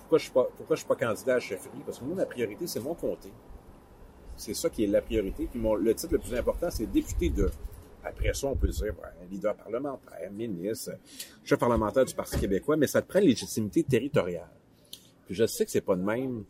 pourquoi 0.00 0.18
je 0.18 0.28
je 0.70 0.74
suis 0.74 0.86
pas 0.86 0.96
candidat 0.96 1.32
à 1.32 1.34
la 1.36 1.40
chefferie, 1.40 1.78
parce 1.86 2.00
que 2.00 2.04
moi, 2.04 2.16
ma 2.16 2.26
priorité, 2.26 2.66
c'est 2.66 2.80
mon 2.80 2.94
comté. 2.94 3.30
C'est 4.36 4.54
ça 4.54 4.70
qui 4.70 4.82
est 4.82 4.88
la 4.88 5.02
priorité. 5.02 5.48
Le 5.54 5.94
titre 5.94 6.14
le 6.14 6.18
plus 6.18 6.34
important, 6.34 6.68
c'est 6.68 6.86
député 6.86 7.30
de. 7.30 7.48
Après 8.02 8.34
ça, 8.34 8.48
on 8.48 8.56
peut 8.56 8.66
dire 8.66 8.86
ouais, 8.86 9.26
leader 9.30 9.54
parlementaire, 9.54 10.32
ministre, 10.32 10.90
chef 11.44 11.60
parlementaire 11.60 12.04
du 12.04 12.14
Parti 12.14 12.40
québécois, 12.40 12.76
mais 12.76 12.88
ça 12.88 13.00
te 13.00 13.08
prend 13.08 13.20
légitimité 13.20 13.84
territoriale. 13.84 14.50
Je 15.30 15.46
sais 15.46 15.64
que 15.64 15.70
c'est 15.70 15.80
pas 15.80 15.94
de 15.94 16.02
même 16.02 16.44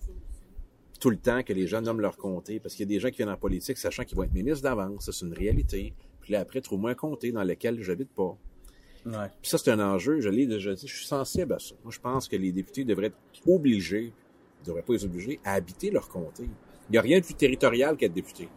tout 1.02 1.10
le 1.10 1.16
temps 1.16 1.42
que 1.42 1.52
les 1.52 1.66
gens 1.66 1.82
nomment 1.82 2.00
leur 2.00 2.16
comté, 2.16 2.60
parce 2.60 2.76
qu'il 2.76 2.88
y 2.88 2.88
a 2.88 2.94
des 2.94 3.00
gens 3.00 3.10
qui 3.10 3.16
viennent 3.16 3.28
en 3.28 3.36
politique 3.36 3.76
sachant 3.76 4.04
qu'ils 4.04 4.16
vont 4.16 4.22
être 4.22 4.32
ministres 4.32 4.62
d'avance, 4.62 5.06
ça 5.06 5.10
c'est 5.12 5.26
une 5.26 5.32
réalité. 5.32 5.94
Puis 6.20 6.32
là, 6.32 6.38
après, 6.38 6.60
trouve-moi 6.60 6.92
un 6.92 6.94
comté 6.94 7.32
dans 7.32 7.42
lequel 7.42 7.82
j'habite 7.82 8.10
pas. 8.10 8.38
Ouais. 9.04 9.26
Puis 9.42 9.50
ça, 9.50 9.58
c'est 9.58 9.72
un 9.72 9.80
enjeu, 9.80 10.20
je 10.20 10.28
l'ai 10.28 10.46
déjà 10.46 10.74
dit, 10.74 10.86
je 10.86 10.96
suis 10.96 11.06
sensible 11.06 11.54
à 11.54 11.58
ça. 11.58 11.74
Moi, 11.82 11.92
je 11.92 11.98
pense 11.98 12.28
que 12.28 12.36
les 12.36 12.52
députés 12.52 12.84
devraient 12.84 13.06
être 13.06 13.16
obligés, 13.48 14.12
ils 14.62 14.66
devraient 14.68 14.82
pas 14.82 14.92
les 14.92 15.04
obliger, 15.04 15.40
à 15.44 15.54
habiter 15.54 15.90
leur 15.90 16.08
comté. 16.08 16.44
Il 16.44 16.92
n'y 16.92 16.98
a 16.98 17.02
rien 17.02 17.18
de 17.18 17.24
plus 17.24 17.34
territorial 17.34 17.96
qu'être 17.96 18.14
député. 18.14 18.48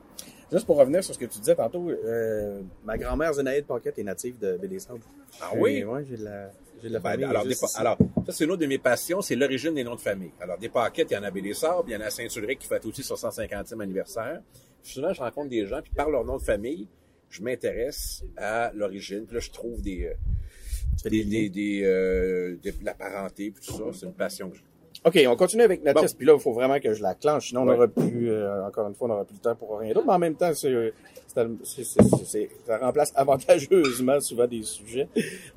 Juste 0.51 0.67
pour 0.67 0.77
revenir 0.77 1.03
sur 1.03 1.15
ce 1.15 1.19
que 1.19 1.25
tu 1.25 1.39
disais 1.39 1.55
tantôt, 1.55 1.89
euh, 1.89 2.62
ma 2.84 2.95
grand-mère 2.95 3.34
Zénaïde 3.34 3.65
Paquette 3.65 3.97
est 3.97 4.03
native 4.03 4.38
de 4.38 4.55
Bédécembre. 4.58 5.01
Ah 5.41 5.49
oui? 5.55 5.84
Oui, 5.84 6.01
j'ai 6.08 6.17
de 6.17 6.25
la, 6.25 6.51
de 6.89 6.93
la 6.93 7.02
famille. 7.02 7.26
alors, 7.26 7.45
des 7.45 7.56
ça, 7.56 7.98
c'est 8.30 8.43
une 8.43 8.52
autre 8.52 8.62
de 8.62 8.67
mes 8.67 8.78
passions, 8.78 9.21
c'est 9.21 9.36
l'origine 9.36 9.74
des 9.74 9.84
noms 9.84 9.95
de 9.95 10.02
famille. 10.02 10.32
Alors, 10.39 10.58
des 10.58 10.69
paquettes, 10.69 11.12
il 11.12 11.13
y 11.13 11.17
en 11.17 11.24
a 11.24 11.28
à 11.28 11.32
Baie-des-Sables, 11.32 11.84
il 11.88 11.93
y 11.93 11.95
en 11.95 12.02
a 12.02 12.06
à 12.06 12.10
Saint-Ulrich 12.10 12.60
qui 12.60 12.67
fête 12.67 12.86
aussi 12.86 13.04
son 13.04 13.15
150e 13.15 13.82
anniversaire. 13.82 14.41
Puis 14.84 14.93
souvent, 14.93 15.13
je 15.13 15.21
rencontre 15.21 15.50
des 15.50 15.65
gens, 15.65 15.82
puis 15.82 15.91
par 15.95 16.10
leur 16.10 16.24
nom 16.24 16.38
de 16.38 16.41
famille, 16.41 16.88
je 17.30 17.41
m'intéresse 17.41 18.24
à 18.38 18.71
l'origine. 18.74 19.26
Puis 19.26 19.36
là, 19.36 19.39
je 19.39 19.52
trouve 19.52 19.82
des, 19.82 20.06
euh, 20.06 21.10
des, 21.10 21.24
des, 21.24 21.50
des, 21.50 21.84
euh, 21.84 22.58
de 22.63 22.71
la 22.84 22.93
parenté, 22.93 23.52
puis 23.52 23.65
tout 23.65 23.74
ça. 23.74 23.84
C'est 23.93 24.06
une 24.06 24.13
passion 24.13 24.50
que 24.50 24.58
j'ai. 24.58 24.63
OK, 25.06 25.20
on 25.28 25.36
continue 25.36 25.62
avec 25.62 25.84
notre 25.84 25.96
Bon. 25.96 26.02
test. 26.02 26.18
Puis 26.18 26.26
là, 26.26 26.34
il 26.34 26.39
faut 26.39 26.52
vraiment 26.54 26.80
que 26.80 26.91
je 26.94 27.04
la 27.04 27.13
clenche. 27.13 27.50
Sinon, 27.50 27.62
on 27.62 27.68
Ouais. 27.68 27.74
n'aurait 27.76 27.88
plus, 27.88 28.32
euh, 28.32 28.65
encore 28.65 28.88
une 28.88 28.96
fois, 28.96 29.08
on 29.08 29.12
n'aurait 29.13 29.26
plus 29.26 29.36
le 29.36 29.39
temps 29.41 29.56
pour 29.56 29.78
rien 29.78 29.94
d'autre. 29.94 30.08
Mais 30.08 30.13
en 30.13 30.18
même 30.20 30.34
temps, 30.36 30.52
c'est, 30.56 30.68
euh, 30.74 30.91
c'est- 31.28 31.48
c'est- 31.63 31.84
c'est- 31.84 32.26
c'est- 32.26 32.50
ça 32.65 32.78
remplace 32.80 33.13
avantageusement 33.15 34.20
souvent 34.20 34.48
des 34.48 34.63
sujets, 34.63 35.08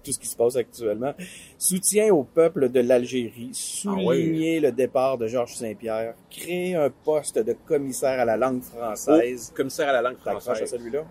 tout 0.05 0.13
ce 0.13 0.19
qui 0.19 0.27
se 0.27 0.37
passe 0.37 0.57
actuellement. 0.57 1.15
Soutien 1.57 2.13
au 2.13 2.25
peuple 2.25 2.69
de 2.69 2.81
l'Algérie, 2.81 3.49
souligner 3.55 4.61
le 4.61 4.71
départ 4.71 5.17
de 5.17 5.27
Georges 5.27 5.55
Saint-Pierre, 5.55 6.15
créer 6.31 6.75
un 6.75 6.91
poste 6.91 7.39
de 7.39 7.57
commissaire 7.67 8.21
à 8.21 8.27
la 8.27 8.37
langue 8.37 8.63
française. 8.63 9.51
Commissaire 9.57 9.89
à 9.89 9.93
la 9.93 10.03
langue 10.03 10.17
T'accroches 10.23 10.43
à 10.49 10.55
française. 10.57 10.71
celui-là? 10.71 11.05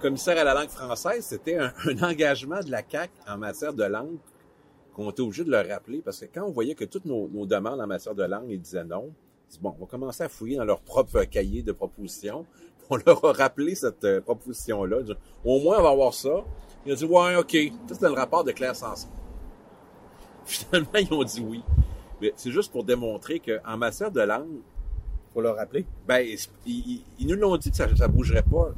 Commissaire 0.00 0.38
à 0.38 0.44
la 0.44 0.52
langue 0.52 0.68
française, 0.68 1.24
c'était 1.24 1.56
un, 1.56 1.72
un 1.86 2.02
engagement 2.02 2.60
de 2.60 2.70
la 2.70 2.82
CAC 2.82 3.10
en 3.26 3.38
matière 3.38 3.72
de 3.72 3.84
langue 3.84 4.18
qu'on 4.96 5.10
était 5.10 5.20
obligé 5.20 5.44
de 5.44 5.50
le 5.50 5.58
rappeler 5.60 6.00
parce 6.02 6.20
que 6.20 6.24
quand 6.32 6.44
on 6.44 6.50
voyait 6.50 6.74
que 6.74 6.84
toutes 6.86 7.04
nos, 7.04 7.28
nos 7.28 7.44
demandes 7.44 7.80
en 7.80 7.86
matière 7.86 8.14
de 8.14 8.22
langue, 8.24 8.46
ils 8.48 8.60
disaient 8.60 8.84
non, 8.84 9.04
on 9.04 9.50
dit, 9.50 9.58
bon, 9.60 9.74
on 9.78 9.80
va 9.84 9.86
commencer 9.86 10.22
à 10.24 10.28
fouiller 10.30 10.56
dans 10.56 10.64
leur 10.64 10.80
propre 10.80 11.22
cahier 11.24 11.62
de 11.62 11.72
propositions. 11.72 12.46
On 12.90 12.96
leur 13.04 13.24
a 13.24 13.32
rappelé 13.32 13.74
cette 13.74 14.04
euh, 14.04 14.20
proposition-là. 14.20 14.98
Au 15.44 15.58
moins, 15.60 15.80
on 15.80 15.82
va 15.82 15.90
avoir 15.90 16.14
ça. 16.14 16.44
Il 16.86 16.92
a 16.92 16.94
dit, 16.94 17.04
ouais, 17.04 17.34
OK. 17.34 17.50
Ça, 17.88 17.94
c'était 17.94 18.06
le 18.06 18.12
rapport 18.14 18.44
de 18.44 18.52
Claire 18.52 18.76
Sanson. 18.76 19.08
Finalement, 20.44 20.90
ils 20.94 21.12
ont 21.12 21.24
dit 21.24 21.40
oui. 21.40 21.62
Mais 22.20 22.32
c'est 22.36 22.52
juste 22.52 22.70
pour 22.70 22.84
démontrer 22.84 23.40
qu'en 23.40 23.76
matière 23.76 24.12
de 24.12 24.20
langue, 24.20 24.60
Faut 25.34 25.40
le 25.40 25.50
rappeler. 25.50 25.84
Ben, 26.06 26.20
ils, 26.20 26.38
ils- 26.64 27.02
ils 27.18 27.26
nous 27.26 27.34
l'ont 27.34 27.56
dit 27.56 27.70
que 27.70 27.76
ça, 27.76 27.88
ça 27.96 28.06
bougerait 28.08 28.44
pas. 28.44 28.70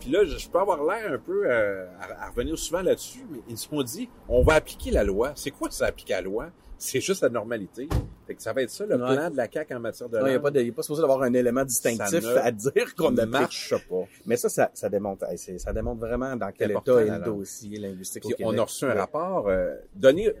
Puis 0.00 0.10
là, 0.10 0.24
je, 0.24 0.48
peux 0.48 0.58
avoir 0.58 0.82
l'air 0.84 1.12
un 1.12 1.18
peu 1.18 1.42
euh, 1.50 1.86
à, 2.00 2.26
à 2.26 2.30
revenir 2.30 2.58
souvent 2.58 2.82
là-dessus, 2.82 3.26
mais 3.30 3.40
ils 3.48 3.54
nous 3.72 3.78
ont 3.78 3.82
dit, 3.82 4.08
on 4.28 4.42
va 4.42 4.54
appliquer 4.54 4.90
la 4.90 5.04
loi. 5.04 5.32
C'est 5.34 5.50
quoi 5.50 5.70
ça, 5.70 5.86
appliquer 5.86 6.14
la 6.14 6.20
loi? 6.22 6.50
C'est 6.80 7.00
juste 7.00 7.22
la 7.22 7.28
normalité. 7.28 7.88
Fait 8.28 8.36
que 8.36 8.42
ça 8.42 8.52
va 8.52 8.62
être 8.62 8.70
ça, 8.70 8.86
le 8.86 8.94
Ouais. 8.94 9.14
plan 9.16 9.30
de 9.30 9.36
la 9.36 9.48
CAQ 9.50 9.74
en 9.74 9.80
matière 9.80 10.08
de 10.08 10.18
Il 10.18 10.24
n'y 10.26 10.30
a 10.34 10.36
a 10.36 10.72
pas 10.72 10.82
supposé 10.82 11.00
d'avoir 11.00 11.22
un 11.22 11.32
élément 11.34 11.64
distinctif 11.64 12.22
ne 12.22 12.36
à 12.36 12.52
dire 12.52 12.94
qu'on 12.94 13.10
ne 13.10 13.24
marche 13.24 13.74
pas. 13.88 14.04
Mais 14.26 14.36
ça, 14.36 14.48
ça, 14.48 14.70
ça 14.74 14.88
démontre, 14.88 15.26
ça 15.56 15.72
démontre 15.72 15.98
vraiment 15.98 16.36
dans 16.36 16.52
quel 16.52 16.70
état 16.70 17.00
est 17.00 17.10
le 17.18 17.24
dossier 17.24 17.78
linguistique 17.80 18.22
Puis 18.22 18.44
au 18.44 18.50
on 18.50 18.56
a 18.58 18.62
reçu 18.62 18.84
un 18.84 18.90
Ouais. 18.92 19.00
rapport, 19.00 19.48
euh, 19.48 19.74
donné, 19.96 20.32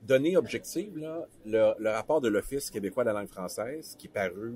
donné 0.00 0.38
objective, 0.38 0.96
là, 0.96 1.26
le, 1.44 1.74
le 1.78 1.90
rapport 1.90 2.22
de 2.22 2.28
l'Office 2.28 2.70
québécois 2.70 3.04
de 3.04 3.10
la 3.10 3.20
langue 3.20 3.28
française, 3.28 3.96
qui 3.98 4.06
est 4.06 4.10
paru 4.10 4.54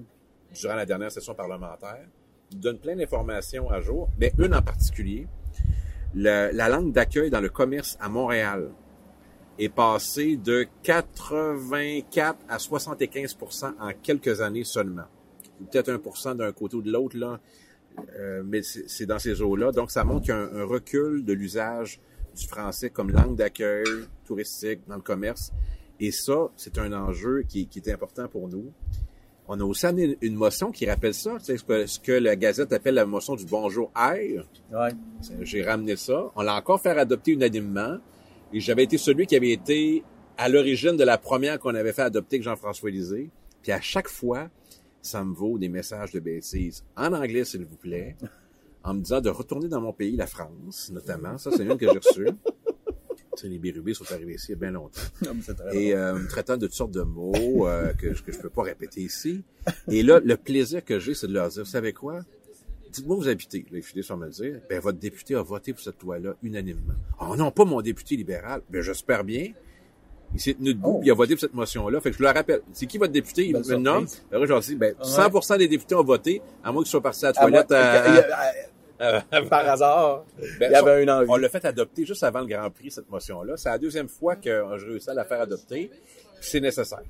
durant 0.54 0.74
la 0.74 0.86
dernière 0.86 1.12
session 1.12 1.34
parlementaire, 1.34 2.06
donne 2.56 2.78
plein 2.78 2.96
d'informations 2.96 3.70
à 3.70 3.80
jour, 3.80 4.08
mais 4.18 4.32
une 4.38 4.54
en 4.54 4.62
particulier, 4.62 5.26
le- 6.14 6.50
la 6.52 6.68
langue 6.68 6.92
d'accueil 6.92 7.30
dans 7.30 7.40
le 7.40 7.48
commerce 7.48 7.96
à 8.00 8.08
Montréal 8.08 8.70
est 9.58 9.68
passée 9.68 10.36
de 10.36 10.66
84 10.82 12.38
à 12.48 12.58
75 12.58 13.36
en 13.78 13.90
quelques 14.02 14.40
années 14.40 14.64
seulement. 14.64 15.04
Peut-être 15.70 15.90
1 15.90 16.34
d'un 16.34 16.52
côté 16.52 16.76
ou 16.76 16.82
de 16.82 16.90
l'autre, 16.90 17.16
là, 17.18 17.38
euh, 18.18 18.42
mais 18.44 18.62
c'est 18.62 19.04
dans 19.06 19.18
ces 19.18 19.42
eaux-là. 19.42 19.72
Donc, 19.72 19.90
ça 19.90 20.04
montre 20.04 20.22
qu'il 20.22 20.30
y 20.30 20.36
a 20.36 20.40
un, 20.40 20.56
un 20.60 20.64
recul 20.64 21.24
de 21.24 21.32
l'usage 21.34 22.00
du 22.34 22.46
français 22.46 22.88
comme 22.90 23.10
langue 23.10 23.36
d'accueil 23.36 23.84
touristique 24.24 24.80
dans 24.88 24.94
le 24.96 25.02
commerce. 25.02 25.52
Et 25.98 26.10
ça, 26.12 26.48
c'est 26.56 26.78
un 26.78 26.92
enjeu 26.94 27.42
qui, 27.46 27.66
qui 27.66 27.80
est 27.80 27.90
important 27.92 28.26
pour 28.28 28.48
nous. 28.48 28.72
On 29.52 29.58
a 29.58 29.64
aussi 29.64 29.84
amené 29.84 30.16
une 30.20 30.36
motion 30.36 30.70
qui 30.70 30.88
rappelle 30.88 31.12
ça, 31.12 31.32
tu 31.40 31.46
sais, 31.46 31.56
ce 31.56 31.64
que, 31.64 31.84
ce 31.84 31.98
que 31.98 32.12
la 32.12 32.36
Gazette 32.36 32.72
appelle 32.72 32.94
la 32.94 33.04
motion 33.04 33.34
du 33.34 33.44
bonjour 33.46 33.90
air. 33.96 34.44
Ouais. 34.72 34.92
J'ai 35.40 35.64
ramené 35.64 35.96
ça. 35.96 36.30
On 36.36 36.42
l'a 36.42 36.54
encore 36.54 36.80
fait 36.80 36.90
adopter 36.90 37.32
unanimement. 37.32 37.98
Et 38.52 38.60
j'avais 38.60 38.84
été 38.84 38.96
celui 38.96 39.26
qui 39.26 39.34
avait 39.34 39.50
été 39.50 40.04
à 40.38 40.48
l'origine 40.48 40.96
de 40.96 41.02
la 41.02 41.18
première 41.18 41.58
qu'on 41.58 41.74
avait 41.74 41.92
fait 41.92 42.02
adopter 42.02 42.36
avec 42.36 42.44
Jean-François 42.44 42.90
Lisée. 42.90 43.28
Puis 43.60 43.72
à 43.72 43.80
chaque 43.80 44.06
fois, 44.06 44.50
ça 45.02 45.24
me 45.24 45.34
vaut 45.34 45.58
des 45.58 45.68
messages 45.68 46.12
de 46.12 46.20
bêtises. 46.20 46.84
En 46.96 47.12
anglais, 47.12 47.44
s'il 47.44 47.64
vous 47.64 47.76
plaît. 47.76 48.16
En 48.82 48.94
me 48.94 49.00
disant 49.00 49.20
de 49.20 49.28
retourner 49.28 49.68
dans 49.68 49.82
mon 49.82 49.92
pays, 49.92 50.16
la 50.16 50.26
France, 50.26 50.90
notamment. 50.90 51.36
Ça, 51.36 51.50
c'est 51.54 51.64
une 51.64 51.76
que 51.76 51.84
j'ai 51.84 51.98
reçue. 51.98 52.28
Les 53.44 53.58
bérubés 53.58 53.94
sont 53.94 54.10
arrivés 54.12 54.34
ici 54.34 54.46
il 54.48 54.50
y 54.50 54.54
a 54.54 54.56
bien 54.58 54.70
longtemps. 54.72 55.00
Non, 55.24 55.34
très 55.54 55.76
Et 55.76 55.94
euh, 55.94 56.14
me 56.14 56.28
traitant 56.28 56.56
de 56.56 56.66
toutes 56.66 56.74
sortes 56.74 56.90
de 56.90 57.02
mots 57.02 57.66
euh, 57.66 57.92
que, 57.94 58.08
que 58.08 58.32
je 58.32 58.38
peux 58.38 58.50
pas 58.50 58.62
répéter 58.62 59.00
ici. 59.02 59.42
Et 59.88 60.02
là, 60.02 60.20
le 60.22 60.36
plaisir 60.36 60.84
que 60.84 60.98
j'ai, 60.98 61.14
c'est 61.14 61.26
de 61.28 61.32
leur 61.32 61.48
dire, 61.48 61.62
vous 61.64 61.68
savez 61.70 61.92
quoi? 61.92 62.20
Dites-moi 62.92 63.16
vous 63.16 63.28
habitez. 63.28 63.64
Ils 63.72 63.82
finissent 63.82 64.08
par 64.08 64.16
me 64.16 64.26
le 64.26 64.32
dire. 64.32 64.60
Ben, 64.68 64.80
votre 64.80 64.98
député 64.98 65.36
a 65.36 65.42
voté 65.42 65.72
pour 65.72 65.80
cette 65.82 66.02
loi-là 66.02 66.34
unanimement. 66.42 66.94
Oh 67.20 67.36
non, 67.36 67.50
pas 67.52 67.64
mon 67.64 67.80
député 67.80 68.16
libéral. 68.16 68.62
Ben, 68.68 68.82
j'espère 68.82 69.22
bien. 69.24 69.52
Il 70.34 70.40
s'est 70.40 70.54
tenu 70.54 70.74
debout, 70.74 70.94
Oh. 70.96 70.98
puis 70.98 71.08
il 71.08 71.10
a 71.10 71.14
voté 71.14 71.34
pour 71.34 71.40
cette 71.40 71.54
motion-là. 71.54 72.00
Fait 72.00 72.10
que 72.10 72.16
je 72.16 72.22
le 72.22 72.28
rappelle. 72.28 72.62
C'est 72.72 72.86
qui 72.86 72.98
votre 72.98 73.12
député? 73.12 73.46
Il 73.46 73.52
Belle 73.52 73.78
me. 73.80 73.86
Alors, 73.86 74.06
je 74.46 74.50
leur 74.52 74.60
dis, 74.60 74.74
ben, 74.76 74.94
100% 75.02 75.58
des 75.58 75.66
députés 75.68 75.94
ont 75.94 76.04
voté, 76.04 76.40
à 76.64 76.70
moins 76.72 76.82
qu'ils 76.82 76.90
soient 76.90 77.00
partis 77.02 77.26
à 77.26 77.32
la 77.32 77.34
Ah, 77.36 77.40
toilette 77.42 77.72
à- 77.72 78.08
il 78.08 78.14
y 78.14 78.18
à- 79.00 79.42
par 79.50 79.68
hasard, 79.68 80.24
Ben, 80.58 80.70
il 80.70 80.72
y 80.72 80.74
avait 80.74 81.02
une 81.02 81.10
envie. 81.10 81.26
on 81.30 81.36
l'a 81.36 81.48
fait 81.48 81.64
adopter 81.64 82.04
juste 82.04 82.22
avant 82.22 82.40
le 82.40 82.46
Grand 82.46 82.70
Prix, 82.70 82.90
cette 82.90 83.08
motion-là. 83.10 83.54
C'est 83.56 83.68
la 83.70 83.78
deuxième 83.78 84.08
fois 84.08 84.36
que 84.36 84.62
j'ai 84.78 84.86
réussi 84.86 85.10
à 85.10 85.14
la 85.14 85.24
faire 85.24 85.40
adopter. 85.40 85.90
C'est 86.40 86.60
nécessaire. 86.60 87.02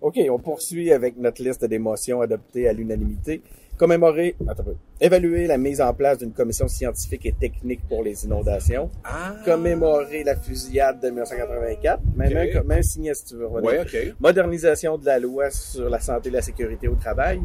OK, 0.00 0.16
on 0.30 0.38
poursuit 0.38 0.92
avec 0.92 1.16
notre 1.16 1.42
liste 1.42 1.64
des 1.64 1.78
motions 1.78 2.20
adoptées 2.20 2.68
à 2.68 2.72
l'unanimité. 2.72 3.42
Commémorer, 3.76 4.34
attends 4.48 4.64
évaluer 5.00 5.46
la 5.46 5.56
mise 5.56 5.80
en 5.80 5.94
place 5.94 6.18
d'une 6.18 6.32
commission 6.32 6.66
scientifique 6.66 7.24
et 7.26 7.32
technique 7.32 7.80
pour 7.88 8.02
les 8.02 8.24
inondations. 8.24 8.90
Ah! 9.04 9.36
Commémorer 9.44 10.24
la 10.24 10.34
fusillade 10.36 11.00
de 11.00 11.08
1984. 11.10 12.00
Même, 12.16 12.32
Ok. 12.48 12.56
un, 12.56 12.62
même 12.64 12.82
signé 12.82 13.14
si 13.14 13.24
tu 13.24 13.36
veux. 13.36 13.46
Ouais. 13.46 13.84
Modernisation 14.18 14.98
de 14.98 15.06
la 15.06 15.20
loi 15.20 15.50
sur 15.50 15.88
la 15.88 16.00
santé 16.00 16.28
et 16.28 16.32
la 16.32 16.42
sécurité 16.42 16.88
au 16.88 16.96
travail. 16.96 17.40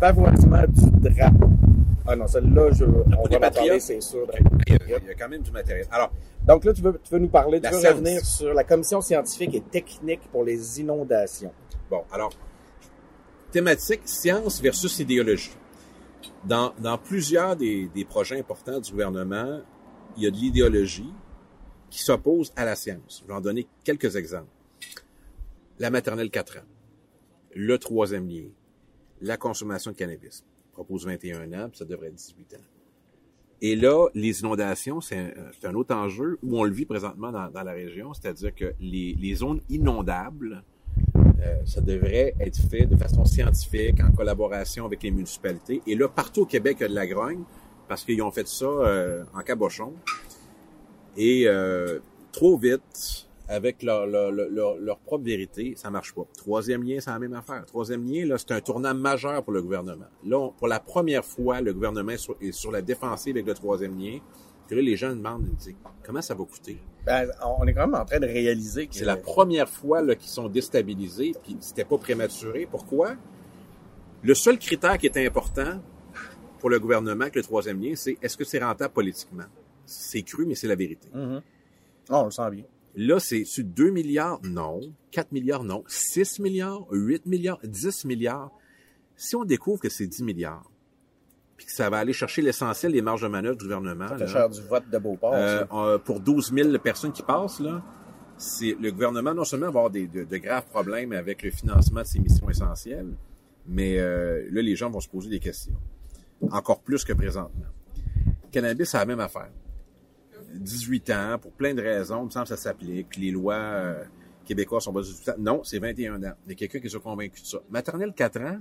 Favorisement 0.00 0.62
du 0.68 1.10
drapeau. 1.10 1.48
Ah 2.06 2.14
non, 2.16 2.26
celle-là, 2.26 2.70
je, 2.72 2.84
on 2.84 2.88
va 3.28 3.36
en 3.36 3.50
parler, 3.50 3.80
c'est 3.80 4.00
sûr. 4.00 4.26
Il 4.68 4.72
y, 4.72 4.94
a, 4.94 4.98
il 4.98 5.06
y 5.06 5.10
a 5.10 5.14
quand 5.14 5.28
même 5.28 5.42
du 5.42 5.50
matériel. 5.50 5.86
Alors, 5.90 6.12
Donc 6.46 6.64
là, 6.64 6.72
tu 6.72 6.80
veux, 6.82 7.00
tu 7.02 7.10
veux 7.12 7.18
nous 7.18 7.28
parler, 7.28 7.58
tu 7.58 7.64
La 7.64 7.70
veux 7.72 7.80
science. 7.80 7.92
revenir 7.94 8.24
sur 8.24 8.54
la 8.54 8.64
commission 8.64 9.00
scientifique 9.00 9.54
et 9.54 9.60
technique 9.60 10.20
pour 10.30 10.44
les 10.44 10.80
inondations. 10.80 11.52
bon, 11.90 12.02
alors, 12.12 12.32
thématique 13.50 14.02
science 14.04 14.60
versus 14.60 14.98
idéologie. 15.00 15.50
Dans, 16.44 16.72
dans 16.78 16.98
plusieurs 16.98 17.56
des, 17.56 17.88
des 17.94 18.04
projets 18.04 18.38
importants 18.38 18.78
du 18.80 18.90
gouvernement, 18.92 19.60
il 20.16 20.22
y 20.22 20.26
a 20.26 20.30
de 20.30 20.36
l'idéologie 20.36 21.12
qui 21.90 22.00
s'oppose 22.02 22.52
à 22.56 22.64
la 22.64 22.76
science. 22.76 23.22
Je 23.22 23.28
vais 23.28 23.34
en 23.34 23.40
donner 23.40 23.66
quelques 23.84 24.16
exemples. 24.16 24.48
La 25.78 25.90
maternelle 25.90 26.30
4 26.30 26.58
ans, 26.58 26.60
le 27.54 27.78
troisième 27.78 28.28
lien, 28.28 28.44
la 29.20 29.36
consommation 29.36 29.90
de 29.90 29.96
cannabis. 29.96 30.44
Propose 30.76 31.06
21 31.06 31.50
ans, 31.54 31.70
ça 31.72 31.86
devrait 31.86 32.08
être 32.08 32.16
18 32.16 32.54
ans. 32.54 32.64
Et 33.62 33.76
là, 33.76 34.08
les 34.12 34.40
inondations, 34.40 35.00
c'est 35.00 35.16
un, 35.16 35.30
c'est 35.58 35.66
un 35.66 35.74
autre 35.74 35.94
enjeu 35.94 36.38
où 36.42 36.60
on 36.60 36.64
le 36.64 36.70
vit 36.70 36.84
présentement 36.84 37.32
dans, 37.32 37.62
la 37.62 37.72
région, 37.72 38.12
c'est-à-dire 38.12 38.54
que 38.54 38.74
les, 38.78 39.34
zones 39.34 39.62
inondables, 39.70 40.62
euh, 41.16 41.54
ça 41.64 41.80
devrait 41.80 42.34
être 42.38 42.58
fait 42.58 42.84
de 42.84 42.94
façon 42.94 43.24
scientifique, 43.24 44.02
en 44.02 44.12
collaboration 44.12 44.84
avec 44.84 45.02
les 45.02 45.10
municipalités. 45.10 45.80
Et 45.86 45.94
là, 45.94 46.08
partout 46.08 46.42
au 46.42 46.46
Québec, 46.46 46.76
il 46.80 46.82
y 46.82 46.84
a 46.84 46.88
de 46.88 46.94
la 46.94 47.06
grogne, 47.06 47.44
parce 47.88 48.04
qu'ils 48.04 48.20
ont 48.20 48.30
fait 48.30 48.46
ça 48.46 48.66
euh, 48.66 49.24
en 49.32 49.40
cabochon. 49.40 49.94
Et 51.16 51.44
euh, 51.46 52.00
trop 52.32 52.58
vite, 52.58 53.25
avec 53.48 53.82
leur, 53.82 54.06
leur, 54.06 54.30
leur, 54.32 54.76
leur 54.76 54.98
propre 54.98 55.24
vérité, 55.24 55.74
ça 55.76 55.90
marche 55.90 56.12
pas. 56.14 56.22
Troisième 56.36 56.82
lien, 56.82 56.98
c'est 57.00 57.10
la 57.10 57.18
même 57.18 57.34
affaire. 57.34 57.64
Troisième 57.66 58.04
lien, 58.04 58.26
là, 58.26 58.38
c'est 58.38 58.50
un 58.52 58.60
tournant 58.60 58.94
majeur 58.94 59.42
pour 59.44 59.52
le 59.52 59.62
gouvernement. 59.62 60.06
Là, 60.24 60.38
on- 60.38 60.50
pour 60.50 60.66
la 60.68 60.80
première 60.80 61.24
fois, 61.24 61.60
le 61.60 61.72
gouvernement 61.72 62.12
est 62.12 62.16
sur, 62.18 62.36
est 62.40 62.52
sur 62.52 62.72
la 62.72 62.82
défensive 62.82 63.36
avec 63.36 63.46
le 63.46 63.54
troisième 63.54 63.98
lien. 63.98 64.18
Puis 64.66 64.74
là, 64.76 64.82
les 64.82 64.96
gens 64.96 65.10
demandent, 65.14 65.46
ils 65.48 65.54
disent, 65.54 65.74
comment 66.04 66.20
ça 66.20 66.34
va 66.34 66.44
coûter? 66.44 66.76
Ben, 67.04 67.28
on 67.60 67.64
est 67.68 67.72
quand 67.72 67.86
même 67.86 67.94
en 68.00 68.04
train 68.04 68.18
de 68.18 68.26
réaliser 68.26 68.88
que 68.88 68.94
C'est 68.96 69.04
la 69.04 69.16
première 69.16 69.68
fois 69.68 70.02
là, 70.02 70.16
qu'ils 70.16 70.28
sont 70.28 70.48
déstabilisés, 70.48 71.32
puis 71.44 71.56
c'était 71.60 71.84
pas 71.84 71.98
prématuré. 71.98 72.66
Pourquoi? 72.68 73.14
Le 74.24 74.34
seul 74.34 74.58
critère 74.58 74.98
qui 74.98 75.06
est 75.06 75.24
important 75.24 75.80
pour 76.58 76.68
le 76.70 76.80
gouvernement 76.80 77.22
avec 77.22 77.36
le 77.36 77.42
troisième 77.44 77.80
lien, 77.80 77.92
c'est 77.94 78.18
est-ce 78.20 78.36
que 78.36 78.42
c'est 78.42 78.58
rentable 78.58 78.92
politiquement? 78.92 79.44
C'est 79.84 80.22
cru, 80.22 80.46
mais 80.46 80.56
c'est 80.56 80.66
la 80.66 80.74
vérité. 80.74 81.06
Mhm. 81.14 81.42
Ah, 82.08 82.22
on 82.22 82.24
le 82.24 82.30
sent 82.32 82.50
bien. 82.50 82.64
Là, 82.96 83.20
c'est 83.20 83.44
sur 83.44 83.62
2 83.64 83.90
milliards? 83.90 84.40
Non. 84.42 84.80
4 85.10 85.32
milliards? 85.32 85.64
Non. 85.64 85.84
6 85.86 86.38
milliards? 86.40 86.86
8 86.90 87.26
milliards? 87.26 87.60
10 87.62 88.04
milliards? 88.06 88.50
Si 89.16 89.36
on 89.36 89.44
découvre 89.44 89.80
que 89.80 89.88
c'est 89.88 90.06
10 90.06 90.22
milliards, 90.24 90.70
puis 91.56 91.66
que 91.66 91.72
ça 91.72 91.88
va 91.90 91.98
aller 91.98 92.12
chercher 92.12 92.42
l'essentiel 92.42 92.92
des 92.92 93.02
marges 93.02 93.22
de 93.22 93.28
manœuvre 93.28 93.56
du 93.56 93.64
gouvernement, 93.64 94.08
Ça 94.08 94.16
là, 94.16 94.26
fait 94.26 94.32
cher 94.32 94.48
du 94.50 94.60
vote 94.62 94.88
de 94.90 94.98
Beauport. 94.98 95.32
euh, 95.34 95.64
euh, 95.72 95.98
pour 95.98 96.20
12 96.20 96.52
000 96.52 96.78
personnes 96.78 97.12
qui 97.12 97.22
passent, 97.22 97.60
là, 97.60 97.82
c'est 98.38 98.76
le 98.78 98.90
gouvernement 98.92 99.32
non 99.34 99.44
seulement 99.44 99.66
va 99.70 99.80
avoir 99.80 99.90
des, 99.90 100.06
de, 100.06 100.24
de 100.24 100.36
graves 100.36 100.66
problèmes 100.66 101.12
avec 101.12 101.42
le 101.42 101.50
financement 101.50 102.02
de 102.02 102.06
ses 102.06 102.18
missions 102.18 102.48
essentielles, 102.50 103.14
mais 103.66 103.98
euh, 103.98 104.46
là, 104.50 104.60
les 104.60 104.76
gens 104.76 104.90
vont 104.90 105.00
se 105.00 105.08
poser 105.08 105.30
des 105.30 105.40
questions. 105.40 105.76
Encore 106.50 106.80
plus 106.82 107.04
que 107.04 107.14
présentement. 107.14 107.64
Cannabis, 108.52 108.90
c'est 108.90 108.98
la 108.98 109.06
même 109.06 109.20
affaire. 109.20 109.50
18 110.54 111.10
ans, 111.10 111.38
pour 111.40 111.52
plein 111.52 111.74
de 111.74 111.82
raisons, 111.82 112.22
il 112.22 112.26
me 112.26 112.30
semble 112.30 112.44
que 112.44 112.50
ça 112.50 112.56
s'applique. 112.56 113.16
Les 113.16 113.30
lois 113.30 113.54
euh, 113.54 114.04
québécoises 114.44 114.84
sont 114.84 114.92
basées 114.92 115.12
sur 115.12 115.18
18 115.18 115.30
ans. 115.30 115.34
Non, 115.38 115.64
c'est 115.64 115.78
21 115.78 116.22
ans. 116.22 116.32
Il 116.46 116.50
y 116.50 116.52
a 116.52 116.54
quelqu'un 116.54 116.80
qui 116.80 116.86
est 116.86 117.02
convaincu 117.02 117.40
de 117.40 117.46
ça. 117.46 117.58
Maternelle 117.70 118.12
4 118.14 118.40
ans, 118.40 118.58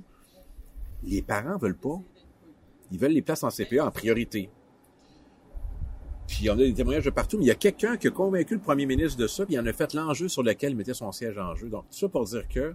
les 1.04 1.22
parents 1.22 1.58
veulent 1.58 1.78
pas. 1.78 2.00
Ils 2.92 3.00
veulent 3.00 3.12
les 3.12 3.22
places 3.22 3.44
en 3.44 3.50
CPA 3.50 3.86
en 3.86 3.92
priorité. 3.92 4.50
Puis 6.28 6.50
on 6.50 6.54
a 6.54 6.58
des 6.58 6.74
témoignages 6.74 7.06
de 7.06 7.12
partout, 7.12 7.38
mais 7.38 7.46
il 7.46 7.48
y 7.48 7.52
a 7.52 7.56
quelqu'un 7.56 7.98
qui 7.98 8.08
a 8.08 8.12
convaincu 8.12 8.56
le 8.56 8.60
premier 8.60 8.86
ministre 8.86 9.20
de 9.20 9.28
ça, 9.28 9.46
puis 9.46 9.56
il 9.56 9.60
en 9.60 9.66
a 9.66 9.74
fait 9.74 9.94
l'enjeu 9.94 10.28
sur 10.28 10.42
lequel 10.42 10.72
il 10.72 10.76
mettait 10.76 10.94
son 10.94 11.12
siège 11.12 11.38
en 11.38 11.54
jeu. 11.56 11.70
Donc, 11.70 11.84
tout 11.92 11.98
ça 11.98 12.10
pour 12.10 12.26
dire 12.26 12.48
que 12.48 12.74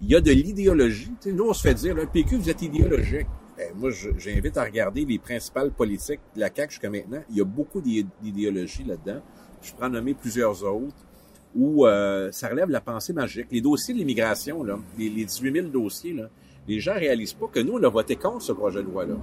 il 0.00 0.10
y 0.10 0.16
a 0.16 0.20
de 0.20 0.30
l'idéologie. 0.30 1.12
Nous, 1.26 1.44
on 1.44 1.52
se 1.52 1.62
fait 1.62 1.74
dire, 1.74 1.94
le 1.94 2.06
PQ, 2.06 2.36
vous 2.36 2.50
êtes 2.50 2.62
idéologique. 2.62 3.26
Ben, 3.56 3.72
moi, 3.76 3.90
j'invite 4.18 4.56
à 4.56 4.64
regarder 4.64 5.04
les 5.04 5.18
principales 5.18 5.70
politiques 5.70 6.20
de 6.34 6.40
la 6.40 6.50
CAQ 6.54 6.72
jusqu'à 6.72 6.90
maintenant. 6.90 7.22
Il 7.30 7.36
y 7.36 7.40
a 7.40 7.44
beaucoup 7.44 7.80
d'id- 7.80 8.08
d'idéologie 8.20 8.82
là-dedans. 8.84 9.20
Je 9.62 9.72
en 9.80 9.88
nommer 9.88 10.14
plusieurs 10.14 10.62
autres 10.64 10.94
où 11.54 11.86
euh, 11.86 12.30
ça 12.32 12.48
relève 12.48 12.68
la 12.68 12.80
pensée 12.80 13.12
magique. 13.12 13.46
Les 13.52 13.60
dossiers 13.60 13.94
de 13.94 13.98
l'immigration, 14.00 14.64
là, 14.64 14.76
les, 14.98 15.08
les 15.08 15.24
18 15.24 15.52
000 15.52 15.66
dossiers, 15.68 16.12
là, 16.12 16.28
les 16.66 16.80
gens 16.80 16.94
réalisent 16.94 17.32
pas 17.34 17.46
que 17.46 17.60
nous, 17.60 17.74
on 17.74 17.82
a 17.84 17.88
voté 17.88 18.16
contre 18.16 18.42
ce 18.42 18.52
projet 18.52 18.82
de 18.82 18.88
loi-là. 18.88 19.14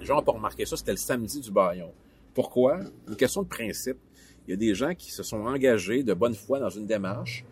Les 0.00 0.04
gens 0.06 0.16
n'ont 0.16 0.22
pas 0.22 0.32
remarqué 0.32 0.66
ça, 0.66 0.76
c'était 0.76 0.90
le 0.90 0.96
samedi 0.98 1.40
du 1.40 1.50
baillon. 1.52 1.92
Pourquoi? 2.34 2.80
Une 3.08 3.16
question 3.16 3.42
de 3.42 3.48
principe. 3.48 3.98
Il 4.46 4.50
y 4.50 4.54
a 4.54 4.56
des 4.56 4.74
gens 4.74 4.94
qui 4.94 5.12
se 5.12 5.22
sont 5.22 5.42
engagés 5.46 6.02
de 6.02 6.12
bonne 6.14 6.34
foi 6.34 6.58
dans 6.58 6.70
une 6.70 6.86
démarche, 6.86 7.44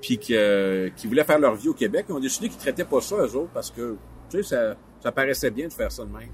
puis 0.00 0.18
que- 0.18 0.90
qui 0.96 1.06
voulaient 1.06 1.24
faire 1.24 1.38
leur 1.38 1.54
vie 1.54 1.68
au 1.68 1.74
Québec, 1.74 2.06
ils 2.08 2.12
ont 2.14 2.20
décidé 2.20 2.48
qu'ils 2.48 2.58
traitaient 2.58 2.84
pas 2.84 3.00
ça, 3.02 3.16
eux 3.16 3.36
autres, 3.36 3.50
parce 3.52 3.70
que, 3.70 3.96
tu 4.30 4.38
sais, 4.38 4.42
ça, 4.42 4.76
ça 5.04 5.12
paraissait 5.12 5.50
bien 5.50 5.68
de 5.68 5.72
faire 5.72 5.92
ça 5.92 6.02
de 6.02 6.10
même. 6.10 6.30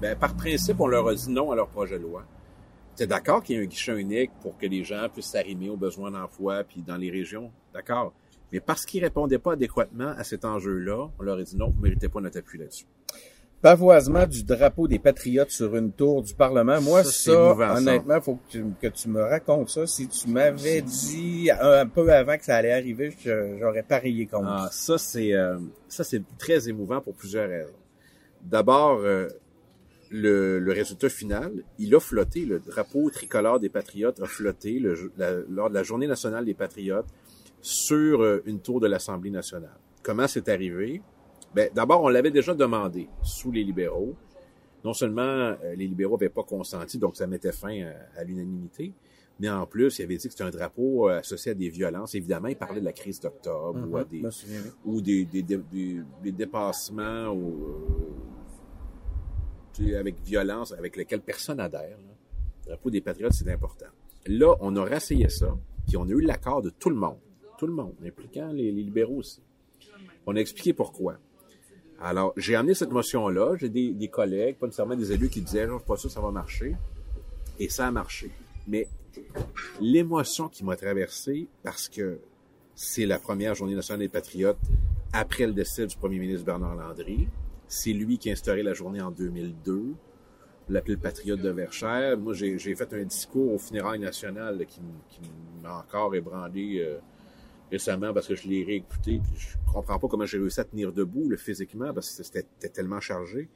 Ben, 0.00 0.18
par 0.18 0.34
principe, 0.34 0.80
on 0.80 0.88
leur 0.88 1.06
a 1.06 1.14
dit 1.14 1.30
non 1.30 1.52
à 1.52 1.54
leur 1.54 1.68
projet 1.68 1.96
de 1.96 2.02
loi. 2.02 2.24
C'est 2.96 3.06
d'accord 3.06 3.40
qu'il 3.40 3.54
y 3.54 3.60
ait 3.60 3.62
un 3.62 3.66
guichet 3.66 3.96
unique 4.00 4.32
pour 4.42 4.58
que 4.58 4.66
les 4.66 4.82
gens 4.82 5.08
puissent 5.08 5.30
s'arrimer 5.30 5.70
aux 5.70 5.76
besoins 5.76 6.10
d'emploi, 6.10 6.64
puis 6.64 6.82
dans 6.82 6.96
les 6.96 7.08
régions, 7.08 7.52
d'accord. 7.72 8.12
Mais 8.50 8.58
parce 8.58 8.84
qu'ils 8.84 9.04
répondaient 9.04 9.38
pas 9.38 9.52
adéquatement 9.52 10.12
à 10.18 10.24
cet 10.24 10.44
enjeu-là, 10.44 11.08
on 11.20 11.22
leur 11.22 11.38
a 11.38 11.42
dit 11.44 11.56
non, 11.56 11.70
vous 11.70 11.80
méritez 11.80 12.08
pas 12.08 12.20
notre 12.20 12.40
appui 12.40 12.58
là-dessus. 12.58 12.84
Pavoisement 13.62 14.26
du 14.26 14.42
drapeau 14.42 14.88
des 14.88 14.98
Patriotes 14.98 15.50
sur 15.50 15.76
une 15.76 15.92
tour 15.92 16.22
du 16.22 16.34
Parlement. 16.34 16.80
Moi, 16.80 17.04
Ça, 17.04 17.30
émouvant, 17.30 17.74
ça. 17.74 17.78
honnêtement, 17.78 18.20
faut 18.20 18.34
que 18.36 18.50
tu, 18.50 18.64
que 18.82 18.86
tu 18.88 19.08
me 19.08 19.20
racontes 19.22 19.68
ça. 19.70 19.86
Si 19.86 20.08
tu 20.08 20.28
m'avais 20.30 20.82
dit 20.82 21.48
un, 21.60 21.82
un 21.82 21.86
peu 21.86 22.12
avant 22.12 22.36
que 22.36 22.44
ça 22.44 22.56
allait 22.56 22.72
arriver, 22.72 23.14
j'aurais 23.24 23.84
parié 23.84 24.26
contre. 24.26 24.48
Ah, 24.48 24.68
ça, 24.72 24.98
c'est 24.98 25.32
euh, 25.32 25.58
ça 25.88 26.02
c'est 26.02 26.22
très 26.38 26.68
émouvant 26.68 27.00
pour 27.00 27.14
plusieurs 27.14 27.48
raisons. 27.48 27.70
D'abord, 28.42 29.00
euh, 29.00 29.28
le, 30.10 30.58
le 30.58 30.72
résultat 30.72 31.08
final, 31.08 31.62
il 31.78 31.94
a 31.94 32.00
flotté. 32.00 32.44
Le 32.44 32.58
drapeau 32.58 33.10
tricolore 33.10 33.60
des 33.60 33.68
Patriotes 33.68 34.20
a 34.20 34.26
flotté 34.26 34.78
le- 34.78 35.12
la- 35.16 35.34
lors 35.48 35.68
de 35.68 35.74
la 35.74 35.82
Journée 35.82 36.06
nationale 36.06 36.44
des 36.44 36.54
Patriotes 36.54 37.06
sur 37.60 38.22
euh, 38.22 38.42
une 38.46 38.60
tour 38.60 38.80
de 38.80 38.86
l'Assemblée 38.88 39.30
nationale. 39.30 39.76
Comment 40.02 40.26
c'est 40.26 40.48
arrivé? 40.48 41.02
Ben, 41.54 41.68
d'abord, 41.74 42.02
on 42.02 42.08
l'avait 42.08 42.30
déjà 42.30 42.54
demandé 42.54 43.08
sous 43.22 43.52
les 43.52 43.62
libéraux. 43.64 44.14
Non 44.84 44.94
seulement 44.94 45.22
euh, 45.22 45.74
les 45.76 45.86
libéraux 45.86 46.16
n'avaient 46.16 46.28
pas 46.30 46.42
consenti, 46.44 46.96
donc 46.98 47.16
ça 47.16 47.26
mettait 47.26 47.52
fin 47.52 47.82
à, 47.82 48.20
à 48.20 48.24
l'unanimité, 48.24 48.92
mais 49.38 49.48
en 49.50 49.66
plus, 49.66 49.98
il 49.98 50.04
avait 50.04 50.16
dit 50.16 50.24
que 50.26 50.32
c'était 50.32 50.44
un 50.44 50.50
drapeau 50.50 51.08
associé 51.08 51.52
à 51.52 51.54
des 51.54 51.68
violences. 51.68 52.14
Évidemment, 52.14 52.48
il 52.48 52.56
parlait 52.56 52.80
de 52.80 52.84
la 52.84 52.92
crise 52.92 53.20
d'octobre 53.20 53.78
ou 53.90 53.96
à 53.96 54.00
Mhm, 54.00 54.06
des, 54.08 54.22
ou 54.86 55.00
des, 55.02 55.24
des, 55.26 55.42
des, 55.42 55.56
des- 55.58 56.00
des 56.22 56.32
dépassements 56.32 57.28
ou, 57.28 57.66
avec 59.98 60.16
violence 60.24 60.72
avec 60.72 60.96
lesquels 60.96 61.20
personne 61.20 61.60
adhère. 61.60 61.96
Le 62.64 62.68
drapeau 62.68 62.90
des 62.90 63.00
patriotes, 63.00 63.32
c'est 63.32 63.50
important. 63.50 63.86
Là, 64.26 64.54
on 64.60 64.76
a 64.76 64.84
rassayé 64.84 65.28
ça, 65.28 65.56
puis 65.86 65.96
on 65.96 66.04
a 66.04 66.10
eu 66.10 66.20
l'accord 66.20 66.62
de 66.62 66.70
tout 66.70 66.90
le 66.90 66.96
monde. 66.96 67.18
Tout 67.58 67.66
le 67.66 67.72
monde, 67.72 67.94
impliquant 68.04 68.52
les, 68.52 68.70
libéraux 68.70 69.18
aussi. 69.18 69.42
On 70.26 70.36
a 70.36 70.38
expliqué 70.40 70.72
pourquoi. 70.72 71.18
Alors, 72.00 72.32
j'ai 72.36 72.54
amené 72.54 72.74
cette 72.74 72.90
motion-là. 72.90 73.56
J'ai 73.56 73.68
des, 73.68 74.08
collègues, 74.08 74.56
pas 74.56 74.66
nécessairement 74.66 74.96
des 74.96 75.12
élus, 75.12 75.28
qui 75.28 75.42
disaient, 75.42 75.66
je 75.66 75.74
suis 75.74 75.84
pas 75.84 75.96
sûr 75.96 76.08
que 76.08 76.14
ça 76.14 76.20
va 76.20 76.30
marcher. 76.30 76.74
Et 77.58 77.68
ça 77.68 77.86
a 77.86 77.90
marché. 77.90 78.30
Mais 78.66 78.88
l'émotion 79.80 80.48
qui 80.48 80.64
m'a 80.64 80.76
traversé, 80.76 81.48
parce 81.62 81.88
que 81.88 82.18
c'est 82.74 83.04
la 83.04 83.18
première 83.18 83.54
journée 83.54 83.74
nationale 83.74 84.00
des 84.00 84.08
patriotes 84.08 84.56
après 85.12 85.46
le 85.46 85.52
décès 85.52 85.86
du 85.86 85.96
premier 85.96 86.18
ministre 86.18 86.46
Bernard 86.46 86.76
Landry. 86.76 87.28
C'est 87.72 87.92
lui 87.92 88.18
qui 88.18 88.30
a 88.30 88.32
instauré 88.32 88.64
la 88.64 88.74
journée 88.74 89.00
en 89.00 89.12
2002, 89.12 89.94
l'appelé 90.70 90.94
le 90.94 91.00
patriote 91.00 91.40
de 91.40 91.50
Verchères. 91.50 92.18
Moi, 92.18 92.34
j'ai 92.34 92.58
fait 92.58 92.92
un 92.92 93.04
discours 93.04 93.54
au 93.54 93.58
funérailles 93.58 94.00
nationales 94.00 94.58
là, 94.58 94.64
qui, 94.64 94.80
m'a 95.62 95.78
encore 95.78 96.12
ébranlé 96.16 96.80
euh, 96.80 96.98
récemment 97.70 98.12
parce 98.12 98.26
que 98.26 98.34
je 98.34 98.48
l'ai 98.48 98.64
réécouté. 98.64 99.20
Puis 99.22 99.32
je 99.40 99.72
comprends 99.72 100.00
pas 100.00 100.08
comment 100.08 100.26
j'ai 100.26 100.38
réussi 100.38 100.58
à 100.58 100.64
tenir 100.64 100.92
debout 100.92 101.30
là, 101.30 101.36
physiquement 101.36 101.94
parce 101.94 102.10
que 102.16 102.24
c'était 102.24 102.68
tellement 102.70 102.98
chargé. 102.98 103.48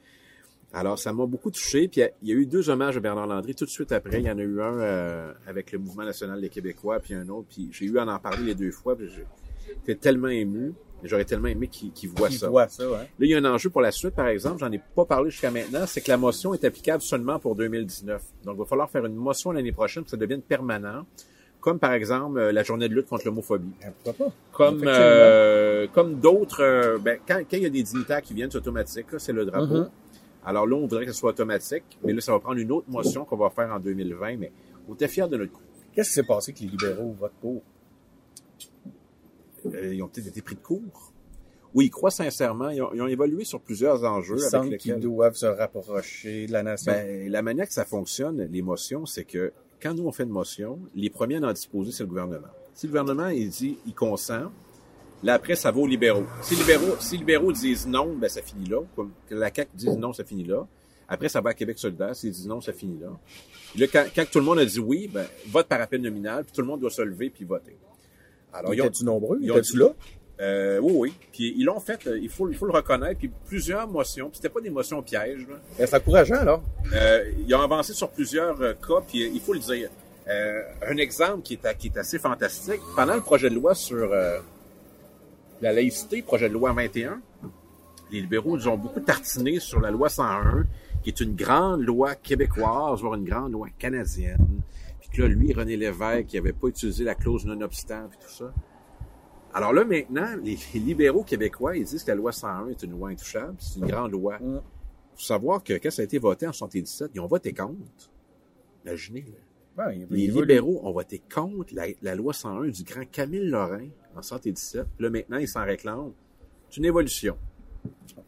Alors, 0.73 0.97
ça 0.97 1.13
m'a 1.13 1.27
beaucoup 1.27 1.51
touché. 1.51 1.89
Puis 1.89 2.03
il 2.23 2.29
y 2.29 2.33
a- 2.33 2.37
eu 2.37 2.47
deux 2.47 2.71
hommages 2.71 2.97
à 2.97 3.01
Bernard 3.01 3.27
Landry 3.27 3.57
tout 3.57 3.65
de 3.65 3.71
suite 3.71 3.91
après. 3.91 4.21
Il 4.21 4.27
y 4.27 4.31
en 4.31 4.39
a 4.39 4.43
eu 4.43 4.61
un 4.61 4.79
euh, 4.79 5.33
avec 5.49 5.73
le 5.73 5.81
Mouvement 5.81 6.05
national 6.05 6.41
des 6.41 6.51
Québécois, 6.51 7.01
puis 7.01 7.15
un 7.15 7.29
autre. 7.31 7.49
Puis 7.49 7.69
j'ai 7.73 7.87
eu 7.87 7.99
à 7.99 8.07
en 8.07 8.19
parler 8.21 8.45
les 8.45 8.55
deux 8.55 8.71
fois. 8.71 8.97
J'étais 9.67 9.97
tellement 9.97 10.29
ému. 10.29 10.73
J'aurais 11.07 11.25
tellement 11.25 11.49
aimé 11.49 11.69
qu'il 11.69 11.93
qu'il 11.93 12.09
voit 12.11 12.29
Qui 12.29 12.39
ça. 12.39 12.49
voit 12.49 12.69
ça. 12.69 12.85
Là, 12.85 13.07
il 13.21 13.29
y 13.29 13.35
a 13.35 13.39
un 13.39 13.45
enjeu 13.45 13.71
pour 13.71 13.81
la 13.83 13.93
suite, 13.93 14.15
par 14.15 14.27
exemple, 14.29 14.59
j'en 14.61 14.73
ai 14.73 14.79
pas 14.95 15.05
parlé 15.05 15.31
jusqu'à 15.31 15.51
maintenant, 15.51 15.87
c'est 15.87 16.01
que 16.01 16.11
la 16.11 16.17
motion 16.17 16.55
est 16.55 16.65
applicable 16.65 17.03
seulement 17.03 17.39
pour 17.39 17.55
2019. 17.57 18.23
Donc, 18.45 18.55
il 18.57 18.59
va 18.59 18.65
falloir 18.65 18.91
faire 18.91 19.05
une 19.05 19.15
motion 19.15 19.53
l'année 19.53 19.73
prochaine 19.73 20.03
pour 20.03 20.07
que 20.07 20.11
ça 20.13 20.17
devienne 20.17 20.41
permanent, 20.43 21.05
comme 21.61 21.79
par 21.79 21.93
exemple 21.93 22.39
euh, 22.39 22.53
la 22.53 22.63
journée 22.63 22.89
de 22.89 22.95
lutte 22.95 23.07
contre 23.09 23.27
l'homophobie. 23.27 23.73
Hein, 23.85 23.91
Pourquoi 24.03 24.27
pas? 24.27 24.33
Comme 24.53 24.83
euh, 24.85 25.87
comme 25.93 26.21
d'autres, 26.21 26.63
euh, 26.63 26.99
ben, 26.99 27.19
quand, 27.27 27.39
quand 27.39 27.57
il 27.57 27.63
y 27.63 27.67
a 27.67 27.71
des 27.71 27.83
dignitaires 27.83 28.23
qui 28.23 28.35
viennent, 28.35 28.51
c'est 28.51 28.59
automatique, 28.59 29.07
c'est 29.19 29.33
le 29.33 29.45
drapeau. 29.45 29.75
Mhm. 29.75 29.91
Alors 30.47 30.67
là, 30.67 30.77
on 30.77 30.81
voudrait 30.81 31.07
que 31.07 31.13
ce 31.13 31.19
soit 31.19 31.31
automatique, 31.31 31.85
mais 32.05 32.13
là, 32.13 32.21
ça 32.21 32.33
va 32.33 32.39
prendre 32.39 32.59
une 32.59 32.71
autre 32.73 32.87
motion 32.91 33.25
qu'on 33.25 33.37
va 33.37 33.49
faire 33.51 33.73
en 33.73 33.79
2020, 33.81 34.37
mais 34.37 34.53
on 34.89 34.95
était 34.95 35.09
fiers 35.09 35.27
de 35.29 35.37
notre 35.39 35.53
coup. 35.53 35.63
Qu'est-ce 35.95 36.09
qui 36.11 36.15
s'est 36.15 36.23
passé 36.23 36.53
que 36.53 36.61
les 36.61 36.67
libéraux 36.67 37.15
votent 37.19 37.33
pour? 37.41 37.63
Euh, 39.67 39.95
ils 39.95 40.03
ont 40.03 40.09
peut-être 40.09 40.29
été 40.29 40.43
pris 40.43 40.55
de 40.55 40.61
court. 40.61 41.13
Oui, 41.75 41.87
ils 41.87 41.91
croient 41.91 42.11
sincèrement. 42.11 42.71
Ils 42.71 42.83
ont, 42.83 42.91
ils 42.95 43.03
ont 43.03 43.09
évolué 43.09 43.45
sur 43.45 43.61
plusieurs 43.61 44.05
enjeux 44.05 44.37
Ils 44.39 44.55
avec 44.55 44.71
lesquels... 44.71 44.95
qu'ils 44.95 45.03
doivent 45.03 45.35
se 45.35 45.47
rapprocher 45.47 46.47
de 46.47 46.53
la 46.53 46.63
nation. 46.63 46.93
Ben, 46.93 47.29
la 47.31 47.43
manière 47.43 47.67
que 47.67 47.73
ça 47.73 47.85
fonctionne, 47.85 48.49
les 48.51 48.63
motions, 48.63 49.07
c'est 49.07 49.25
que 49.25 49.53
quand 49.83 49.93
nous 49.93 50.07
on 50.07 50.13
fait 50.13 50.23
une 50.23 50.31
motion, 50.31 50.79
les 50.95 51.11
premiers 51.11 51.43
à 51.43 51.49
en 51.49 51.53
disposer, 51.53 51.93
c'est 51.93 52.05
le 52.05 52.09
gouvernement. 52.09 52.49
Si 52.75 52.87
le 52.87 52.93
gouvernement 52.93 53.29
il 53.29 53.51
dit 53.51 53.79
il 53.87 53.95
consent, 53.95 54.51
là 55.23 55.35
après 55.35 55.57
ça 55.57 55.73
va 55.73 55.81
aux 55.81 55.87
libéraux. 55.87 56.25
Si 56.43 56.55
les 56.55 56.61
libéraux, 56.61 56.97
si 57.01 57.13
les 57.13 57.19
libéraux 57.19 57.53
disent 57.53 57.87
non, 57.87 58.15
ben 58.15 58.29
ça 58.29 58.41
finit 58.41 58.69
là. 58.69 58.81
Comme 58.95 59.11
que 59.29 59.35
la 59.35 59.53
CAQ 59.53 59.71
dise 59.75 59.99
non, 59.99 60.13
ça 60.13 60.25
finit 60.25 60.45
là. 60.45 60.67
Après 61.09 61.29
ça 61.29 61.41
va 61.41 61.51
à 61.51 61.55
Québec 61.55 61.79
solidaire, 61.79 62.15
s'ils 62.15 62.31
disent 62.31 62.47
non, 62.47 62.61
ça 62.61 62.73
finit 62.73 62.99
là. 62.99 63.09
Et 63.75 63.81
là, 63.81 63.87
quand, 63.93 64.05
quand 64.15 64.25
tout 64.31 64.39
le 64.39 64.45
monde 64.45 64.61
a 64.61 64.65
dit 64.65 64.79
oui, 64.79 65.11
ben 65.13 65.27
vote 65.49 65.67
par 65.67 65.81
appel 65.81 66.01
nominal, 66.01 66.45
puis 66.45 66.53
tout 66.53 66.61
le 66.61 66.67
monde 66.69 66.81
doit 66.81 66.91
se 66.91 67.03
lever 67.03 67.31
puis 67.31 67.45
voter. 67.45 67.77
Alors 68.55 68.73
ils 68.75 68.81
Étais-tu 68.81 69.05
nombreux? 69.05 69.39
ils 69.41 69.53
dit- 69.61 69.77
là? 69.77 69.89
euh, 70.41 70.79
oui, 70.81 70.93
oui. 70.97 71.15
Puis 71.33 71.55
ils 71.57 71.65
l'ont 71.65 71.81
fait, 71.81 72.07
euh, 72.07 72.19
il 72.19 72.29
faut, 72.29 72.49
il 72.49 72.57
faut 72.57 72.67
le 72.67 72.73
reconnaître. 72.73 73.19
Puis 73.19 73.31
plusieurs 73.47 73.87
motions, 73.89 74.29
puis 74.29 74.37
c'était 74.37 74.49
pas 74.49 74.61
des 74.61 74.71
motions 74.71 75.03
pièges. 75.03 75.47
Ben, 75.49 75.87
c'est 75.87 75.95
encourageant, 75.95 76.43
là. 76.45 76.61
Euh, 76.95 77.25
ils 77.47 77.55
ont 77.55 77.61
avancé 77.61 77.93
sur 77.93 78.09
plusieurs 78.11 78.61
euh, 78.61 78.73
cas, 78.75 79.03
puis 79.07 79.31
il 79.33 79.41
faut 79.41 79.53
le 79.55 79.61
dire. 79.61 79.91
Un 80.27 80.97
exemple 80.97 81.43
qui 81.43 81.55
est, 81.55 81.77
qui 81.79 81.89
est 81.89 81.99
assez 81.99 82.19
fantastique, 82.19 82.81
pendant 82.97 83.15
le 83.15 83.21
projet 83.21 83.51
de 83.51 83.55
loi 83.57 83.75
sur 83.75 84.09
la 85.61 85.73
laïcité, 85.73 86.23
projet 86.23 86.49
de 86.49 86.55
loi 86.55 86.73
21, 86.73 87.21
les 88.11 88.21
libéraux 88.23 88.57
nous 88.57 88.69
ont 88.69 88.77
beaucoup 88.79 89.01
tartiné 89.01 89.61
sur 89.61 89.81
la 89.81 89.91
loi 89.91 90.09
101, 90.09 90.65
qui 91.03 91.11
est 91.11 91.21
une 91.21 91.35
grande 91.35 91.83
loi 91.83 92.15
québécoise, 92.15 93.01
voire 93.03 93.15
une 93.17 93.25
grande 93.25 93.53
loi 93.53 93.69
canadienne. 93.79 94.39
Puis 95.05 95.19
que 95.19 95.23
là, 95.23 95.29
lui, 95.29 95.53
René 95.53 95.77
Lévesque, 95.77 96.27
qui 96.27 96.39
avait 96.39 96.53
pas 96.55 96.69
utilisé 96.69 97.05
la 97.05 97.15
clause 97.15 97.45
non-obstant, 97.45 98.09
puis 98.09 98.19
tout 98.21 98.33
ça. 98.33 98.53
Alors 99.53 99.73
là, 99.73 99.85
maintenant, 99.85 100.35
les, 100.43 100.59
libéraux 100.75 101.23
québécois, 101.23 101.77
ils 101.77 101.85
disent 101.85 102.03
que 102.03 102.11
la 102.11 102.17
loi 102.17 102.33
101 102.33 102.69
est 102.69 102.83
une 102.83 102.93
loi 102.93 103.11
intouchable, 103.11 103.55
c'est 103.59 103.79
une 103.79 103.87
grande 103.87 104.13
loi. 104.13 104.39
Mm. 104.41 104.61
faut 105.15 105.23
savoir 105.23 105.63
que 105.63 105.75
quand 105.75 105.91
ça 105.91 106.03
a 106.03 106.05
été 106.05 106.19
voté 106.19 106.47
en 106.47 106.53
77, 106.53 107.11
ils 107.15 107.21
ont 107.21 107.27
voté 107.27 107.53
contre. 107.53 107.77
Imaginez, 108.85 109.25
là. 109.29 109.39
Ben, 109.77 109.93
il- 109.93 110.07
Les 110.11 110.25
il 110.25 110.33
libéraux 110.33 110.81
ont 110.85 110.93
voté 110.93 111.21
contre 111.33 111.75
la, 111.75 111.87
la 112.03 112.15
loi 112.15 112.33
101 112.33 112.69
du 112.69 112.85
grand 112.85 113.05
Camille 113.11 113.47
Lorrain 113.47 113.89
en 114.17 114.23
77. 114.23 114.87
Puis 114.97 115.05
là, 115.05 115.11
maintenant, 115.11 115.39
ils 115.39 115.49
s'en 115.49 115.65
réclament. 115.65 116.13
C'est 116.71 116.79
une 116.79 116.85
évolution. 116.87 117.37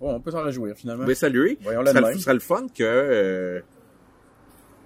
On 0.01 0.20
peut 0.20 0.31
s'en 0.31 0.43
réjouir, 0.43 0.77
finalement. 0.77 1.05
Pouvez 1.05 1.14
saluer. 1.14 1.59
Même. 1.64 1.85
ce 2.14 2.18
serait 2.18 2.35
le 2.35 2.41
fun 2.41 2.66
que, 2.68 2.83
euh, 2.83 3.61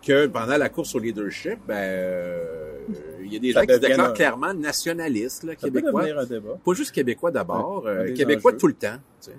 que 0.02 0.26
pendant 0.26 0.56
la 0.56 0.68
course 0.68 0.94
au 0.94 0.98
leadership, 0.98 1.58
ben, 1.66 1.74
euh, 1.76 2.78
il 3.22 3.32
y 3.32 3.36
a 3.36 3.38
des 3.38 3.52
Ça 3.52 3.60
gens 3.60 3.66
qui 3.66 3.74
se 3.74 3.78
déclarent 3.80 4.10
un- 4.10 4.12
clairement 4.12 4.54
nationalistes, 4.54 5.44
là, 5.44 5.52
Ça 5.58 5.66
québécois. 5.66 6.02
un 6.04 6.24
débat. 6.26 6.58
Pas 6.64 6.72
juste 6.72 6.92
québécois 6.92 7.30
d'abord, 7.30 7.84
Ouais, 7.84 7.90
euh, 7.90 8.04
des 8.06 8.14
québécois 8.14 8.52
enjeux. 8.52 8.58
tout 8.58 8.66
le 8.66 8.72
temps. 8.74 8.96
tu 9.20 9.30
sais. 9.30 9.36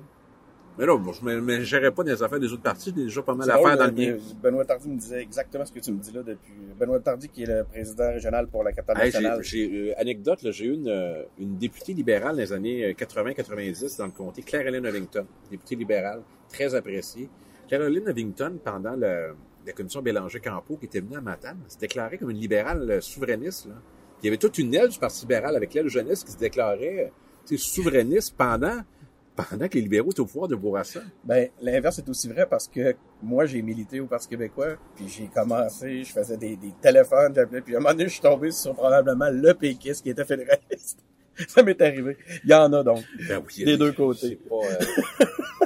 Mais 0.78 0.86
là, 0.86 0.97
bon, 0.97 1.12
je 1.12 1.24
ne 1.26 1.41
me 1.41 1.59
gérais 1.62 1.91
pas 1.91 2.01
dans 2.03 2.12
les 2.12 2.24
affaires 2.24 2.39
des 2.39 2.51
autres 2.53 2.62
partis, 2.62 2.93
j'ai 2.95 3.03
déjà 3.03 3.22
pas 3.22 3.36
mal 3.36 3.49
à 3.51 3.57
faire 3.57 3.78
dans 3.78 3.86
le 3.88 3.91
euh, 3.91 4.14
mien. 4.16 4.18
Benoît 4.41 4.64
Tardy 4.64 4.88
me 4.88 4.97
disait 4.97 5.22
exactement 5.22 5.66
ce 5.66 5.72
que 5.72 5.80
tu 5.80 5.91
me 5.91 5.99
dis 5.99 6.12
là 6.14 6.24
depuis. 6.24 6.53
Benoît 6.80 6.99
Tardy, 7.01 7.28
qui 7.28 7.43
est 7.43 7.45
le 7.45 7.66
président 7.66 8.09
régional 8.14 8.47
pour 8.47 8.64
la 8.64 8.72
capitale 8.72 8.97
Hey, 9.01 9.12
j'ai, 9.12 9.18
nationale. 9.20 9.43
j'ai, 9.43 9.89
euh, 9.91 9.93
anecdote, 9.99 10.41
là, 10.43 10.51
j'ai 10.51 10.66
eu 10.66 10.74
une, 10.74 10.88
euh, 10.88 11.24
une 11.39 11.57
députée 11.57 11.93
libérale 11.93 12.36
dans 12.36 12.41
les 12.41 12.53
années 12.53 12.86
euh, 12.86 12.93
80-90 12.93 13.97
dans 13.97 14.05
le 14.05 14.12
comté, 14.12 14.41
Claire-Hélène 14.43 14.88
Ovington, 14.88 15.26
députée 15.51 15.76
libérale, 15.76 16.22
très 16.49 16.74
appréciée. 16.74 17.30
Claire-Hélène 17.68 18.07
Ovington, 18.09 18.53
pendant 18.64 18.95
le- 18.95 19.34
la 19.66 19.74
commission 19.74 20.01
Bélanger-Campo, 20.01 20.78
qui 20.78 20.86
était 20.86 21.01
venue 21.01 21.18
à 21.18 21.22
Matane, 21.22 21.59
s'est 21.68 21.80
déclarée 21.80 22.18
comme 22.18 22.32
une 22.32 22.39
libérale 22.39 22.89
euh, 22.89 23.01
souverainiste. 23.01 23.68
Là. 23.68 23.76
Il 24.22 24.26
y 24.26 24.30
avait 24.30 24.38
toute 24.38 24.57
une 24.57 24.74
aile 24.74 24.89
du 24.89 24.99
Parti 24.99 25.22
libéral 25.22 25.55
avec 25.55 25.74
l'aile 25.74 25.88
jeunesse 25.88 26.24
qui 26.24 26.32
se 26.32 26.38
déclarait 26.38 27.12
euh, 27.51 27.57
souverainiste 27.57 28.36
pendant, 28.38 28.82
pendant 29.36 29.68
que 29.68 29.76
les 29.76 29.82
libéraux 29.82 30.12
étaient 30.12 30.20
au 30.20 30.26
pouvoir 30.26 30.47
de 30.47 30.55
Bourassa. 30.55 31.01
Ben, 31.24 31.49
l'inverse 31.62 31.99
est 31.99 32.09
aussi 32.09 32.28
vrai 32.28 32.45
parce 32.49 32.68
que 32.68 32.95
moi, 33.22 33.45
j'ai 33.45 33.62
milité 33.62 33.99
au 33.99 34.07
Parti 34.07 34.28
québécois, 34.28 34.78
puis 34.95 35.07
j'ai 35.07 35.28
commencé, 35.28 36.03
je 36.03 36.12
faisais 36.12 36.38
des, 36.38 36.55
des 36.55 36.74
téléphones, 36.82 37.34
j'appelais, 37.34 37.62
puis 37.62 37.76
à 37.76 37.78
un 37.78 37.82
moment 37.82 37.93
donné, 37.93 38.05
je 38.05 38.14
suis 38.14 38.22
tombé 38.22 38.51
sur 38.51 38.74
probablement 38.74 39.30
le 39.32 39.53
péquiste 39.53 40.03
qui 40.03 40.09
était 40.09 40.26
fédéraliste. 40.26 40.99
Ça 41.48 41.64
m'est 41.64 41.82
arrivé. 41.82 42.18
Il 42.44 42.50
y 42.50 42.54
en 42.54 42.72
a 42.74 42.84
donc. 42.84 43.04
Ben 43.28 43.42
oui, 43.46 43.64
Des 43.64 43.78
deux 43.78 43.92
côtés. 43.94 44.38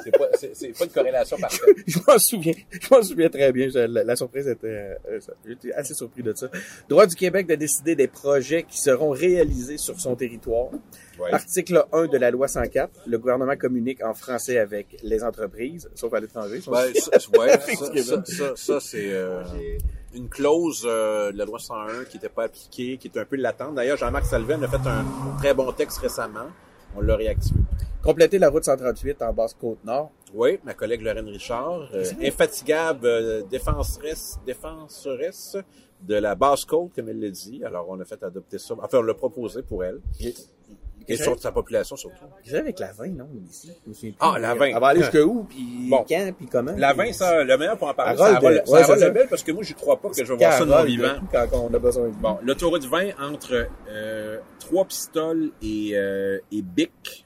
C'est 0.04 0.12
pas, 0.12 0.24
euh, 0.24 0.74
pas, 0.78 0.86
une 0.86 0.92
corrélation 0.92 1.38
parfaite. 1.42 1.62
je 1.88 1.98
m'en 2.08 2.18
souviens. 2.20 2.54
Je 2.72 2.88
m'en 2.94 3.02
souviens 3.02 3.30
très 3.30 3.52
bien. 3.52 3.70
Je- 3.70 3.80
la, 3.80 4.04
la 4.04 4.16
surprise 4.16 4.48
était... 4.48 4.68
euh, 4.68 5.20
ça. 5.20 5.34
J'étais 5.48 5.74
assez 5.74 5.94
surpris 5.94 6.22
de 6.24 6.34
ça. 6.36 6.50
Droit 6.88 7.08
du 7.08 7.16
Québec 7.16 7.48
de 7.48 7.56
décider 7.56 7.96
des 7.96 8.08
projets 8.08 8.64
qui 8.64 8.78
seront 8.80 9.10
réalisés 9.10 9.78
sur 9.78 10.00
son 10.00 10.16
territoire. 10.16 10.70
Ouais. 11.20 11.32
Article 11.34 11.84
1 11.94 12.08
de 12.08 12.18
la 12.18 12.30
loi 12.30 12.48
104. 12.48 13.02
Le 13.08 13.18
gouvernement 13.18 13.56
communique 13.56 14.04
en 14.04 14.14
français 14.14 14.60
avec 14.60 14.88
les 15.02 15.24
entreprises, 15.24 15.90
sauf 15.96 16.14
à 16.14 16.20
l'étranger. 16.20 16.62
ça, 16.62 16.72
Ben, 16.72 16.94
ça, 16.94 17.40
ouais, 17.40 17.50
ça, 18.04 18.04
ça, 18.04 18.24
ça, 18.26 18.54
ça, 18.56 18.80
c'est 18.80 19.12
euh, 19.12 19.42
une 20.16 20.30
clause 20.30 20.84
euh, 20.86 21.32
de 21.32 21.38
la 21.38 21.46
loi 21.46 21.60
101 21.60 22.06
qui 22.06 22.18
n'était 22.18 22.30
pas 22.30 22.46
appliquée, 22.46 22.98
qui 22.98 23.08
est 23.08 23.18
un 23.18 23.26
peu 23.26 23.36
latente. 23.36 23.76
D'ailleurs, 23.76 23.98
Jean-Marc 23.98 24.26
Salven 24.26 24.64
a 24.64 24.68
fait 24.68 24.88
un 24.88 25.06
très 25.38 25.54
bon 25.54 25.72
texte 25.72 26.00
récemment. 26.00 26.48
On 26.96 27.02
l'a 27.02 27.16
réactivé. 27.16 27.60
Compléter 28.02 28.38
la 28.38 28.50
route 28.50 28.64
138 28.64 29.22
en 29.24 29.34
Basse-Côte-Nord. 29.34 30.12
Oui, 30.34 30.60
ma 30.64 30.74
collègue 30.74 31.02
Lorraine 31.02 31.28
Richard, 31.28 31.90
euh, 31.94 32.06
infatigable 32.22 33.06
euh, 33.06 33.42
défenseresse, 33.44 34.40
défenseresse 34.46 35.58
de 36.02 36.16
la 36.16 36.36
basse-côte, 36.36 36.92
comme 36.96 37.10
elle 37.10 37.20
le 37.20 37.32
dit. 37.32 37.64
Alors, 37.66 37.88
on 37.90 38.00
a 38.00 38.06
fait 38.06 38.22
adopter 38.24 38.60
ça. 38.60 38.76
Enfin, 38.82 39.00
on 39.00 39.02
l'a 39.02 39.14
proposé 39.14 39.64
pour 39.64 39.84
elle. 39.84 40.02
Et 41.08 41.18
sur 41.18 41.40
sa 41.40 41.52
population, 41.52 41.96
surtout. 41.96 42.16
Qu'est-ce 42.44 42.56
avec 42.56 42.80
la 42.80 42.92
20, 42.94 43.08
non, 43.10 43.28
ici? 43.50 43.72
Ah, 44.20 44.38
la 44.40 44.54
20. 44.56 44.66
Elle 44.68 44.80
va 44.80 44.88
aller 44.88 45.02
jusqu'à 45.02 45.22
où, 45.24 45.44
puis 45.44 45.88
Bon. 45.90 46.06
quand, 46.08 46.32
puis 46.38 46.48
comment? 46.48 46.74
La 46.78 46.94
20, 46.94 47.14
ça, 47.14 47.44
le 47.44 47.58
meilleur 47.58 47.78
pour 47.78 47.88
en 47.88 47.94
parler, 47.94 48.12
Elle 48.14 48.18
c'est 48.18 48.24
rôle 48.24 48.34
la 48.34 48.40
de- 48.40 48.46
Rolle- 48.46 48.56
ouais, 48.56 48.64
c'est 48.66 48.72
la 48.74 48.80
c'est 48.86 48.92
Rolle 48.92 49.00
ça. 49.00 49.08
Lebel, 49.08 49.28
parce 49.30 49.44
que 49.44 49.52
moi, 49.52 49.64
je 49.64 49.74
crois 49.74 50.02
pas 50.02 50.10
que 50.10 50.16
je 50.24 50.24
vais 50.34 50.38
voir 50.38 50.54
ça 50.54 50.66
de 50.66 50.70
mon 50.70 50.84
vivant. 50.84 51.16
Quand 51.32 51.48
on 51.54 51.74
a 51.74 51.80
besoin 51.80 52.08
de 52.10 52.14
Bon, 52.16 52.38
l'autoroute 52.44 52.86
20 52.86 53.10
entre 53.20 53.68
euh, 53.90 54.38
Trois 54.60 54.86
Pistoles 54.86 55.52
et, 55.62 55.92
euh, 55.96 56.40
et 56.52 56.62
Bic, 56.62 57.26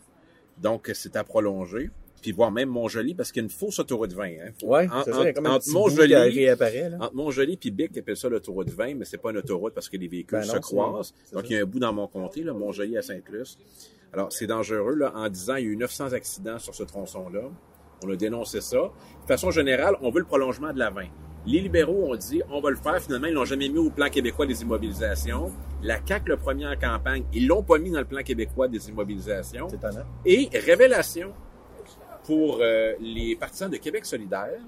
donc 0.58 0.92
c'est 0.94 1.16
à 1.16 1.24
prolonger. 1.24 1.90
Puis 2.22 2.32
voire 2.32 2.51
même 2.51 2.70
Montjoli, 2.70 3.13
parce 3.13 3.32
qu'il 3.32 3.41
y 3.41 3.43
a 3.43 3.45
une 3.45 3.49
fausse 3.49 3.80
autoroute 3.80 4.13
20. 4.13 4.24
Hein. 4.26 4.51
En- 4.91 5.03
c'est 5.03 5.13
ça, 5.13 5.34
comme 5.34 5.45
entre 5.47 5.70
Montjoli, 5.72 6.15
réapparaît, 6.15 6.89
là. 6.89 6.97
entre 7.01 7.15
Montjoli 7.15 7.57
puis 7.57 7.72
Bic, 7.72 7.91
ils 7.95 7.99
appellent 7.99 8.17
ça 8.17 8.30
l'autoroute 8.30 8.70
20, 8.70 8.95
mais 8.95 9.05
c'est 9.05 9.17
pas 9.17 9.32
une 9.32 9.38
autoroute 9.38 9.74
parce 9.74 9.89
que 9.89 9.97
les 9.97 10.07
véhicules 10.07 10.39
Ben 10.39 10.47
non, 10.47 10.53
se 10.53 10.59
croisent. 10.59 11.13
Donc 11.34 11.49
il 11.49 11.53
y 11.53 11.59
a 11.59 11.61
un 11.61 11.65
bout 11.65 11.80
dans 11.80 11.93
mon 11.93 12.07
comté, 12.07 12.43
là, 12.43 12.53
Montjoli 12.53 12.97
à 12.97 13.01
Sainte-Luce. 13.01 13.57
Alors 14.13 14.32
c'est 14.32 14.47
dangereux. 14.47 14.95
Là. 14.95 15.11
En 15.15 15.30
10 15.30 15.49
ans, 15.51 15.55
il 15.55 15.65
y 15.65 15.67
a 15.67 15.72
eu 15.72 15.78
900 15.78 16.13
accidents 16.13 16.57
sur 16.59 16.74
ce 16.74 16.84
tronçon-là. 16.84 17.41
On 18.03 18.09
a 18.09 18.15
dénoncé 18.15 18.61
ça. 18.61 18.78
De 18.78 19.28
façon 19.28 19.51
générale, 19.51 19.95
on 20.01 20.09
veut 20.09 20.20
le 20.20 20.26
prolongement 20.26 20.74
de 20.74 20.80
la 20.80 20.89
20. 20.89 21.03
Les 21.45 21.59
libéraux 21.61 22.11
ont 22.11 22.15
dit, 22.15 22.41
on 22.49 22.59
va 22.59 22.70
le 22.70 22.76
faire. 22.76 23.01
Finalement, 23.01 23.28
ils 23.28 23.34
l'ont 23.34 23.45
jamais 23.45 23.70
mis 23.70 23.78
au 23.78 23.89
plan 23.89 24.09
québécois 24.09 24.45
des 24.45 24.61
immobilisations. 24.61 25.51
La 25.84 25.99
CAQ, 26.05 26.30
le 26.30 26.38
premier 26.38 26.67
en 26.67 26.76
campagne, 26.76 27.24
ils 27.34 27.47
l'ont 27.47 27.63
pas 27.63 27.78
mis 27.78 27.91
dans 27.91 27.99
le 27.99 28.05
plan 28.05 28.22
québécois 28.24 28.67
des 28.67 28.89
immobilisations. 28.89 29.67
C'est 29.70 29.78
étonnant. 29.78 30.05
Et 30.26 30.49
révélation 30.53 31.32
pour 32.30 32.60
euh, 32.62 32.94
les 33.00 33.36
partisans 33.36 33.72
de 33.72 33.78
Québec 33.78 34.06
solidaire 34.06 34.62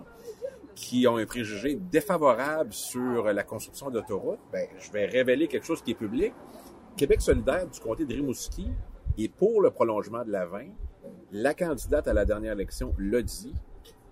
qui 0.73 1.05
ont 1.07 1.17
un 1.17 1.27
préjugé 1.27 1.75
défavorable 1.75 2.73
sur 2.73 3.25
la 3.25 3.43
construction 3.43 3.91
d'autoroutes, 3.91 4.39
ben, 4.51 4.67
je 4.79 4.91
vais 4.91 5.05
révéler 5.05 5.47
quelque 5.47 5.67
chose 5.67 5.83
qui 5.83 5.91
est 5.91 5.95
public. 5.95 6.33
Québec 6.97 7.21
solidaire 7.21 7.67
du 7.67 7.79
comté 7.79 8.05
de 8.05 8.15
Rimouski 8.15 8.67
est 9.15 9.31
pour 9.31 9.61
le 9.61 9.69
prolongement 9.69 10.25
de 10.25 10.31
la 10.31 10.47
20. 10.47 10.69
La 11.33 11.53
candidate 11.53 12.07
à 12.07 12.13
la 12.13 12.25
dernière 12.25 12.53
élection 12.53 12.95
l'a 12.97 13.21
dit 13.21 13.53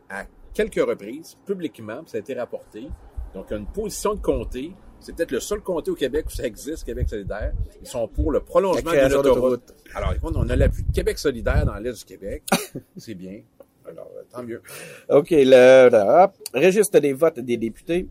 à 0.10 0.26
quelques 0.54 0.88
reprises, 0.88 1.36
publiquement, 1.47 2.04
ça 2.06 2.18
a 2.18 2.20
été 2.20 2.36
rapporté. 2.36 2.88
Donc, 3.34 3.50
une 3.50 3.66
position 3.66 4.14
de 4.14 4.22
comté. 4.22 4.76
C'est 5.00 5.16
peut-être 5.16 5.32
le 5.32 5.39
seul 5.39 5.62
comté 5.62 5.91
au 5.91 5.95
Québec 5.95 6.26
où 6.28 6.32
ça 6.32 6.43
existe, 6.43 6.84
Québec 6.86 7.08
solidaire. 7.10 7.54
Ils 7.82 7.88
sont 7.88 8.08
pour 8.08 8.32
le 8.32 8.41
prolongement 8.41 8.91
de 8.91 9.14
l'autoroute. 9.14 9.74
Alors, 9.93 10.14
écoute, 10.14 10.34
on 10.36 10.47
a 10.50 10.56
l'appui 10.56 10.84
de 10.84 10.91
Québec 10.91 11.18
solidaire 11.18 11.66
dans 11.66 11.76
l'Est 11.76 11.97
du 12.00 12.06
Québec. 12.06 12.43
C'est 12.97 13.16
bien. 13.16 13.41
Alors, 13.88 14.12
euh, 14.18 14.24
tant 14.32 14.43
mieux. 14.43 14.62
OK, 15.10 15.30
le, 15.32 15.89
hop. 16.24 16.34
registre 16.54 17.00
des 17.00 17.14
votes 17.14 17.39
des 17.39 17.58
députés. 17.58 18.08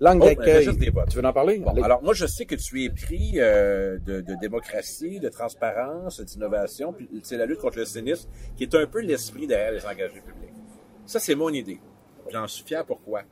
Langue 0.00 0.18
Oh, 0.20 0.26
ben, 0.26 0.34
d'accueil. 0.34 0.56
registre 0.66 0.80
des 0.80 0.90
votes. 0.90 1.08
Tu 1.10 1.16
veux 1.16 1.24
en 1.24 1.32
parler? 1.32 1.58
Bon, 1.60 1.80
alors 1.80 2.02
moi, 2.02 2.12
je 2.12 2.26
sais 2.26 2.44
que 2.44 2.56
tu 2.56 2.84
es 2.84 2.90
pris 2.90 3.34
euh, 3.36 3.98
de, 4.04 4.20
de 4.20 4.34
démocratie, 4.40 5.20
de 5.20 5.28
transparence, 5.28 6.20
d'innovation, 6.20 6.92
puis 6.92 7.08
c'est 7.22 7.36
la 7.36 7.46
lutte 7.46 7.60
contre 7.60 7.78
le 7.78 7.84
cynisme 7.84 8.28
qui 8.56 8.64
est 8.64 8.74
un 8.74 8.86
peu 8.86 9.00
l'esprit 9.00 9.46
derrière 9.46 9.70
les 9.70 9.86
engagés 9.86 10.20
publics. 10.20 10.50
Ça, 11.06 11.20
c'est 11.20 11.36
mon 11.36 11.50
idée. 11.50 11.78
J'en 12.30 12.48
suis 12.48 12.64
fier. 12.64 12.84
Pourquoi? 12.84 13.22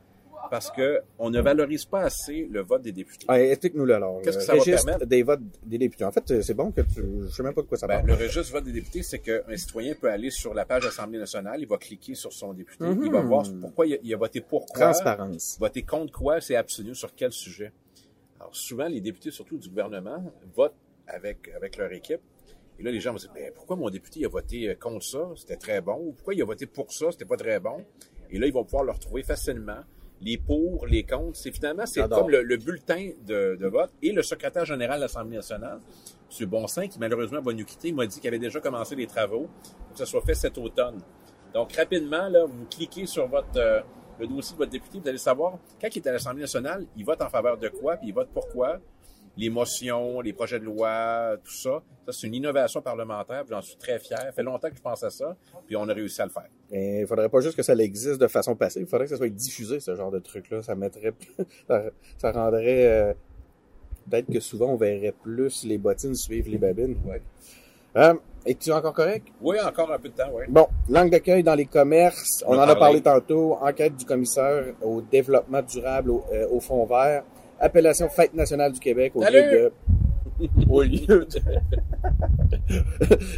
Parce 0.49 0.69
que 0.71 0.99
on 1.19 1.29
ne 1.29 1.39
valorise 1.39 1.85
pas 1.85 2.01
assez 2.01 2.47
le 2.51 2.61
vote 2.61 2.81
des 2.81 2.91
députés. 2.91 3.25
Explique-nous-le 3.31 3.93
alors. 3.93 4.21
Qu'est-ce 4.21 4.37
que 4.39 4.43
ça 4.43 4.53
va 4.53 4.59
registre 4.59 4.85
permettre? 4.85 5.05
des 5.05 5.23
votes 5.23 5.39
des 5.63 5.77
députés. 5.77 6.03
En 6.03 6.11
fait, 6.11 6.41
c'est 6.41 6.53
bon 6.53 6.71
que 6.71 6.81
tu... 6.81 7.03
Je 7.23 7.27
sais 7.29 7.43
même 7.43 7.53
pas 7.53 7.61
de 7.61 7.67
quoi 7.67 7.77
ça 7.77 7.87
Ben, 7.87 7.97
parle. 7.97 8.07
le 8.07 8.13
registre 8.15 8.51
vote 8.51 8.63
des 8.65 8.73
députés, 8.73 9.03
c'est 9.03 9.19
qu'un 9.19 9.55
citoyen 9.55 9.93
peut 9.95 10.09
aller 10.09 10.29
sur 10.31 10.53
la 10.53 10.65
page 10.65 10.81
de 10.81 10.87
l'Assemblée 10.87 11.19
nationale, 11.19 11.61
il 11.61 11.67
va 11.67 11.77
cliquer 11.77 12.15
sur 12.15 12.33
son 12.33 12.53
député, 12.53 12.83
Mhm. 12.83 13.05
il 13.05 13.11
va 13.11 13.21
voir 13.21 13.45
pourquoi 13.61 13.85
il 13.87 13.93
a, 13.93 13.97
il 14.03 14.13
a 14.13 14.17
voté 14.17 14.41
pour 14.41 14.65
quoi, 14.65 14.91
Transparence. 14.91 15.57
voter 15.59 15.83
contre 15.83 16.11
quoi, 16.11 16.41
c'est 16.41 16.55
absolu, 16.55 16.95
sur 16.95 17.13
quel 17.15 17.31
sujet. 17.31 17.71
Alors 18.39 18.55
souvent, 18.55 18.87
les 18.87 18.99
députés, 19.01 19.31
surtout 19.31 19.57
du 19.57 19.69
gouvernement, 19.69 20.23
votent 20.55 20.73
avec, 21.07 21.49
avec 21.55 21.77
leur 21.77 21.91
équipe. 21.93 22.19
Et 22.79 22.83
là, 22.83 22.89
les 22.91 22.99
gens 22.99 23.11
vont 23.11 23.17
se 23.19 23.27
dire, 23.27 23.33
Ben, 23.35 23.51
pourquoi 23.53 23.75
mon 23.75 23.89
député 23.89 24.25
a 24.25 24.27
voté 24.27 24.69
euh, 24.69 24.75
contre 24.75 25.05
ça, 25.05 25.29
c'était 25.35 25.57
très 25.57 25.81
bon, 25.81 25.97
ou 26.07 26.11
pourquoi 26.13 26.33
il 26.33 26.41
a 26.41 26.45
voté 26.45 26.65
pour 26.65 26.91
ça, 26.91 27.11
c'était 27.11 27.25
pas 27.25 27.37
très 27.37 27.59
bon. 27.59 27.85
Et 28.31 28.39
là, 28.39 28.47
ils 28.47 28.53
vont 28.53 28.63
pouvoir 28.63 28.83
le 28.83 28.91
retrouver 28.91 29.23
facilement. 29.23 29.79
Les 30.21 30.37
pour, 30.37 30.85
les 30.85 31.03
contre, 31.03 31.35
c'est 31.35 31.51
finalement, 31.51 31.85
c'est 31.85 32.07
comme 32.07 32.29
le, 32.29 32.43
le 32.43 32.57
bulletin 32.57 33.09
de, 33.25 33.57
de 33.59 33.67
vote. 33.67 33.91
Et 34.01 34.11
le 34.11 34.21
secrétaire 34.21 34.65
général 34.65 34.97
de 34.97 35.01
l'Assemblée 35.01 35.37
nationale, 35.37 35.79
M. 36.39 36.45
Bonsin, 36.47 36.87
qui 36.87 36.99
malheureusement 36.99 37.41
va 37.41 37.53
nous 37.53 37.65
quitter, 37.65 37.91
m'a 37.91 38.05
dit 38.05 38.19
qu'il 38.19 38.27
avait 38.27 38.39
déjà 38.39 38.59
commencé 38.59 38.95
les 38.95 39.07
travaux 39.07 39.49
pour 39.79 39.93
que 39.93 39.97
ça 39.97 40.05
soit 40.05 40.21
fait 40.21 40.35
cet 40.35 40.57
automne. 40.57 40.99
Donc, 41.53 41.73
rapidement, 41.73 42.29
là, 42.29 42.45
vous 42.45 42.65
cliquez 42.65 43.05
sur 43.05 43.27
votre 43.27 43.57
euh, 43.57 43.81
le 44.19 44.27
dossier 44.27 44.53
de 44.53 44.59
votre 44.59 44.71
député, 44.71 44.99
vous 44.99 45.09
allez 45.09 45.17
savoir, 45.17 45.57
quand 45.81 45.87
il 45.93 45.97
est 45.97 46.07
à 46.07 46.11
l'Assemblée 46.11 46.41
nationale, 46.41 46.85
il 46.95 47.03
vote 47.03 47.21
en 47.21 47.29
faveur 47.29 47.57
de 47.57 47.69
quoi, 47.69 47.97
puis 47.97 48.09
il 48.09 48.13
vote 48.13 48.29
pourquoi, 48.33 48.79
les 49.41 49.49
motions, 49.49 50.21
les 50.21 50.33
projets 50.33 50.59
de 50.59 50.65
loi, 50.65 51.35
tout 51.43 51.51
ça. 51.51 51.81
Ça, 52.05 52.11
c'est 52.11 52.27
une 52.27 52.35
innovation 52.35 52.81
parlementaire, 52.81 53.43
j'en 53.49 53.61
suis 53.61 53.75
très 53.75 53.99
fier. 53.99 54.17
Ça 54.19 54.31
fait 54.31 54.43
longtemps 54.43 54.69
que 54.69 54.75
je 54.75 54.81
pense 54.81 55.03
à 55.03 55.09
ça, 55.09 55.35
puis 55.67 55.75
on 55.75 55.87
a 55.89 55.93
réussi 55.93 56.21
à 56.21 56.25
le 56.25 56.31
faire. 56.31 56.47
Mais 56.71 57.01
il 57.01 57.07
faudrait 57.07 57.27
pas 57.29 57.41
juste 57.41 57.55
que 57.57 57.63
ça 57.63 57.73
existe 57.75 58.21
de 58.21 58.27
façon 58.27 58.55
passive. 58.55 58.83
Il 58.83 58.87
faudrait 58.87 59.05
que 59.07 59.11
ça 59.11 59.17
soit 59.17 59.29
diffusé, 59.29 59.79
ce 59.79 59.95
genre 59.95 60.11
de 60.11 60.19
truc-là. 60.19 60.61
Ça 60.61 60.75
mettrait, 60.75 61.13
ça, 61.67 62.31
rendrait, 62.31 62.85
euh, 62.87 63.13
peut-être 64.09 64.31
que 64.31 64.39
souvent 64.39 64.67
on 64.67 64.77
verrait 64.77 65.13
plus 65.23 65.63
les 65.65 65.77
bottines 65.77 66.15
suivre 66.15 66.49
les 66.49 66.57
babines. 66.57 66.97
Ouais. 67.05 67.21
Euh, 67.97 68.13
Es-tu 68.43 68.71
encore 68.71 68.93
correct? 68.93 69.27
Oui, 69.39 69.57
encore 69.61 69.91
un 69.91 69.99
peu 69.99 70.09
de 70.09 70.15
temps, 70.15 70.31
oui. 70.33 70.45
Bon, 70.49 70.65
langue 70.89 71.11
d'accueil 71.11 71.43
dans 71.43 71.53
les 71.53 71.65
commerces. 71.67 72.43
On 72.47 72.53
On 72.55 72.57
en 72.57 72.61
a 72.61 72.71
a 72.71 72.75
parlé. 72.75 72.99
tantôt. 72.99 73.55
Enquête 73.61 73.95
du 73.95 74.03
commissaire 74.03 74.73
au 74.81 74.99
développement 75.01 75.61
durable 75.61 76.09
au, 76.09 76.23
euh, 76.33 76.47
au 76.49 76.59
fond 76.59 76.83
vert. 76.85 77.23
Appellation 77.61 78.09
Fête 78.09 78.33
nationale 78.33 78.71
du 78.73 78.79
Québec 78.79 79.11
au 79.15 79.21
Salut! 79.21 79.37
lieu 79.37 79.51
de 79.51 79.71
au 80.71 80.81
lieu 80.81 80.99
de 81.07 81.39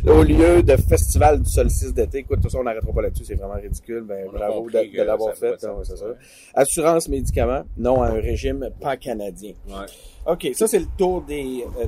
au 0.10 0.24
lieu 0.24 0.64
de 0.64 0.76
festival 0.78 1.42
du 1.42 1.50
solstice 1.50 1.94
d'été. 1.94 2.20
Écoute, 2.20 2.40
tout 2.42 2.50
ça, 2.50 2.60
on 2.60 2.64
n'arrêtera 2.64 2.94
pas 2.94 3.02
là-dessus, 3.02 3.26
c'est 3.26 3.36
vraiment 3.36 3.56
ridicule. 3.56 4.04
Ben, 4.08 4.26
On 4.30 4.32
bravo 4.32 4.70
de, 4.70 5.04
l'avoir 5.04 5.36
fait. 5.36 5.58
pas 5.60 5.68
hein, 5.68 5.80
c'est 5.84 5.98
ça. 5.98 6.06
ouais. 6.08 6.14
Assurance 6.54 7.10
médicaments, 7.10 7.64
non 7.78 8.02
à 8.02 8.08
un 8.08 8.22
régime 8.22 8.70
pan-canadien. 8.80 9.54
Ouais. 9.68 9.86
OK, 10.28 10.48
ça 10.54 10.68
c'est 10.68 10.80
le 10.80 10.86
tour 10.98 11.24
des, 11.24 11.66
euh. 11.82 11.86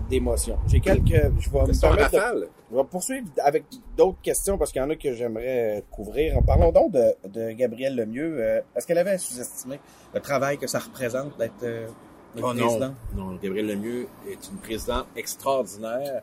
J'ai 0.67 0.79
quelques... 0.81 1.05
Je 1.39 1.49
vais 1.49 1.61
me 1.61 1.79
permettre 1.79 2.11
de- 2.11 2.49
je 2.71 2.75
vais 2.75 2.83
poursuivre 2.83 3.27
avec 3.43 3.63
d'autres 3.95 4.19
questions 4.21 4.57
parce 4.57 4.71
qu'il 4.73 4.81
y 4.81 4.85
en 4.85 4.89
a 4.89 4.95
que 4.95 5.13
j'aimerais 5.13 5.77
euh, 5.77 5.81
couvrir. 5.91 6.39
Parlons 6.45 6.71
donc 6.73 6.91
de, 6.91 7.13
de 7.29 7.51
Gabrielle 7.51 7.95
Lemieux. 7.95 8.37
Euh, 8.39 8.59
Est-ce 8.75 8.85
qu'elle 8.87 8.97
avait 8.97 9.17
sous-estimé 9.17 9.79
le 10.13 10.19
travail 10.19 10.57
que 10.57 10.67
ça 10.67 10.79
représente 10.79 11.37
d'être 11.37 11.63
euh, 11.63 11.87
notre 12.35 12.47
Oh 12.49 12.53
non, 12.53 12.65
président? 12.67 12.95
non, 13.15 13.35
Gabriel 13.41 13.67
Lemieux 13.67 14.07
est 14.27 14.49
une 14.49 14.57
présidente 14.57 15.07
extraordinaire. 15.15 16.21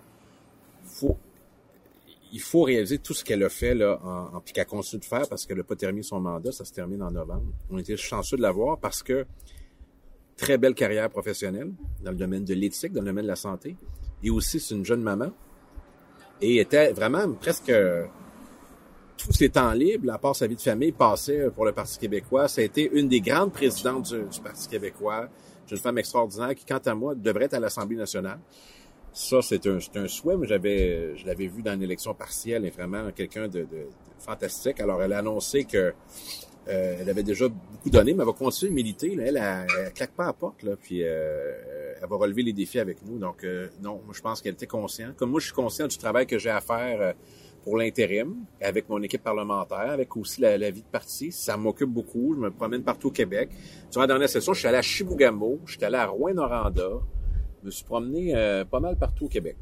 Faut, 0.84 1.16
il 2.32 2.40
faut 2.40 2.62
réaliser 2.62 2.98
tout 2.98 3.14
ce 3.14 3.24
qu'elle 3.24 3.42
a 3.42 3.48
fait 3.48 3.74
là, 3.74 3.98
en, 4.02 4.36
en- 4.36 4.40
puis 4.40 4.52
qu'elle 4.52 4.66
continue 4.66 5.00
de 5.00 5.04
faire 5.04 5.28
parce 5.28 5.46
qu'elle 5.46 5.58
n'a 5.58 5.64
pas 5.64 5.76
terminé 5.76 6.02
son 6.02 6.20
mandat. 6.20 6.52
Ça 6.52 6.64
se 6.64 6.72
termine 6.72 7.02
en 7.02 7.10
novembre. 7.10 7.44
On 7.70 7.78
était 7.78 7.96
chanceux 7.96 8.36
de 8.36 8.42
l'avoir 8.42 8.78
parce 8.78 9.02
que 9.02 9.26
très 10.36 10.58
belle 10.58 10.74
carrière 10.74 11.08
professionnelle 11.10 11.70
dans 12.02 12.10
le 12.10 12.16
domaine 12.16 12.44
de 12.44 12.54
l'éthique, 12.54 12.92
dans 12.92 13.00
le 13.02 13.06
domaine 13.06 13.24
de 13.24 13.28
la 13.30 13.36
santé. 13.36 13.76
Et 14.22 14.30
aussi, 14.30 14.60
c'est 14.60 14.74
une 14.74 14.84
jeune 14.84 15.02
maman. 15.02 15.30
Et 16.40 16.56
était 16.58 16.92
vraiment 16.92 17.30
presque 17.34 17.68
euh, 17.68 18.04
tous 19.16 19.32
ses 19.32 19.50
temps 19.50 19.72
libres, 19.72 20.12
à 20.12 20.18
part 20.18 20.34
sa 20.34 20.46
vie 20.48 20.56
de 20.56 20.60
famille, 20.60 20.90
passait 20.90 21.48
pour 21.54 21.64
le 21.64 21.72
Parti 21.72 21.98
québécois. 21.98 22.48
Ça 22.48 22.60
a 22.62 22.64
été 22.64 22.90
une 22.92 23.08
des 23.08 23.20
grandes 23.20 23.52
présidentes 23.52 24.12
du, 24.12 24.22
du 24.22 24.40
Parti 24.40 24.66
québécois. 24.68 25.28
C'est 25.72 25.78
une 25.78 25.82
femme 25.84 25.98
extraordinaire 25.98 26.54
qui, 26.54 26.66
quant 26.66 26.80
à 26.84 26.94
moi, 26.94 27.14
devrait 27.14 27.46
être 27.46 27.54
à 27.54 27.60
l'Assemblée 27.60 27.96
nationale. 27.96 28.38
Ça, 29.14 29.40
c'est 29.40 29.66
un, 29.66 29.78
un 29.94 30.06
souhait, 30.06 30.36
mais 30.36 30.46
j'avais, 30.46 31.16
je 31.16 31.24
l'avais 31.24 31.46
vu 31.46 31.62
dans 31.62 31.72
une 31.72 31.82
élection 31.82 32.12
partielle 32.12 32.66
et 32.66 32.70
vraiment 32.70 33.10
quelqu'un 33.10 33.48
de, 33.48 33.66
fantastique. 34.18 34.80
Alors, 34.80 35.02
elle 35.02 35.14
a 35.14 35.18
annoncé 35.18 35.64
que 35.64 35.94
euh, 36.68 36.96
elle 37.00 37.08
avait 37.08 37.22
déjà 37.22 37.48
beaucoup 37.48 37.88
donné, 37.88 38.12
mais 38.12 38.20
elle 38.20 38.26
va 38.26 38.34
continuer 38.34 38.68
de 38.68 38.74
militer. 38.74 39.14
Là. 39.14 39.24
Elle, 39.26 39.36
elle, 39.38 39.66
elle 39.86 39.92
claque 39.94 40.12
pas 40.12 40.24
à 40.24 40.26
la 40.26 40.32
porte, 40.34 40.62
là, 40.62 40.76
puis 40.76 41.02
euh, 41.02 41.54
elle 42.02 42.08
va 42.08 42.16
relever 42.16 42.42
les 42.42 42.52
défis 42.52 42.78
avec 42.78 43.02
nous. 43.06 43.18
Donc, 43.18 43.42
euh, 43.42 43.68
non, 43.80 43.98
moi, 44.04 44.12
je 44.14 44.20
pense 44.20 44.42
qu'elle 44.42 44.52
était 44.52 44.66
consciente. 44.66 45.16
Comme 45.16 45.30
moi, 45.30 45.40
je 45.40 45.46
suis 45.46 45.54
conscient 45.54 45.86
du 45.86 45.96
travail 45.96 46.26
que 46.26 46.38
j'ai 46.38 46.50
à 46.50 46.60
faire 46.60 47.14
pour 47.62 47.76
l'intérim, 47.76 48.44
avec 48.60 48.88
mon 48.88 49.00
équipe 49.02 49.22
parlementaire, 49.22 49.90
avec 49.90 50.16
aussi 50.16 50.40
la, 50.40 50.70
vie 50.70 50.82
de 50.82 50.86
parti. 50.86 51.30
Ça 51.32 51.56
m'occupe 51.56 51.90
beaucoup. 51.90 52.34
Je 52.34 52.40
me 52.40 52.50
promène 52.50 52.82
partout 52.82 53.08
au 53.08 53.12
Québec. 53.12 53.50
Durant 53.90 54.02
la 54.02 54.06
dernière 54.08 54.28
session, 54.28 54.52
je 54.52 54.58
suis 54.60 54.68
allé 54.68 54.78
à 54.78 54.82
Chibougamau, 54.82 55.60
je 55.66 55.76
suis 55.76 55.84
allé 55.84 55.96
à 55.96 56.06
Rouen-Noranda. 56.06 56.88
Je 57.60 57.66
me 57.66 57.70
suis 57.70 57.84
promené 57.84 58.34
euh, 58.34 58.64
pas 58.64 58.80
mal 58.80 58.96
partout 58.96 59.26
au 59.26 59.28
Québec. 59.28 59.56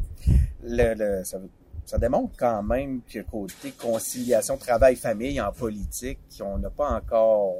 Le, 0.62 0.94
le- 0.94 1.24
ça, 1.24 1.38
ça 1.84 1.98
démontre 1.98 2.34
quand 2.38 2.62
même 2.62 3.02
que 3.02 3.20
côté 3.20 3.72
conciliation 3.72 4.56
travail-famille 4.56 5.40
en 5.40 5.52
politique, 5.52 6.18
on 6.40 6.58
n'a 6.58 6.70
pas 6.70 6.88
encore 6.90 7.54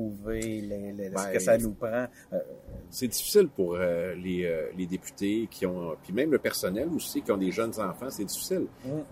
trouvé 0.00 0.40
les- 0.60 0.92
les- 0.92 1.08
ce 1.08 1.14
Ben, 1.14 1.32
que 1.32 1.38
ça 1.38 1.56
nous 1.58 1.72
prend. 1.72 2.06
Euh, 2.32 2.38
C'est 2.90 3.08
difficile 3.08 3.48
pour 3.48 3.74
euh, 3.74 4.14
les, 4.14 4.44
euh, 4.44 4.68
les 4.76 4.86
députés 4.86 5.48
qui 5.50 5.64
ont, 5.66 5.96
puis 6.02 6.12
même 6.12 6.30
le 6.30 6.38
personnel 6.38 6.88
aussi, 6.94 7.22
qui 7.22 7.32
ont 7.32 7.36
des 7.38 7.50
jeunes 7.50 7.72
enfants, 7.80 8.10
c'est 8.10 8.24
difficile. 8.24 8.66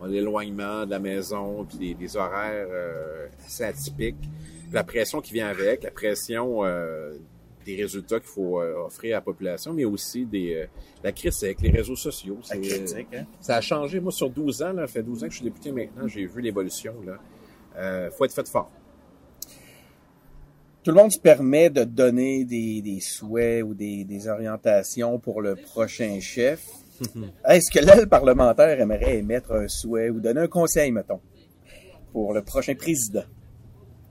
L'éloignement 0.07 0.85
de 0.85 0.91
la 0.91 0.99
maison, 0.99 1.65
puis 1.65 1.79
des, 1.79 1.95
des 1.95 2.17
horaires 2.17 2.69
euh, 2.71 3.27
assez 3.45 3.65
atypiques, 3.65 4.29
la 4.73 4.85
pression 4.85 5.21
qui 5.21 5.33
vient 5.33 5.49
avec, 5.49 5.83
la 5.83 5.91
pression 5.91 6.63
des 7.65 7.77
résultats 7.77 8.21
qu'il 8.21 8.29
faut 8.29 8.61
offrir 8.61 9.17
à 9.17 9.19
la 9.19 9.23
population, 9.23 9.73
mais 9.73 9.85
aussi 9.87 10.27
des 10.27 10.67
la 11.03 11.13
critique 11.13 11.43
avec 11.45 11.61
les 11.63 11.71
réseaux 11.71 11.97
sociaux. 11.97 12.39
la 12.51 12.59
critique, 12.59 13.09
hein? 13.15 13.25
Ça 13.41 13.57
a 13.57 13.61
changé. 13.63 14.01
Moi, 14.01 14.13
sur 14.13 14.29
12 14.31 14.63
ans, 14.63 14.73
là, 14.75 14.87
ça 14.87 14.93
fait 14.93 15.03
12 15.03 15.25
ans 15.25 15.27
que 15.29 15.33
je 15.33 15.39
suis 15.39 15.45
député 15.45 15.73
maintenant, 15.73 16.07
j'ai 16.07 16.27
vu 16.27 16.41
l'évolution. 16.43 16.95
Euh, 17.77 18.11
faut 18.13 18.25
être 18.27 18.35
fait 18.35 18.49
fort. 18.49 18.71
Tout 20.85 20.91
le 20.91 20.97
monde 20.99 21.11
se 21.13 21.19
permet 21.19 21.71
de 21.71 21.85
donner 21.85 22.45
des, 22.45 22.83
des 22.83 23.01
souhaits 23.01 23.63
ou 23.65 23.73
des, 23.73 24.05
des 24.05 24.29
orientations 24.29 25.19
pour 25.19 25.41
le 25.41 25.57
prochain 25.57 26.21
chef. 26.21 26.63
Est-ce 27.49 27.71
que 27.73 27.83
l'aile 27.83 28.07
parlementaire 28.07 28.79
aimerait 28.79 29.17
émettre 29.17 29.53
un 29.53 29.67
souhait 29.67 30.11
ou 30.11 30.21
donner 30.21 30.43
un 30.43 30.47
conseil, 30.47 30.93
mettons, 30.93 31.21
pour 32.13 32.35
le 32.35 32.43
prochain 32.43 32.75
président? 32.75 33.25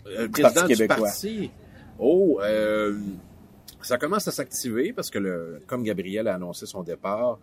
Euh, 0.08 0.24
le 0.24 0.28
Du 0.30 0.42
président 0.42 0.54
Parti 0.62 0.74
du 0.74 0.80
québécois? 0.80 1.08
parti. 1.08 1.52
Oh, 2.00 2.40
euh, 2.42 2.98
ça 3.84 4.00
commence 4.00 4.28
à 4.28 4.32
s'activer 4.32 4.94
parce 4.94 5.12
que 5.12 5.20
le, 5.20 5.62
comme 5.68 5.84
Gabriel 5.84 6.28
a 6.28 6.34
annoncé 6.34 6.66
son 6.66 6.82
départ, 6.82 7.40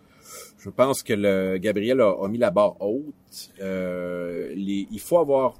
je 0.59 0.69
pense 0.69 1.03
que 1.03 1.13
le 1.13 1.57
Gabriel 1.57 2.01
a, 2.01 2.09
a 2.21 2.27
mis 2.27 2.37
la 2.37 2.51
barre 2.51 2.75
haute. 2.81 3.51
Euh, 3.61 4.51
les, 4.55 4.87
il 4.91 4.99
faut 4.99 5.19
avoir 5.19 5.55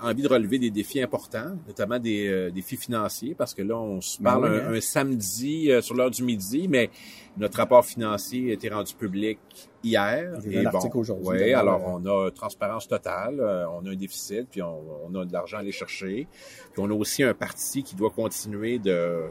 envie 0.00 0.22
de 0.22 0.28
relever 0.28 0.58
des 0.58 0.70
défis 0.70 1.00
importants, 1.00 1.56
notamment 1.66 1.98
des 1.98 2.28
euh, 2.28 2.50
défis 2.50 2.76
financiers, 2.76 3.34
parce 3.34 3.54
que 3.54 3.62
là, 3.62 3.76
on 3.76 4.00
se 4.00 4.18
Ben 4.18 4.32
parle 4.32 4.44
oui, 4.44 4.60
un, 4.60 4.66
hein. 4.68 4.74
un 4.74 4.80
samedi 4.80 5.70
euh, 5.70 5.80
sur 5.80 5.94
l'heure 5.94 6.10
du 6.10 6.22
midi, 6.22 6.68
mais 6.68 6.90
notre 7.36 7.58
rapport 7.58 7.84
financier 7.84 8.50
a 8.50 8.54
été 8.54 8.68
rendu 8.68 8.94
public 8.94 9.38
hier. 9.82 10.38
Vu 10.40 10.58
un 10.58 10.66
article 10.66 10.98
aujourd'hui, 10.98 11.28
Oui, 11.28 11.52
alors 11.52 11.82
on 11.86 12.04
a 12.06 12.30
transparence 12.30 12.88
totale, 12.88 13.40
euh, 13.40 13.68
on 13.70 13.86
a 13.86 13.90
un 13.90 13.96
déficit, 13.96 14.48
puis 14.50 14.62
on, 14.62 14.82
on 15.06 15.14
a 15.14 15.24
de 15.24 15.32
l'argent 15.32 15.58
à 15.58 15.60
aller 15.60 15.72
chercher. 15.72 16.26
Puis 16.72 16.82
on 16.82 16.90
a 16.90 16.94
aussi 16.94 17.22
un 17.22 17.34
parti 17.34 17.82
qui 17.82 17.94
doit 17.94 18.10
continuer 18.10 18.78
de 18.78 19.22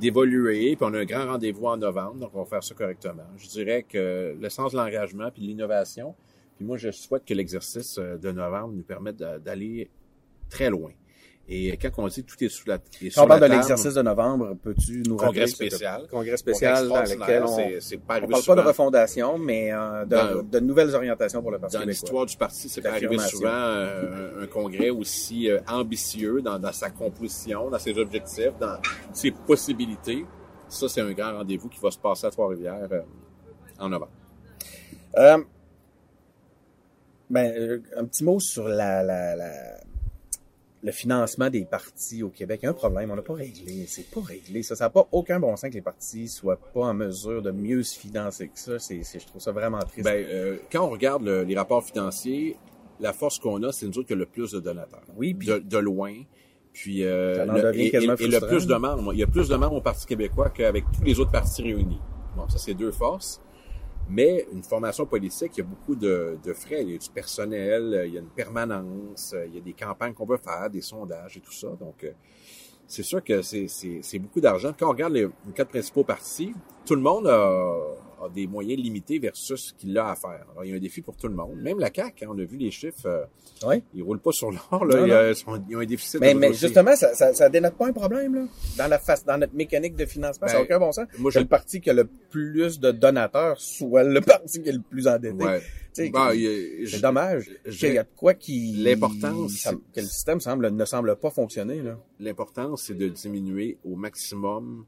d'évoluer, 0.00 0.76
puis 0.76 0.86
on 0.88 0.92
a 0.94 1.00
un 1.00 1.04
grand 1.04 1.26
rendez-vous 1.26 1.66
en 1.66 1.76
novembre, 1.76 2.14
donc 2.14 2.30
on 2.34 2.40
va 2.40 2.44
faire 2.44 2.64
ça 2.64 2.74
correctement. 2.74 3.22
Je 3.36 3.48
dirais 3.48 3.84
que 3.88 4.36
le 4.38 4.48
sens 4.48 4.72
de 4.72 4.76
l'engagement 4.76 5.30
puis 5.30 5.42
de 5.42 5.46
l'innovation, 5.46 6.14
puis 6.56 6.64
moi 6.64 6.76
je 6.76 6.90
souhaite 6.90 7.24
que 7.24 7.34
l'exercice 7.34 7.98
euh, 7.98 8.16
de 8.16 8.30
novembre 8.32 8.74
nous 8.74 8.82
permette 8.82 9.16
d'a- 9.16 9.38
d'aller 9.38 9.90
très 10.48 10.70
loin. 10.70 10.90
Et 11.46 11.76
quand 11.76 11.90
on 11.98 12.08
dit 12.08 12.24
tout 12.24 12.42
est 12.42 12.48
sous 12.48 12.66
la, 12.66 12.76
est 12.76 13.10
Quand 13.14 13.24
on 13.24 13.26
parle 13.28 13.40
de 13.40 13.46
l'exercice 13.56 13.92
de 13.92 14.00
novembre, 14.00 14.56
peux-tu 14.62 15.02
nous 15.06 15.16
congrès 15.26 15.46
spécial, 15.68 16.06
Congrès 16.10 16.36
spécial 16.38 16.88
dans 16.88 16.94
lequel 17.26 17.42
on, 17.42 17.56
c'est- 17.80 17.80
pas 17.98 18.16
on 18.16 18.28
parle 18.28 18.42
pas 18.46 18.54
de 18.54 18.60
refondation, 18.68 19.36
mais 19.38 19.70
euh, 19.70 20.04
de, 20.06 20.10
Dans- 20.16 20.42
de 20.42 20.60
nouvelles 20.60 20.94
orientations 20.94 21.42
pour 21.42 21.50
le 21.50 21.58
Parti 21.58 21.74
Dans 21.76 21.80
l'histoire 21.90 22.24
du 22.24 22.36
parti, 22.38 22.68
c'est 22.70 22.80
pas 22.80 22.88
arrivé 23.08 23.16
souvent 23.28 23.48
euh, 23.52 24.42
un, 24.44 24.46
congrès 24.46 24.88
aussi 24.88 25.50
euh, 25.50 25.60
ambitieux 25.68 26.40
dans, 26.40 26.58
dans 26.58 26.72
sa 26.72 26.88
composition, 26.88 27.68
dans 27.68 27.78
ses 27.78 27.98
objectifs, 27.98 28.56
dans 28.58 28.78
ses 29.12 29.30
possibilités. 29.32 30.24
Ça, 30.70 30.88
c'est 30.88 31.02
un 31.02 31.12
grand 31.12 31.34
rendez-vous 31.34 31.68
qui 31.68 31.78
va 31.78 31.90
se 31.90 31.98
passer 31.98 32.26
à 32.26 32.30
Trois-Rivières 32.30 32.88
en 33.78 33.88
novembre. 33.90 34.12
Ben, 37.30 37.52
euh, 37.56 37.80
un 37.96 38.04
petit 38.04 38.24
mot 38.24 38.38
sur 38.40 38.68
la, 38.68 39.02
la, 39.02 39.34
la- 39.36 39.80
le 40.82 40.92
financement 40.92 41.48
des 41.48 41.64
partis 41.64 42.22
au 42.22 42.28
Québec. 42.28 42.60
Il 42.62 42.66
y 42.66 42.68
a 42.68 42.70
un 42.72 42.74
problème, 42.74 43.10
on 43.10 43.16
n'a 43.16 43.22
pas 43.22 43.32
réglé. 43.34 43.86
C'est 43.88 44.10
pas 44.10 44.20
réglé. 44.20 44.62
Ça 44.62 44.74
n'a 44.78 44.90
pas 44.90 45.08
aucun 45.12 45.40
bon 45.40 45.56
sens 45.56 45.70
que 45.70 45.74
les 45.74 45.80
partis 45.80 46.28
soient 46.28 46.58
pas 46.74 46.82
en 46.82 46.94
mesure 46.94 47.40
de 47.40 47.50
mieux 47.50 47.82
se 47.82 47.98
financer 47.98 48.48
que 48.48 48.58
ça. 48.58 48.78
C'est, 48.78 49.00
je 49.02 49.26
trouve 49.26 49.40
ça 49.40 49.52
vraiment 49.52 49.78
triste. 49.78 50.04
Ben, 50.04 50.24
euh, 50.28 50.58
quand 50.70 50.84
on 50.86 50.90
regarde 50.90 51.22
le- 51.24 51.42
les 51.44 51.56
rapports 51.56 51.82
financiers, 51.84 52.56
la 53.00 53.14
force 53.14 53.38
qu'on 53.38 53.62
a, 53.62 53.72
c'est 53.72 53.86
nous 53.86 53.98
autres 53.98 54.08
qui 54.08 54.12
a 54.12 54.16
le 54.16 54.26
plus 54.26 54.52
de 54.52 54.60
donateurs. 54.60 55.02
Oui, 55.16 55.32
puis- 55.32 55.48
de, 55.48 55.58
de 55.58 55.78
loin. 55.78 56.14
Puis 56.74 57.04
euh, 57.04 57.46
le- 57.46 57.74
et, 57.78 57.86
et- 57.86 57.90
quasiment 57.90 58.16
et 58.16 58.26
le 58.26 58.40
plus 58.40 58.66
de 58.66 58.74
membres, 58.74 59.14
il 59.14 59.20
y 59.20 59.22
a 59.22 59.26
plus 59.26 59.48
de 59.48 59.54
membres 59.56 59.76
au 59.76 59.80
Parti 59.80 60.04
québécois 60.06 60.50
qu'avec 60.50 60.84
tous 60.92 61.02
les 61.04 61.18
autres 61.18 61.30
partis 61.30 61.62
réunis. 61.62 62.00
Bon, 62.36 62.46
ça 62.48 62.58
c'est 62.58 62.74
deux 62.74 62.90
forces. 62.92 63.40
Mais 64.08 64.46
une 64.52 64.62
formation 64.62 65.06
politique, 65.06 65.52
il 65.56 65.60
y 65.60 65.62
a 65.62 65.66
beaucoup 65.66 65.94
de, 65.94 66.38
frais. 66.54 66.82
Il 66.82 66.90
y 66.90 66.94
a 66.94 66.98
du 66.98 67.10
personnel, 67.10 68.04
il 68.06 68.14
y 68.14 68.18
a 68.18 68.20
une 68.20 68.28
permanence, 68.28 69.34
il 69.46 69.54
y 69.54 69.58
a 69.58 69.60
des 69.60 69.72
campagnes 69.72 70.12
qu'on 70.12 70.26
peut 70.26 70.36
faire, 70.36 70.68
des 70.70 70.82
sondages 70.82 71.36
et 71.36 71.40
tout 71.40 71.52
ça. 71.52 71.68
Donc, 71.68 72.04
euh, 72.04 72.12
c'est 72.86 73.02
sûr 73.02 73.24
que 73.24 73.40
c'est 73.42 74.18
beaucoup 74.18 74.40
d'argent. 74.40 74.74
Quand 74.78 74.86
on 74.86 74.90
regarde 74.90 75.14
les, 75.14 75.22
les 75.22 75.52
quatre 75.54 75.70
principaux 75.70 76.04
partis, 76.04 76.54
tout 76.84 76.94
le 76.94 77.00
monde 77.00 77.26
a, 77.26 77.76
a 78.24 78.28
des 78.30 78.46
moyens 78.46 78.80
limités 78.82 79.18
versus 79.18 79.68
ce 79.68 79.72
qu'il 79.74 79.96
a 79.98 80.10
à 80.10 80.14
faire. 80.16 80.46
Alors, 80.52 80.64
il 80.64 80.70
y 80.70 80.72
a 80.72 80.76
un 80.76 80.80
défi 80.80 81.00
pour 81.02 81.16
tout 81.16 81.28
le 81.28 81.34
monde. 81.34 81.56
Même 81.60 81.78
la 81.78 81.90
CAQ, 81.94 82.24
hein, 82.24 82.28
on 82.32 82.38
a 82.38 82.44
vu 82.44 82.56
les 82.56 82.70
chiffres, 82.70 83.06
euh, 83.06 83.24
Ouais. 83.66 83.82
ils 83.94 84.02
roulent 84.02 84.20
pas 84.20 84.32
sur 84.32 84.50
l'or. 84.50 84.84
là. 84.84 85.06
Non, 85.06 85.14
a- 85.14 85.30
Ils 85.30 85.76
ont 85.76 85.80
un 85.80 85.84
déficit. 85.86 86.20
Mais, 86.20 86.34
mais 86.34 86.52
justement, 86.52 86.94
ça, 86.96 87.14
ça, 87.14 87.32
ça 87.34 87.48
dénote 87.48 87.74
pas 87.74 87.88
un 87.88 87.92
problème, 87.92 88.34
là. 88.34 88.44
Dans 88.78 88.86
la 88.88 88.98
face, 88.98 89.24
dans 89.24 89.38
notre 89.38 89.54
mécanique 89.54 89.96
de 89.96 90.06
financement, 90.06 90.46
ça 90.48 90.54
n'a 90.54 90.58
Ben, 90.60 90.64
aucun 90.64 90.78
bon 90.78 90.92
sens. 90.92 91.06
moi, 91.18 91.30
je- 91.30 91.38
le 91.40 91.46
parti 91.46 91.80
qui 91.80 91.90
a 91.90 91.92
le 91.94 92.04
plus 92.30 92.80
de 92.80 92.90
donateurs 92.90 93.60
soit 93.60 94.04
le 94.04 94.20
parti 94.44 94.62
qui 94.62 94.68
est 94.68 94.72
le 94.72 94.80
plus 94.80 95.06
endetté. 95.08 95.44
Ouais. 95.44 95.60
Tu 95.94 96.06
sais, 96.06 96.10
Bah, 96.10 96.34
il 96.34 96.40
y 96.42 96.46
a- 96.84 96.86
C'est 96.88 97.00
dommage. 97.00 97.48
y 97.66 97.70
de 97.94 98.04
quoi 98.16 98.34
qui... 98.34 98.72
L'importance, 98.78 99.52
c'est- 99.52 99.70
Que 99.94 100.00
le 100.00 100.06
système 100.06 100.40
semble, 100.40 100.68
ne 100.70 100.84
semble 100.84 101.14
pas 101.16 101.30
fonctionner, 101.30 101.82
là. 101.82 101.96
L'important, 102.18 102.74
c'est 102.76 102.94
de 102.94 103.08
diminuer 103.08 103.78
au 103.84 103.94
maximum 103.94 104.84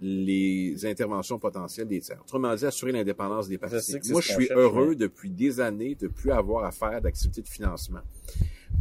les 0.00 0.86
interventions 0.86 1.38
potentielles 1.38 1.88
des 1.88 2.00
tiers. 2.00 2.20
Autrement 2.20 2.54
dit, 2.54 2.64
assurer 2.64 2.92
l'indépendance 2.92 3.48
des 3.48 3.58
partis. 3.58 3.96
Moi, 4.10 4.20
je 4.20 4.32
suis 4.32 4.46
cherche, 4.46 4.58
heureux 4.58 4.90
mais- 4.90 4.96
depuis 4.96 5.30
des 5.30 5.60
années 5.60 5.94
de 5.96 6.08
plus 6.08 6.30
avoir 6.30 6.64
à 6.64 6.70
faire 6.70 7.00
d'activités 7.00 7.42
de 7.42 7.48
financement. 7.48 8.00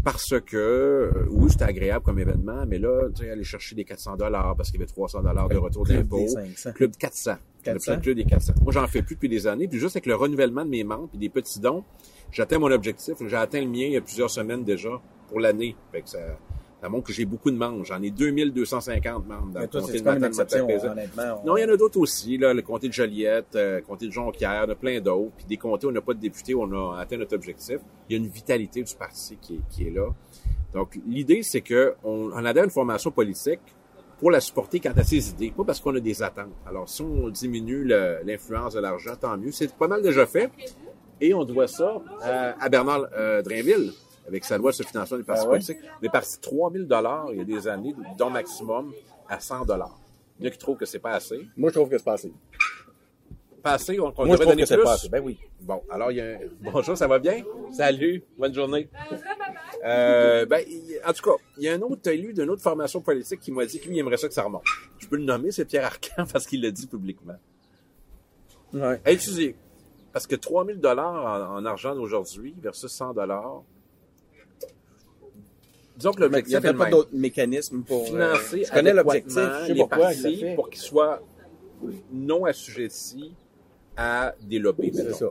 Parce 0.03 0.35
que, 0.45 0.55
euh, 0.55 1.25
oui, 1.31 1.49
c'était 1.49 1.63
agréable 1.65 2.05
comme 2.05 2.19
événement, 2.19 2.65
mais 2.67 2.77
là, 2.77 3.09
tu 3.15 3.23
sais, 3.23 3.31
aller 3.31 3.43
chercher 3.43 3.75
des 3.75 3.83
400 3.83 4.15
dollars 4.15 4.55
parce 4.55 4.69
qu'il 4.69 4.79
y 4.79 4.83
avait 4.83 4.91
300 4.91 5.21
dollars 5.21 5.49
de 5.49 5.57
retour 5.57 5.85
d'impôt. 5.85 6.19
des 6.19 6.27
500. 6.29 6.71
Club 6.73 6.91
400. 6.97 7.31
Le 7.65 7.73
400. 7.73 7.99
club 7.99 8.15
des 8.15 8.23
400. 8.25 8.53
Moi, 8.61 8.71
j'en 8.71 8.87
fais 8.87 9.01
plus 9.01 9.15
depuis 9.15 9.27
des 9.29 9.47
années. 9.47 9.67
Puis 9.67 9.79
juste 9.79 9.95
avec 9.95 10.05
le 10.05 10.15
renouvellement 10.15 10.63
de 10.63 10.69
mes 10.69 10.83
membres 10.83 11.09
et 11.13 11.17
des 11.17 11.29
petits 11.29 11.59
dons, 11.59 11.83
j'atteins 12.31 12.59
mon 12.59 12.71
objectif. 12.71 13.15
J'ai 13.25 13.35
atteint 13.35 13.59
le 13.59 13.67
mien 13.67 13.85
il 13.87 13.93
y 13.93 13.97
a 13.97 14.01
plusieurs 14.01 14.29
semaines 14.29 14.63
déjà 14.63 15.01
pour 15.27 15.39
l'année. 15.41 15.75
Fait 15.91 16.01
que 16.01 16.09
ça, 16.09 16.19
ça 16.81 16.89
montre 16.89 17.07
que 17.07 17.13
j'ai 17.13 17.25
beaucoup 17.25 17.49
de 17.49 17.57
membres. 17.57 17.83
J'en 17.85 18.01
ai 18.01 18.11
2250 18.11 19.27
membres 19.27 19.47
dans 19.53 19.59
Mais 19.61 19.65
le 19.71 19.81
comté 19.81 19.99
de 19.99 20.03
Matane, 20.03 20.91
honnêtement. 20.91 21.41
on- 21.43 21.47
Non, 21.47 21.57
il 21.57 21.61
y 21.61 21.65
en 21.65 21.73
a 21.73 21.77
d'autres 21.77 21.99
aussi, 21.99 22.37
là, 22.37 22.53
le 22.53 22.61
comté 22.61 22.87
de 22.87 22.93
Joliette, 22.93 23.55
euh, 23.55 23.77
le 23.77 23.81
comté 23.81 24.07
de 24.07 24.11
Jonquière, 24.11 24.63
il 24.63 24.67
y 24.67 24.69
en 24.69 24.71
a 24.71 24.75
plein 24.75 25.01
d'autres. 25.01 25.31
Puis 25.37 25.45
des 25.45 25.57
comtés 25.57 25.87
où 25.87 25.89
on 25.89 25.93
n'a 25.93 26.01
pas 26.01 26.13
de 26.13 26.19
députés, 26.19 26.53
on 26.55 26.71
a 26.71 26.99
atteint 26.99 27.17
notre 27.17 27.35
objectif. 27.35 27.79
Il 28.09 28.15
y 28.17 28.19
a 28.19 28.23
une 28.23 28.29
vitalité 28.29 28.83
du 28.83 28.93
parti 28.95 29.37
qui 29.41 29.55
est, 29.55 29.59
qui 29.69 29.87
est 29.87 29.91
là. 29.91 30.07
Donc, 30.73 30.99
l'idée, 31.07 31.41
c'est 31.43 31.61
que 31.61 31.95
on, 32.03 32.31
adhère 32.45 32.63
à 32.63 32.65
une 32.65 32.71
formation 32.71 33.09
politique 33.09 33.61
pour 34.19 34.29
la 34.31 34.39
supporter 34.39 34.79
quant 34.79 34.93
à 34.95 35.03
ses 35.03 35.29
idées, 35.29 35.51
pas 35.55 35.63
parce 35.63 35.79
qu'on 35.79 35.95
a 35.95 35.99
des 35.99 36.21
attentes. 36.21 36.47
Alors, 36.67 36.87
si 36.89 37.01
on 37.01 37.29
diminue 37.29 37.85
l'influence 37.85 38.73
de 38.73 38.79
l'argent, 38.79 39.15
tant 39.19 39.35
mieux. 39.37 39.51
C'est 39.51 39.73
pas 39.73 39.87
mal 39.87 40.01
déjà 40.01 40.25
fait. 40.25 40.49
Et 41.21 41.33
on 41.33 41.43
doit 41.43 41.67
ça 41.67 41.99
à, 42.21 42.63
à 42.63 42.69
Bernard 42.69 43.07
euh, 43.17 43.41
Drainville, 43.41 43.91
avec 44.27 44.43
sa 44.45 44.57
loi 44.57 44.73
sur 44.73 44.83
le 44.83 44.89
financement 44.89 45.17
des 45.17 45.23
partis 45.23 45.41
Ah 45.43 45.47
ouais? 45.49 45.51
politiques. 45.57 45.77
On 46.01 46.05
est 46.05 46.09
parti 46.09 46.35
de 46.37 46.41
3 46.41 46.71
000 46.71 46.85
il 47.31 47.37
y 47.37 47.41
a 47.41 47.43
des 47.43 47.67
années, 47.67 47.95
dont 48.17 48.29
maximum, 48.29 48.93
à 49.29 49.39
100 49.39 49.63
Il 49.65 49.69
y 49.69 49.73
en 49.73 50.47
a 50.47 50.49
qui 50.51 50.57
trouvent 50.57 50.77
que 50.77 50.85
c'est 50.85 50.99
pas 50.99 51.11
assez. 51.11 51.47
Moi, 51.55 51.69
je 51.69 51.75
trouve 51.75 51.89
que 51.89 51.97
c'est 51.97 52.03
pas 52.03 52.13
assez. 52.13 52.33
Pas 53.63 53.73
assez, 53.73 53.99
on, 53.99 54.11
qu'on 54.11 54.25
Moi, 54.25 54.35
devrait 54.37 54.51
donner 54.51 54.63
que 54.63 54.73
plus. 54.73 54.83
pas 54.83 54.93
assez. 54.93 55.09
Ben 55.09 55.21
oui. 55.23 55.39
Bon, 55.61 55.81
alors, 55.89 56.11
il 56.11 56.17
y 56.17 56.21
a 56.21 56.25
un... 56.25 56.37
Bonjour, 56.61 56.95
ça 56.97 57.07
va 57.07 57.19
bien? 57.19 57.43
Salut, 57.71 58.23
bonne 58.37 58.53
journée. 58.53 58.89
Euh, 59.85 60.45
ben, 60.45 60.63
en 61.05 61.13
tout 61.13 61.23
cas, 61.23 61.43
il 61.57 61.63
y 61.63 61.69
a 61.69 61.73
un 61.73 61.81
autre 61.81 62.07
élu 62.09 62.33
d'une 62.33 62.49
autre 62.49 62.61
formation 62.61 63.01
politique 63.01 63.39
qui 63.39 63.51
m'a 63.51 63.65
dit 63.65 63.79
que 63.79 63.87
lui, 63.87 63.95
il 63.95 63.99
aimerait 63.99 64.17
ça 64.17 64.27
que 64.27 64.33
ça 64.33 64.43
remonte. 64.43 64.63
Je 64.99 65.07
peux 65.07 65.17
le 65.17 65.23
nommer, 65.23 65.51
c'est 65.51 65.65
Pierre 65.65 65.85
Arcan, 65.85 66.25
parce 66.31 66.45
qu'il 66.45 66.61
l'a 66.61 66.71
dit 66.71 66.87
publiquement. 66.87 67.35
Ouais. 68.73 68.99
À 69.05 69.11
étudier. 69.11 69.55
Parce 70.13 70.27
que 70.27 70.35
3000 70.35 70.79
dollars 70.79 71.51
en, 71.53 71.57
en 71.57 71.65
argent 71.65 71.95
d'aujourd'hui 71.95 72.55
versus 72.61 72.91
100 72.91 73.13
dollars. 73.13 73.63
Disons 75.97 76.11
que 76.11 76.23
le 76.23 76.39
Il 76.39 76.47
n'y 76.47 76.55
a 76.55 76.73
pas 76.73 76.89
d'autres 76.89 77.09
mécanismes 77.13 77.81
pour... 77.83 78.03
euh, 78.03 78.05
Financer 78.05 78.63
je 78.65 78.71
connais 78.71 78.93
l'objectif, 78.93 79.37
adéquatement 79.37 79.59
je 79.61 79.65
sais 79.67 79.73
les 79.73 79.79
pourquoi 79.79 80.13
il 80.13 80.55
pour 80.55 80.69
qu'ils 80.69 80.81
soient 80.81 81.21
non 82.11 82.45
assujettis 82.45 83.33
à 83.95 84.33
des 84.41 84.59
lobbies. 84.59 84.91
C'est 84.93 85.13
ça. 85.13 85.25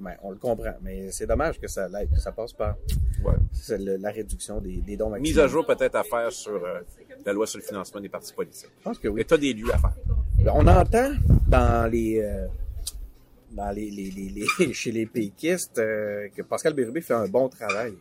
Ben, 0.00 0.14
on 0.22 0.30
le 0.30 0.36
comprend, 0.36 0.74
mais 0.82 1.10
c'est 1.10 1.26
dommage 1.26 1.58
que 1.60 1.66
ça, 1.66 1.88
que 2.12 2.20
ça 2.20 2.30
passe 2.32 2.52
par 2.52 2.76
Ouais. 3.24 3.32
c'est 3.52 3.78
le- 3.78 3.96
la 3.96 4.10
réduction 4.12 4.60
des, 4.60 4.76
des 4.76 4.96
dons 4.96 5.10
Mise 5.18 5.40
à 5.40 5.48
jour 5.48 5.66
peut-être 5.66 5.96
à 5.96 6.04
faire 6.04 6.30
sur 6.30 6.52
euh, 6.64 6.80
la 7.26 7.32
loi 7.32 7.48
sur 7.48 7.58
le 7.58 7.64
financement 7.64 8.00
des 8.00 8.08
partis 8.08 8.32
politiques. 8.32 8.70
Je 8.78 8.84
pense 8.84 8.98
que 8.98 9.08
oui. 9.08 9.22
État 9.22 9.36
des 9.36 9.52
lieux 9.52 9.74
à 9.74 9.78
faire. 9.78 9.94
Ben, 10.38 10.52
On 10.54 10.64
entend 10.68 11.10
dans 11.48 11.90
les 11.90 12.20
euh, 12.20 12.46
dans 13.50 13.70
les, 13.74 13.90
les, 13.90 14.10
les, 14.12 14.46
les- 14.58 14.72
chez 14.72 14.92
les 14.92 15.04
péquistes 15.06 15.78
euh, 15.78 16.28
que 16.34 16.42
Pascal 16.42 16.74
Bérubé 16.74 17.00
fait 17.00 17.14
un 17.14 17.26
bon 17.26 17.48
travail. 17.48 17.94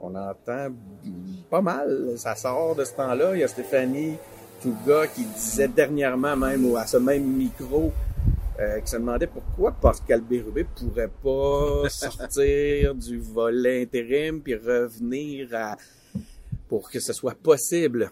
On 0.00 0.14
entend 0.14 0.68
pas 1.50 1.60
mal. 1.60 2.14
Ça 2.16 2.34
sort 2.34 2.74
de 2.74 2.84
ce 2.84 2.94
temps-là. 2.94 3.34
Il 3.34 3.40
y 3.40 3.44
a 3.44 3.48
Stéphanie 3.48 4.16
Touga 4.62 5.06
qui 5.06 5.24
disait 5.24 5.68
dernièrement 5.68 6.36
même 6.36 6.74
à 6.76 6.86
ce 6.86 6.96
même 6.96 7.24
micro 7.24 7.92
euh, 8.58 8.80
qui 8.80 8.90
se 8.90 8.96
demandait 8.96 9.26
pourquoi 9.26 9.72
Pascal 9.72 10.20
Bérubé 10.20 10.64
pourrait 10.64 11.10
pas 11.22 11.88
sortir 11.88 12.94
du 12.94 13.18
volet 13.18 13.82
intérim 13.82 14.40
puis 14.42 14.54
revenir 14.54 15.48
à 15.54 15.76
pour 16.68 16.90
que 16.90 17.00
ce 17.00 17.12
soit 17.12 17.34
possible 17.34 18.10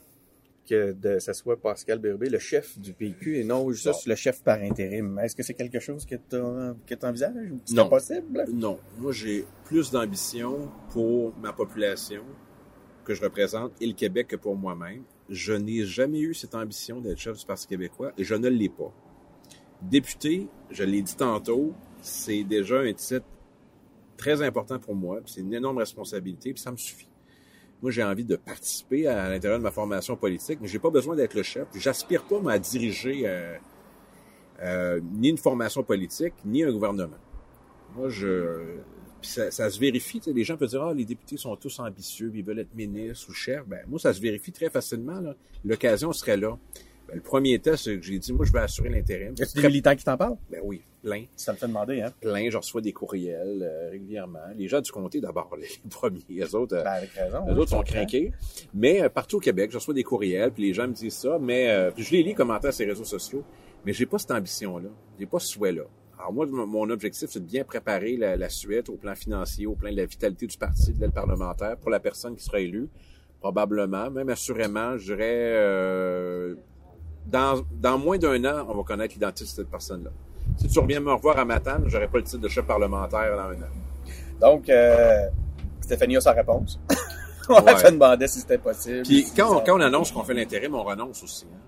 que 0.68 0.92
de, 0.92 1.18
ce 1.18 1.32
soit 1.32 1.60
Pascal 1.60 1.98
Bérubé, 1.98 2.28
le 2.28 2.38
chef 2.38 2.78
du 2.78 2.92
PQ, 2.92 3.38
et 3.38 3.44
non 3.44 3.70
juste 3.70 3.86
Bon. 3.86 4.10
le 4.10 4.14
chef 4.14 4.42
par 4.42 4.58
intérim. 4.60 5.18
Est-ce 5.18 5.34
que 5.34 5.42
c'est 5.42 5.54
quelque 5.54 5.80
chose 5.80 6.04
que 6.04 6.16
tu 6.16 7.06
envisages 7.06 7.50
ou 7.50 7.56
que 7.56 7.62
c'est 7.66 7.88
possible? 7.88 8.44
Non, 8.52 8.78
moi 8.98 9.12
j'ai 9.12 9.44
plus 9.64 9.90
d'ambition 9.90 10.68
pour 10.90 11.34
ma 11.38 11.52
population 11.52 12.22
que 13.04 13.14
je 13.14 13.22
représente 13.22 13.72
et 13.80 13.86
le 13.86 13.94
Québec 13.94 14.28
que 14.28 14.36
pour 14.36 14.54
moi-même. 14.56 15.02
Je 15.30 15.52
n'ai 15.52 15.84
jamais 15.84 16.20
eu 16.20 16.34
cette 16.34 16.54
ambition 16.54 17.00
d'être 17.00 17.18
chef 17.18 17.36
du 17.38 17.44
Parti 17.46 17.66
québécois 17.66 18.12
et 18.18 18.24
je 18.24 18.34
ne 18.34 18.48
l'ai 18.48 18.68
pas. 18.68 18.92
Député, 19.82 20.48
je 20.70 20.84
l'ai 20.84 21.02
dit 21.02 21.16
tantôt, 21.16 21.72
c'est 22.02 22.44
déjà 22.44 22.80
un 22.80 22.92
titre 22.92 23.26
très 24.16 24.42
important 24.42 24.78
pour 24.78 24.94
moi, 24.94 25.20
c'est 25.26 25.40
une 25.40 25.54
énorme 25.54 25.78
responsabilité, 25.78 26.52
puis 26.52 26.60
ça 26.62 26.72
me 26.72 26.76
suffit. 26.76 27.07
Moi, 27.80 27.92
j'ai 27.92 28.02
envie 28.02 28.24
de 28.24 28.36
participer 28.36 29.06
à 29.06 29.28
l'intérieur 29.28 29.58
de 29.58 29.62
ma 29.62 29.70
formation 29.70 30.16
politique, 30.16 30.58
mais 30.60 30.68
j'ai 30.68 30.80
pas 30.80 30.90
besoin 30.90 31.14
d'être 31.14 31.34
le 31.34 31.42
chef. 31.42 31.68
J'aspire 31.74 32.24
pas 32.24 32.40
moi, 32.40 32.52
à 32.52 32.58
diriger 32.58 33.22
euh, 33.24 33.56
euh, 34.62 35.00
ni 35.12 35.28
une 35.28 35.38
formation 35.38 35.84
politique, 35.84 36.34
ni 36.44 36.64
un 36.64 36.72
gouvernement. 36.72 37.18
Moi, 37.96 38.08
je. 38.08 38.78
Ça, 39.20 39.50
ça 39.50 39.68
se 39.68 39.80
vérifie. 39.80 40.20
Les 40.26 40.44
gens 40.44 40.56
peuvent 40.56 40.68
dire 40.68 40.82
Ah, 40.82 40.94
les 40.94 41.04
députés 41.04 41.36
sont 41.36 41.56
tous 41.56 41.80
ambitieux, 41.80 42.30
ils 42.34 42.44
veulent 42.44 42.60
être 42.60 42.74
ministres 42.74 43.30
ou 43.30 43.32
chefs. 43.32 43.66
Ben, 43.66 43.80
moi, 43.88 43.98
ça 43.98 44.12
se 44.12 44.20
vérifie 44.20 44.52
très 44.52 44.70
facilement. 44.70 45.20
L'occasion 45.64 46.12
serait 46.12 46.36
là. 46.36 46.56
Ben, 47.08 47.16
le 47.16 47.20
premier 47.20 47.58
test, 47.58 47.84
c'est 47.84 47.96
que 47.96 48.02
j'ai 48.02 48.18
dit 48.18 48.32
Moi, 48.32 48.44
je 48.44 48.52
vais 48.52 48.60
assurer 48.60 48.88
l'intérim. 48.88 49.34
Est-ce 49.38 49.54
des 49.54 49.66
militants 49.66 49.94
qui 49.94 50.04
t'en 50.04 50.16
parlent? 50.16 50.36
Ben 50.50 50.60
oui, 50.64 50.82
plein. 51.02 51.24
Ça 51.36 51.52
me 51.52 51.58
fait 51.58 51.66
demander, 51.68 52.00
hein? 52.02 52.12
Plein. 52.20 52.50
Je 52.50 52.56
reçois 52.56 52.80
des 52.80 52.92
courriels 52.92 53.62
euh, 53.62 53.90
régulièrement. 53.90 54.40
Les 54.56 54.68
gens 54.68 54.80
du 54.80 54.90
comté, 54.92 55.20
d'abord, 55.20 55.50
les 55.58 55.68
premiers. 55.90 56.24
Les 56.28 56.54
autres, 56.54 56.76
euh, 56.76 56.82
Ben, 56.84 56.90
avec 56.90 57.10
raison. 57.10 57.44
les 57.46 57.54
autres 57.54 57.70
sont 57.70 57.82
craqués. 57.82 58.32
Mais 58.74 59.02
euh, 59.02 59.08
partout 59.08 59.36
au 59.36 59.40
Québec, 59.40 59.70
je 59.70 59.76
reçois 59.78 59.94
des 59.94 60.02
courriels, 60.04 60.50
puis 60.52 60.64
les 60.64 60.74
gens 60.74 60.86
me 60.88 60.92
disent 60.92 61.14
ça, 61.18 61.38
mais 61.40 61.90
puis 61.94 62.04
je 62.04 62.12
les 62.12 62.22
lis 62.22 62.34
commenter 62.34 62.72
sur 62.72 62.84
les 62.84 62.92
réseaux 62.92 63.04
sociaux, 63.04 63.44
mais 63.84 63.92
j'ai 63.92 64.06
pas 64.06 64.18
cette 64.18 64.30
ambition-là. 64.32 64.88
J'ai 65.18 65.26
pas 65.26 65.38
ce 65.38 65.48
souhait-là. 65.48 65.84
Alors 66.18 66.32
moi, 66.32 66.46
mon 66.46 66.90
objectif, 66.90 67.28
c'est 67.30 67.38
de 67.40 67.44
bien 67.46 67.62
préparer 67.62 68.16
la, 68.16 68.36
la 68.36 68.48
suite 68.48 68.88
au 68.88 68.96
plan 68.96 69.14
financier, 69.14 69.66
au 69.66 69.74
plan 69.76 69.90
de 69.92 69.96
la 69.96 70.04
vitalité 70.04 70.46
du 70.48 70.58
parti, 70.58 70.92
de 70.92 71.00
l'aide 71.00 71.12
parlementaire, 71.12 71.76
pour 71.76 71.90
la 71.90 72.00
personne 72.00 72.34
qui 72.34 72.42
sera 72.42 72.58
élue, 72.58 72.88
probablement, 73.40 74.10
même 74.10 74.28
assurément, 74.28 74.96
je 74.98 75.14
dirais, 75.14 76.56
dans, 77.26 77.62
dans 77.80 77.98
moins 77.98 78.18
d'un 78.18 78.44
an, 78.44 78.66
on 78.68 78.74
va 78.74 78.82
connaître 78.82 79.14
l'identité 79.14 79.44
de 79.44 79.48
cette 79.56 79.70
personne-là. 79.70 80.10
Si 80.58 80.68
tu 80.68 80.78
reviens 80.80 81.00
me 81.00 81.12
revoir 81.12 81.38
à 81.38 81.44
Matane, 81.44 81.84
j'aurai 81.86 82.08
pas 82.08 82.18
le 82.18 82.24
titre 82.24 82.38
de 82.42 82.48
chef 82.48 82.64
parlementaire 82.66 83.36
dans 83.36 83.42
un 83.50 83.62
an. 83.62 83.70
Donc, 84.40 84.68
euh, 84.68 85.26
Stéphanie 85.80 86.16
a 86.16 86.20
sa 86.20 86.32
réponse. 86.32 86.78
on 87.48 87.62
Ouais. 87.62 87.76
se 87.78 87.90
demandait 87.90 88.28
si 88.28 88.40
c'était 88.40 88.58
possible. 88.58 89.02
Puis 89.02 89.22
Si 89.24 89.34
quand, 89.34 89.54
on- 89.54 89.58
ça- 89.58 89.64
quand 89.66 89.78
on 89.78 89.80
annonce 89.80 90.12
qu'on 90.12 90.24
fait 90.24 90.34
l'intérim, 90.34 90.74
on 90.74 90.82
renonce 90.84 91.22
aussi. 91.22 91.46
hein. 91.52 91.58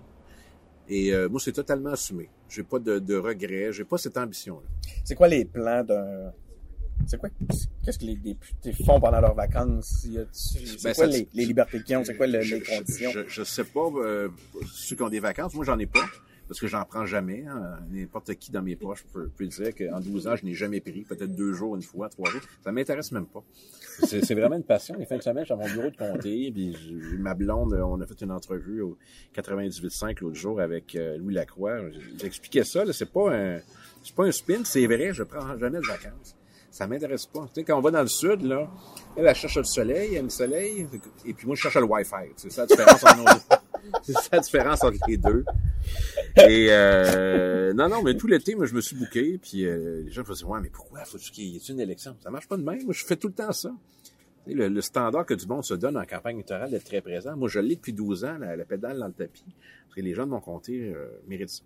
Et 0.89 1.13
euh, 1.13 1.29
moi, 1.29 1.39
c'est 1.43 1.53
totalement 1.53 1.91
assumé. 1.91 2.29
J'ai 2.49 2.63
pas 2.63 2.79
de, 2.79 2.99
de 2.99 3.15
regrets, 3.15 3.71
j'ai 3.71 3.85
pas 3.85 3.97
cette 3.97 4.17
ambition-là. 4.17 4.67
C'est 5.05 5.15
quoi 5.15 5.27
les 5.29 5.45
plans 5.45 5.83
d'un... 5.83 6.31
C'est 7.07 7.17
quoi... 7.17 7.29
Qu'est-ce 7.83 7.97
que 7.97 8.05
les 8.05 8.15
députés 8.17 8.73
font 8.85 8.99
pendant 8.99 9.21
leurs 9.21 9.33
vacances? 9.33 10.05
C'est 10.33 10.83
Ben, 10.83 10.93
quoi 10.93 11.05
les, 11.07 11.27
les 11.33 11.45
libertés 11.45 11.81
qu'ils 11.81 11.95
ont? 11.97 12.03
C'est 12.03 12.15
quoi 12.15 12.27
le- 12.27 12.41
Je- 12.41 12.55
les 12.55 12.63
je- 12.63 12.77
conditions? 12.77 13.09
Je, 13.11 13.19
je 13.27 13.43
sais 13.43 13.63
pas 13.63 13.87
euh, 13.95 14.27
ceux 14.71 14.95
qui 14.97 15.01
ont 15.01 15.09
des 15.09 15.19
vacances. 15.21 15.53
Moi, 15.55 15.63
j'en 15.65 15.79
ai 15.79 15.85
pas 15.87 16.03
parce 16.51 16.59
que 16.59 16.67
j'en 16.67 16.83
prends 16.83 17.05
jamais. 17.05 17.45
hein. 17.47 17.77
N'importe 17.89 18.35
qui 18.35 18.51
dans 18.51 18.61
mes 18.61 18.75
poches 18.75 19.05
peut, 19.13 19.29
peut 19.37 19.45
dire 19.47 19.73
qu'en 19.73 20.01
12 20.01 20.27
ans, 20.27 20.35
je 20.35 20.43
n'ai 20.43 20.53
jamais 20.53 20.81
pris. 20.81 21.05
Peut-être 21.05 21.33
deux 21.33 21.53
jours, 21.53 21.77
une 21.77 21.81
fois, 21.81 22.09
trois 22.09 22.29
jours. 22.29 22.41
Ça 22.61 22.73
m'intéresse 22.73 23.13
même 23.13 23.25
pas. 23.25 23.41
C'est 24.03 24.33
vraiment 24.35 24.57
une 24.57 24.63
passion. 24.63 24.95
Les 24.99 25.05
fins 25.05 25.15
de 25.15 25.21
semaine, 25.23 25.45
à 25.49 25.55
mon 25.55 25.65
bureau 25.69 25.89
de 25.89 25.95
comté. 25.95 26.51
Puis 26.51 26.75
j'ai- 26.75 27.17
ma 27.17 27.33
blonde, 27.35 27.73
on 27.73 28.01
a 28.01 28.05
fait 28.05 28.19
une 28.21 28.31
entrevue 28.31 28.81
au 28.81 28.97
98.5 29.33 30.19
l'autre 30.19 30.35
jour 30.35 30.59
avec 30.59 30.93
euh, 30.95 31.17
Louis 31.17 31.33
Lacroix. 31.33 31.77
J'expliquais 32.19 32.65
ça. 32.65 32.83
C'est 32.91 33.11
pas 33.13 33.33
un, 33.33 33.59
c'est 34.03 34.13
pas 34.13 34.25
un 34.25 34.31
spin. 34.33 34.61
C'est 34.65 34.85
vrai. 34.87 35.13
Je 35.13 35.23
prends 35.23 35.57
jamais 35.57 35.79
de 35.79 35.85
vacances. 35.87 36.35
Ça 36.69 36.85
m'intéresse 36.87 37.25
pas. 37.27 37.45
Tu 37.47 37.55
sais, 37.55 37.63
quand 37.63 37.77
on 37.77 37.81
va 37.81 37.91
dans 37.91 38.01
le 38.01 38.07
sud, 38.07 38.41
là, 38.43 38.69
elle, 39.15 39.33
cherche 39.35 39.57
le 39.57 39.63
soleil, 39.63 40.11
elle 40.11 40.17
aime 40.19 40.23
le 40.25 40.29
soleil, 40.29 40.87
et 41.25 41.33
puis 41.33 41.45
moi, 41.45 41.55
je 41.55 41.61
cherche 41.61 41.75
le 41.75 41.83
Wi-Fi. 41.83 42.31
C'est 42.37 42.49
ça 42.49 42.61
la 42.61 42.67
différence 42.67 43.03
entre 43.03 43.15
deux. 43.25 43.55
C'est 44.03 44.31
la 44.31 44.39
différence 44.39 44.83
entre 44.83 44.97
les 45.07 45.17
deux. 45.17 45.43
Et 46.37 46.67
euh, 46.69 47.73
non, 47.73 47.89
non, 47.89 48.01
mais 48.03 48.15
tout 48.15 48.27
l'été, 48.27 48.55
moi, 48.55 48.65
je 48.65 48.73
me 48.73 48.81
suis 48.81 48.95
bouqué, 48.95 49.37
puis 49.37 49.65
euh, 49.65 50.03
les 50.03 50.11
gens 50.11 50.21
me 50.21 50.33
disaient, 50.33 50.45
ouais, 50.45 50.59
mais 50.61 50.69
pourquoi? 50.69 51.03
Faut-tu 51.05 51.31
qu'il 51.31 51.45
y 51.45 51.55
ait 51.55 51.59
une 51.59 51.79
élection? 51.79 52.15
Ça 52.23 52.29
marche 52.29 52.47
pas 52.47 52.57
de 52.57 52.63
même. 52.63 52.83
Moi, 52.83 52.93
je 52.93 53.03
fais 53.05 53.15
tout 53.15 53.27
le 53.27 53.33
temps 53.33 53.51
ça. 53.51 53.71
Le, 54.47 54.69
le 54.69 54.81
standard 54.81 55.25
que 55.25 55.33
du 55.35 55.45
monde 55.45 55.63
se 55.63 55.75
donne 55.75 55.97
en 55.97 56.05
campagne 56.05 56.37
électorale 56.37 56.71
d'être 56.71 56.85
très 56.85 57.01
présent. 57.01 57.35
Moi, 57.37 57.47
je 57.47 57.59
l'ai 57.59 57.75
depuis 57.75 57.93
12 57.93 58.25
ans, 58.25 58.37
la, 58.39 58.55
la 58.55 58.65
pédale 58.65 58.97
dans 58.97 59.07
le 59.07 59.13
tapis. 59.13 59.45
Parce 59.85 59.95
que 59.95 60.01
les 60.01 60.13
gens 60.13 60.25
de 60.25 60.31
mon 60.31 60.39
comté 60.39 60.91
euh, 60.95 61.07
méritent 61.27 61.49
ça. 61.49 61.63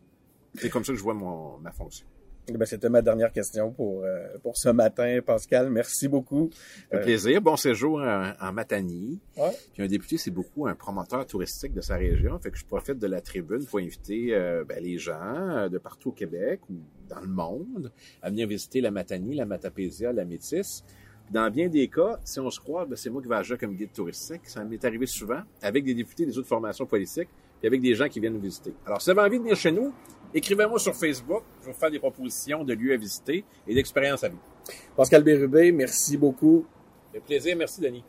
C'est 0.55 0.69
comme 0.69 0.83
ça 0.83 0.91
que 0.91 0.97
je 0.97 1.03
vois 1.03 1.13
mon, 1.13 1.57
ma 1.59 1.71
fonction. 1.71 2.05
Ben, 2.47 2.65
C'était 2.65 2.89
ma 2.89 3.01
dernière 3.01 3.31
question 3.31 3.71
pour, 3.71 4.03
euh, 4.03 4.27
pour 4.43 4.55
ce 4.55 4.69
matin, 4.69 5.19
Pascal. 5.25 5.69
Merci 5.71 6.07
beaucoup. 6.07 6.51
Un 6.91 6.97
Euh, 6.97 7.01
plaisir. 7.01 7.41
Bon 7.41 7.55
séjour 7.55 7.99
en, 7.99 8.33
en 8.39 8.53
Matanie. 8.53 9.19
Ouais. 9.35 9.49
Puis 9.73 9.81
un 9.81 9.87
député, 9.87 10.17
c'est 10.17 10.29
beaucoup 10.31 10.67
un 10.67 10.75
promoteur 10.75 11.25
touristique 11.25 11.73
de 11.73 11.81
sa 11.81 11.95
région. 11.95 12.37
Fait 12.39 12.51
que 12.51 12.57
je 12.57 12.65
profite 12.65 12.99
de 12.99 13.07
la 13.07 13.19
tribune 13.21 13.65
pour 13.65 13.79
inviter 13.79 14.35
euh, 14.35 14.63
ben, 14.63 14.81
les 14.83 14.97
gens 14.99 15.15
euh, 15.23 15.69
de 15.69 15.79
partout 15.79 16.09
au 16.09 16.11
Québec 16.11 16.59
ou 16.69 16.75
dans 17.09 17.19
le 17.21 17.27
monde 17.27 17.91
à 18.21 18.29
venir 18.29 18.47
visiter 18.47 18.79
la 18.79 18.91
Matanie, 18.91 19.35
la 19.35 19.45
Matapésia, 19.45 20.13
la 20.13 20.23
Métis. 20.23 20.83
Dans 21.31 21.49
bien 21.49 21.67
des 21.67 21.87
cas, 21.87 22.19
si 22.23 22.39
on 22.39 22.51
se 22.51 22.59
croit, 22.59 22.85
ben, 22.85 22.95
c'est 22.95 23.09
moi 23.09 23.23
qui 23.23 23.27
vais 23.27 23.35
agir 23.35 23.57
comme 23.57 23.73
guide 23.73 23.91
touristique. 23.91 24.41
Ça 24.43 24.63
m'est 24.63 24.85
arrivé 24.85 25.07
souvent 25.07 25.41
avec 25.63 25.83
des 25.83 25.95
députés 25.95 26.27
des 26.27 26.37
autres 26.37 26.47
formations 26.47 26.85
politiques 26.85 27.29
et 27.63 27.67
avec 27.67 27.81
des 27.81 27.95
gens 27.95 28.07
qui 28.07 28.19
viennent 28.19 28.33
nous 28.33 28.39
visiter. 28.39 28.73
Alors, 28.85 29.01
si 29.01 29.11
vous 29.11 29.17
avez 29.17 29.27
envie 29.27 29.37
de 29.39 29.43
venir 29.43 29.55
chez 29.57 29.71
nous, 29.71 29.91
écrivez-moi 30.35 30.77
sur 30.77 30.93
Facebook. 30.93 31.43
Je 31.61 31.65
vais 31.65 31.71
vous 31.71 31.79
faire 31.79 31.89
des 31.89 31.99
propositions 31.99 32.63
de 32.63 32.73
lieux 32.73 32.93
à 32.93 32.97
visiter 32.97 33.43
et 33.67 33.73
d'expériences 33.73 34.23
à 34.23 34.29
vivre. 34.29 34.41
Pascal 34.95 35.23
Bérubé, 35.23 35.71
merci 35.71 36.17
beaucoup. 36.17 36.65
Fait 37.11 37.19
plaisir. 37.19 37.55
Merci, 37.57 37.81
Denis. 37.81 38.03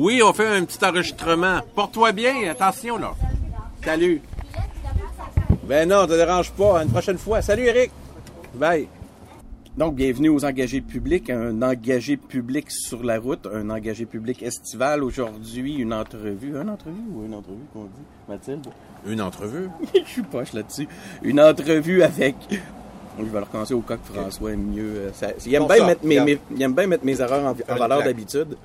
Oui, 0.00 0.22
on 0.22 0.32
fait 0.32 0.46
un 0.46 0.64
petit 0.64 0.78
enregistrement. 0.84 1.58
Porte-toi 1.74 2.12
bien, 2.12 2.48
attention 2.48 2.98
là. 2.98 3.14
Salut. 3.84 4.20
Ben 5.64 5.88
non, 5.88 6.06
te 6.06 6.12
dérange 6.12 6.52
pas. 6.52 6.84
Une 6.84 6.88
prochaine 6.90 7.18
fois. 7.18 7.42
Salut 7.42 7.64
Eric. 7.64 7.90
Bye. 8.54 8.86
Donc, 9.76 9.96
bienvenue 9.96 10.28
aux 10.28 10.44
engagés 10.44 10.82
publics, 10.82 11.30
un 11.30 11.62
engagé 11.62 12.16
public 12.16 12.70
sur 12.70 13.02
la 13.02 13.18
route, 13.18 13.48
un 13.52 13.70
engagé 13.70 14.06
public 14.06 14.40
estival. 14.44 15.02
Aujourd'hui, 15.02 15.74
une 15.74 15.92
entrevue. 15.92 16.50
Une 16.60 16.70
entrevue 16.70 17.02
ou 17.12 17.24
une 17.24 17.34
entrevue 17.34 17.64
qu'on 17.72 17.84
dit, 17.86 18.02
Mathilde? 18.28 18.66
Une 19.04 19.20
entrevue? 19.20 19.68
Je 19.94 20.08
suis 20.08 20.22
poche 20.22 20.52
là-dessus. 20.52 20.86
Une 21.24 21.40
entrevue 21.40 22.04
avec... 22.04 22.36
Je 23.18 23.24
vais 23.24 23.40
recommencer 23.40 23.74
au 23.74 23.80
coq 23.80 23.98
François 24.04 24.54
mieux. 24.54 24.84
euh, 24.96 25.10
ça- 25.12 25.32
il, 25.44 25.52
aime 25.52 25.66
bien 25.66 25.84
mettre 25.86 26.04
mes, 26.06 26.38
il 26.54 26.62
aime 26.62 26.72
bien 26.72 26.86
mettre 26.86 27.04
mes 27.04 27.20
erreurs 27.20 27.44
en, 27.44 27.72
en 27.72 27.76
valeur 27.76 28.04
d'habitude. 28.04 28.56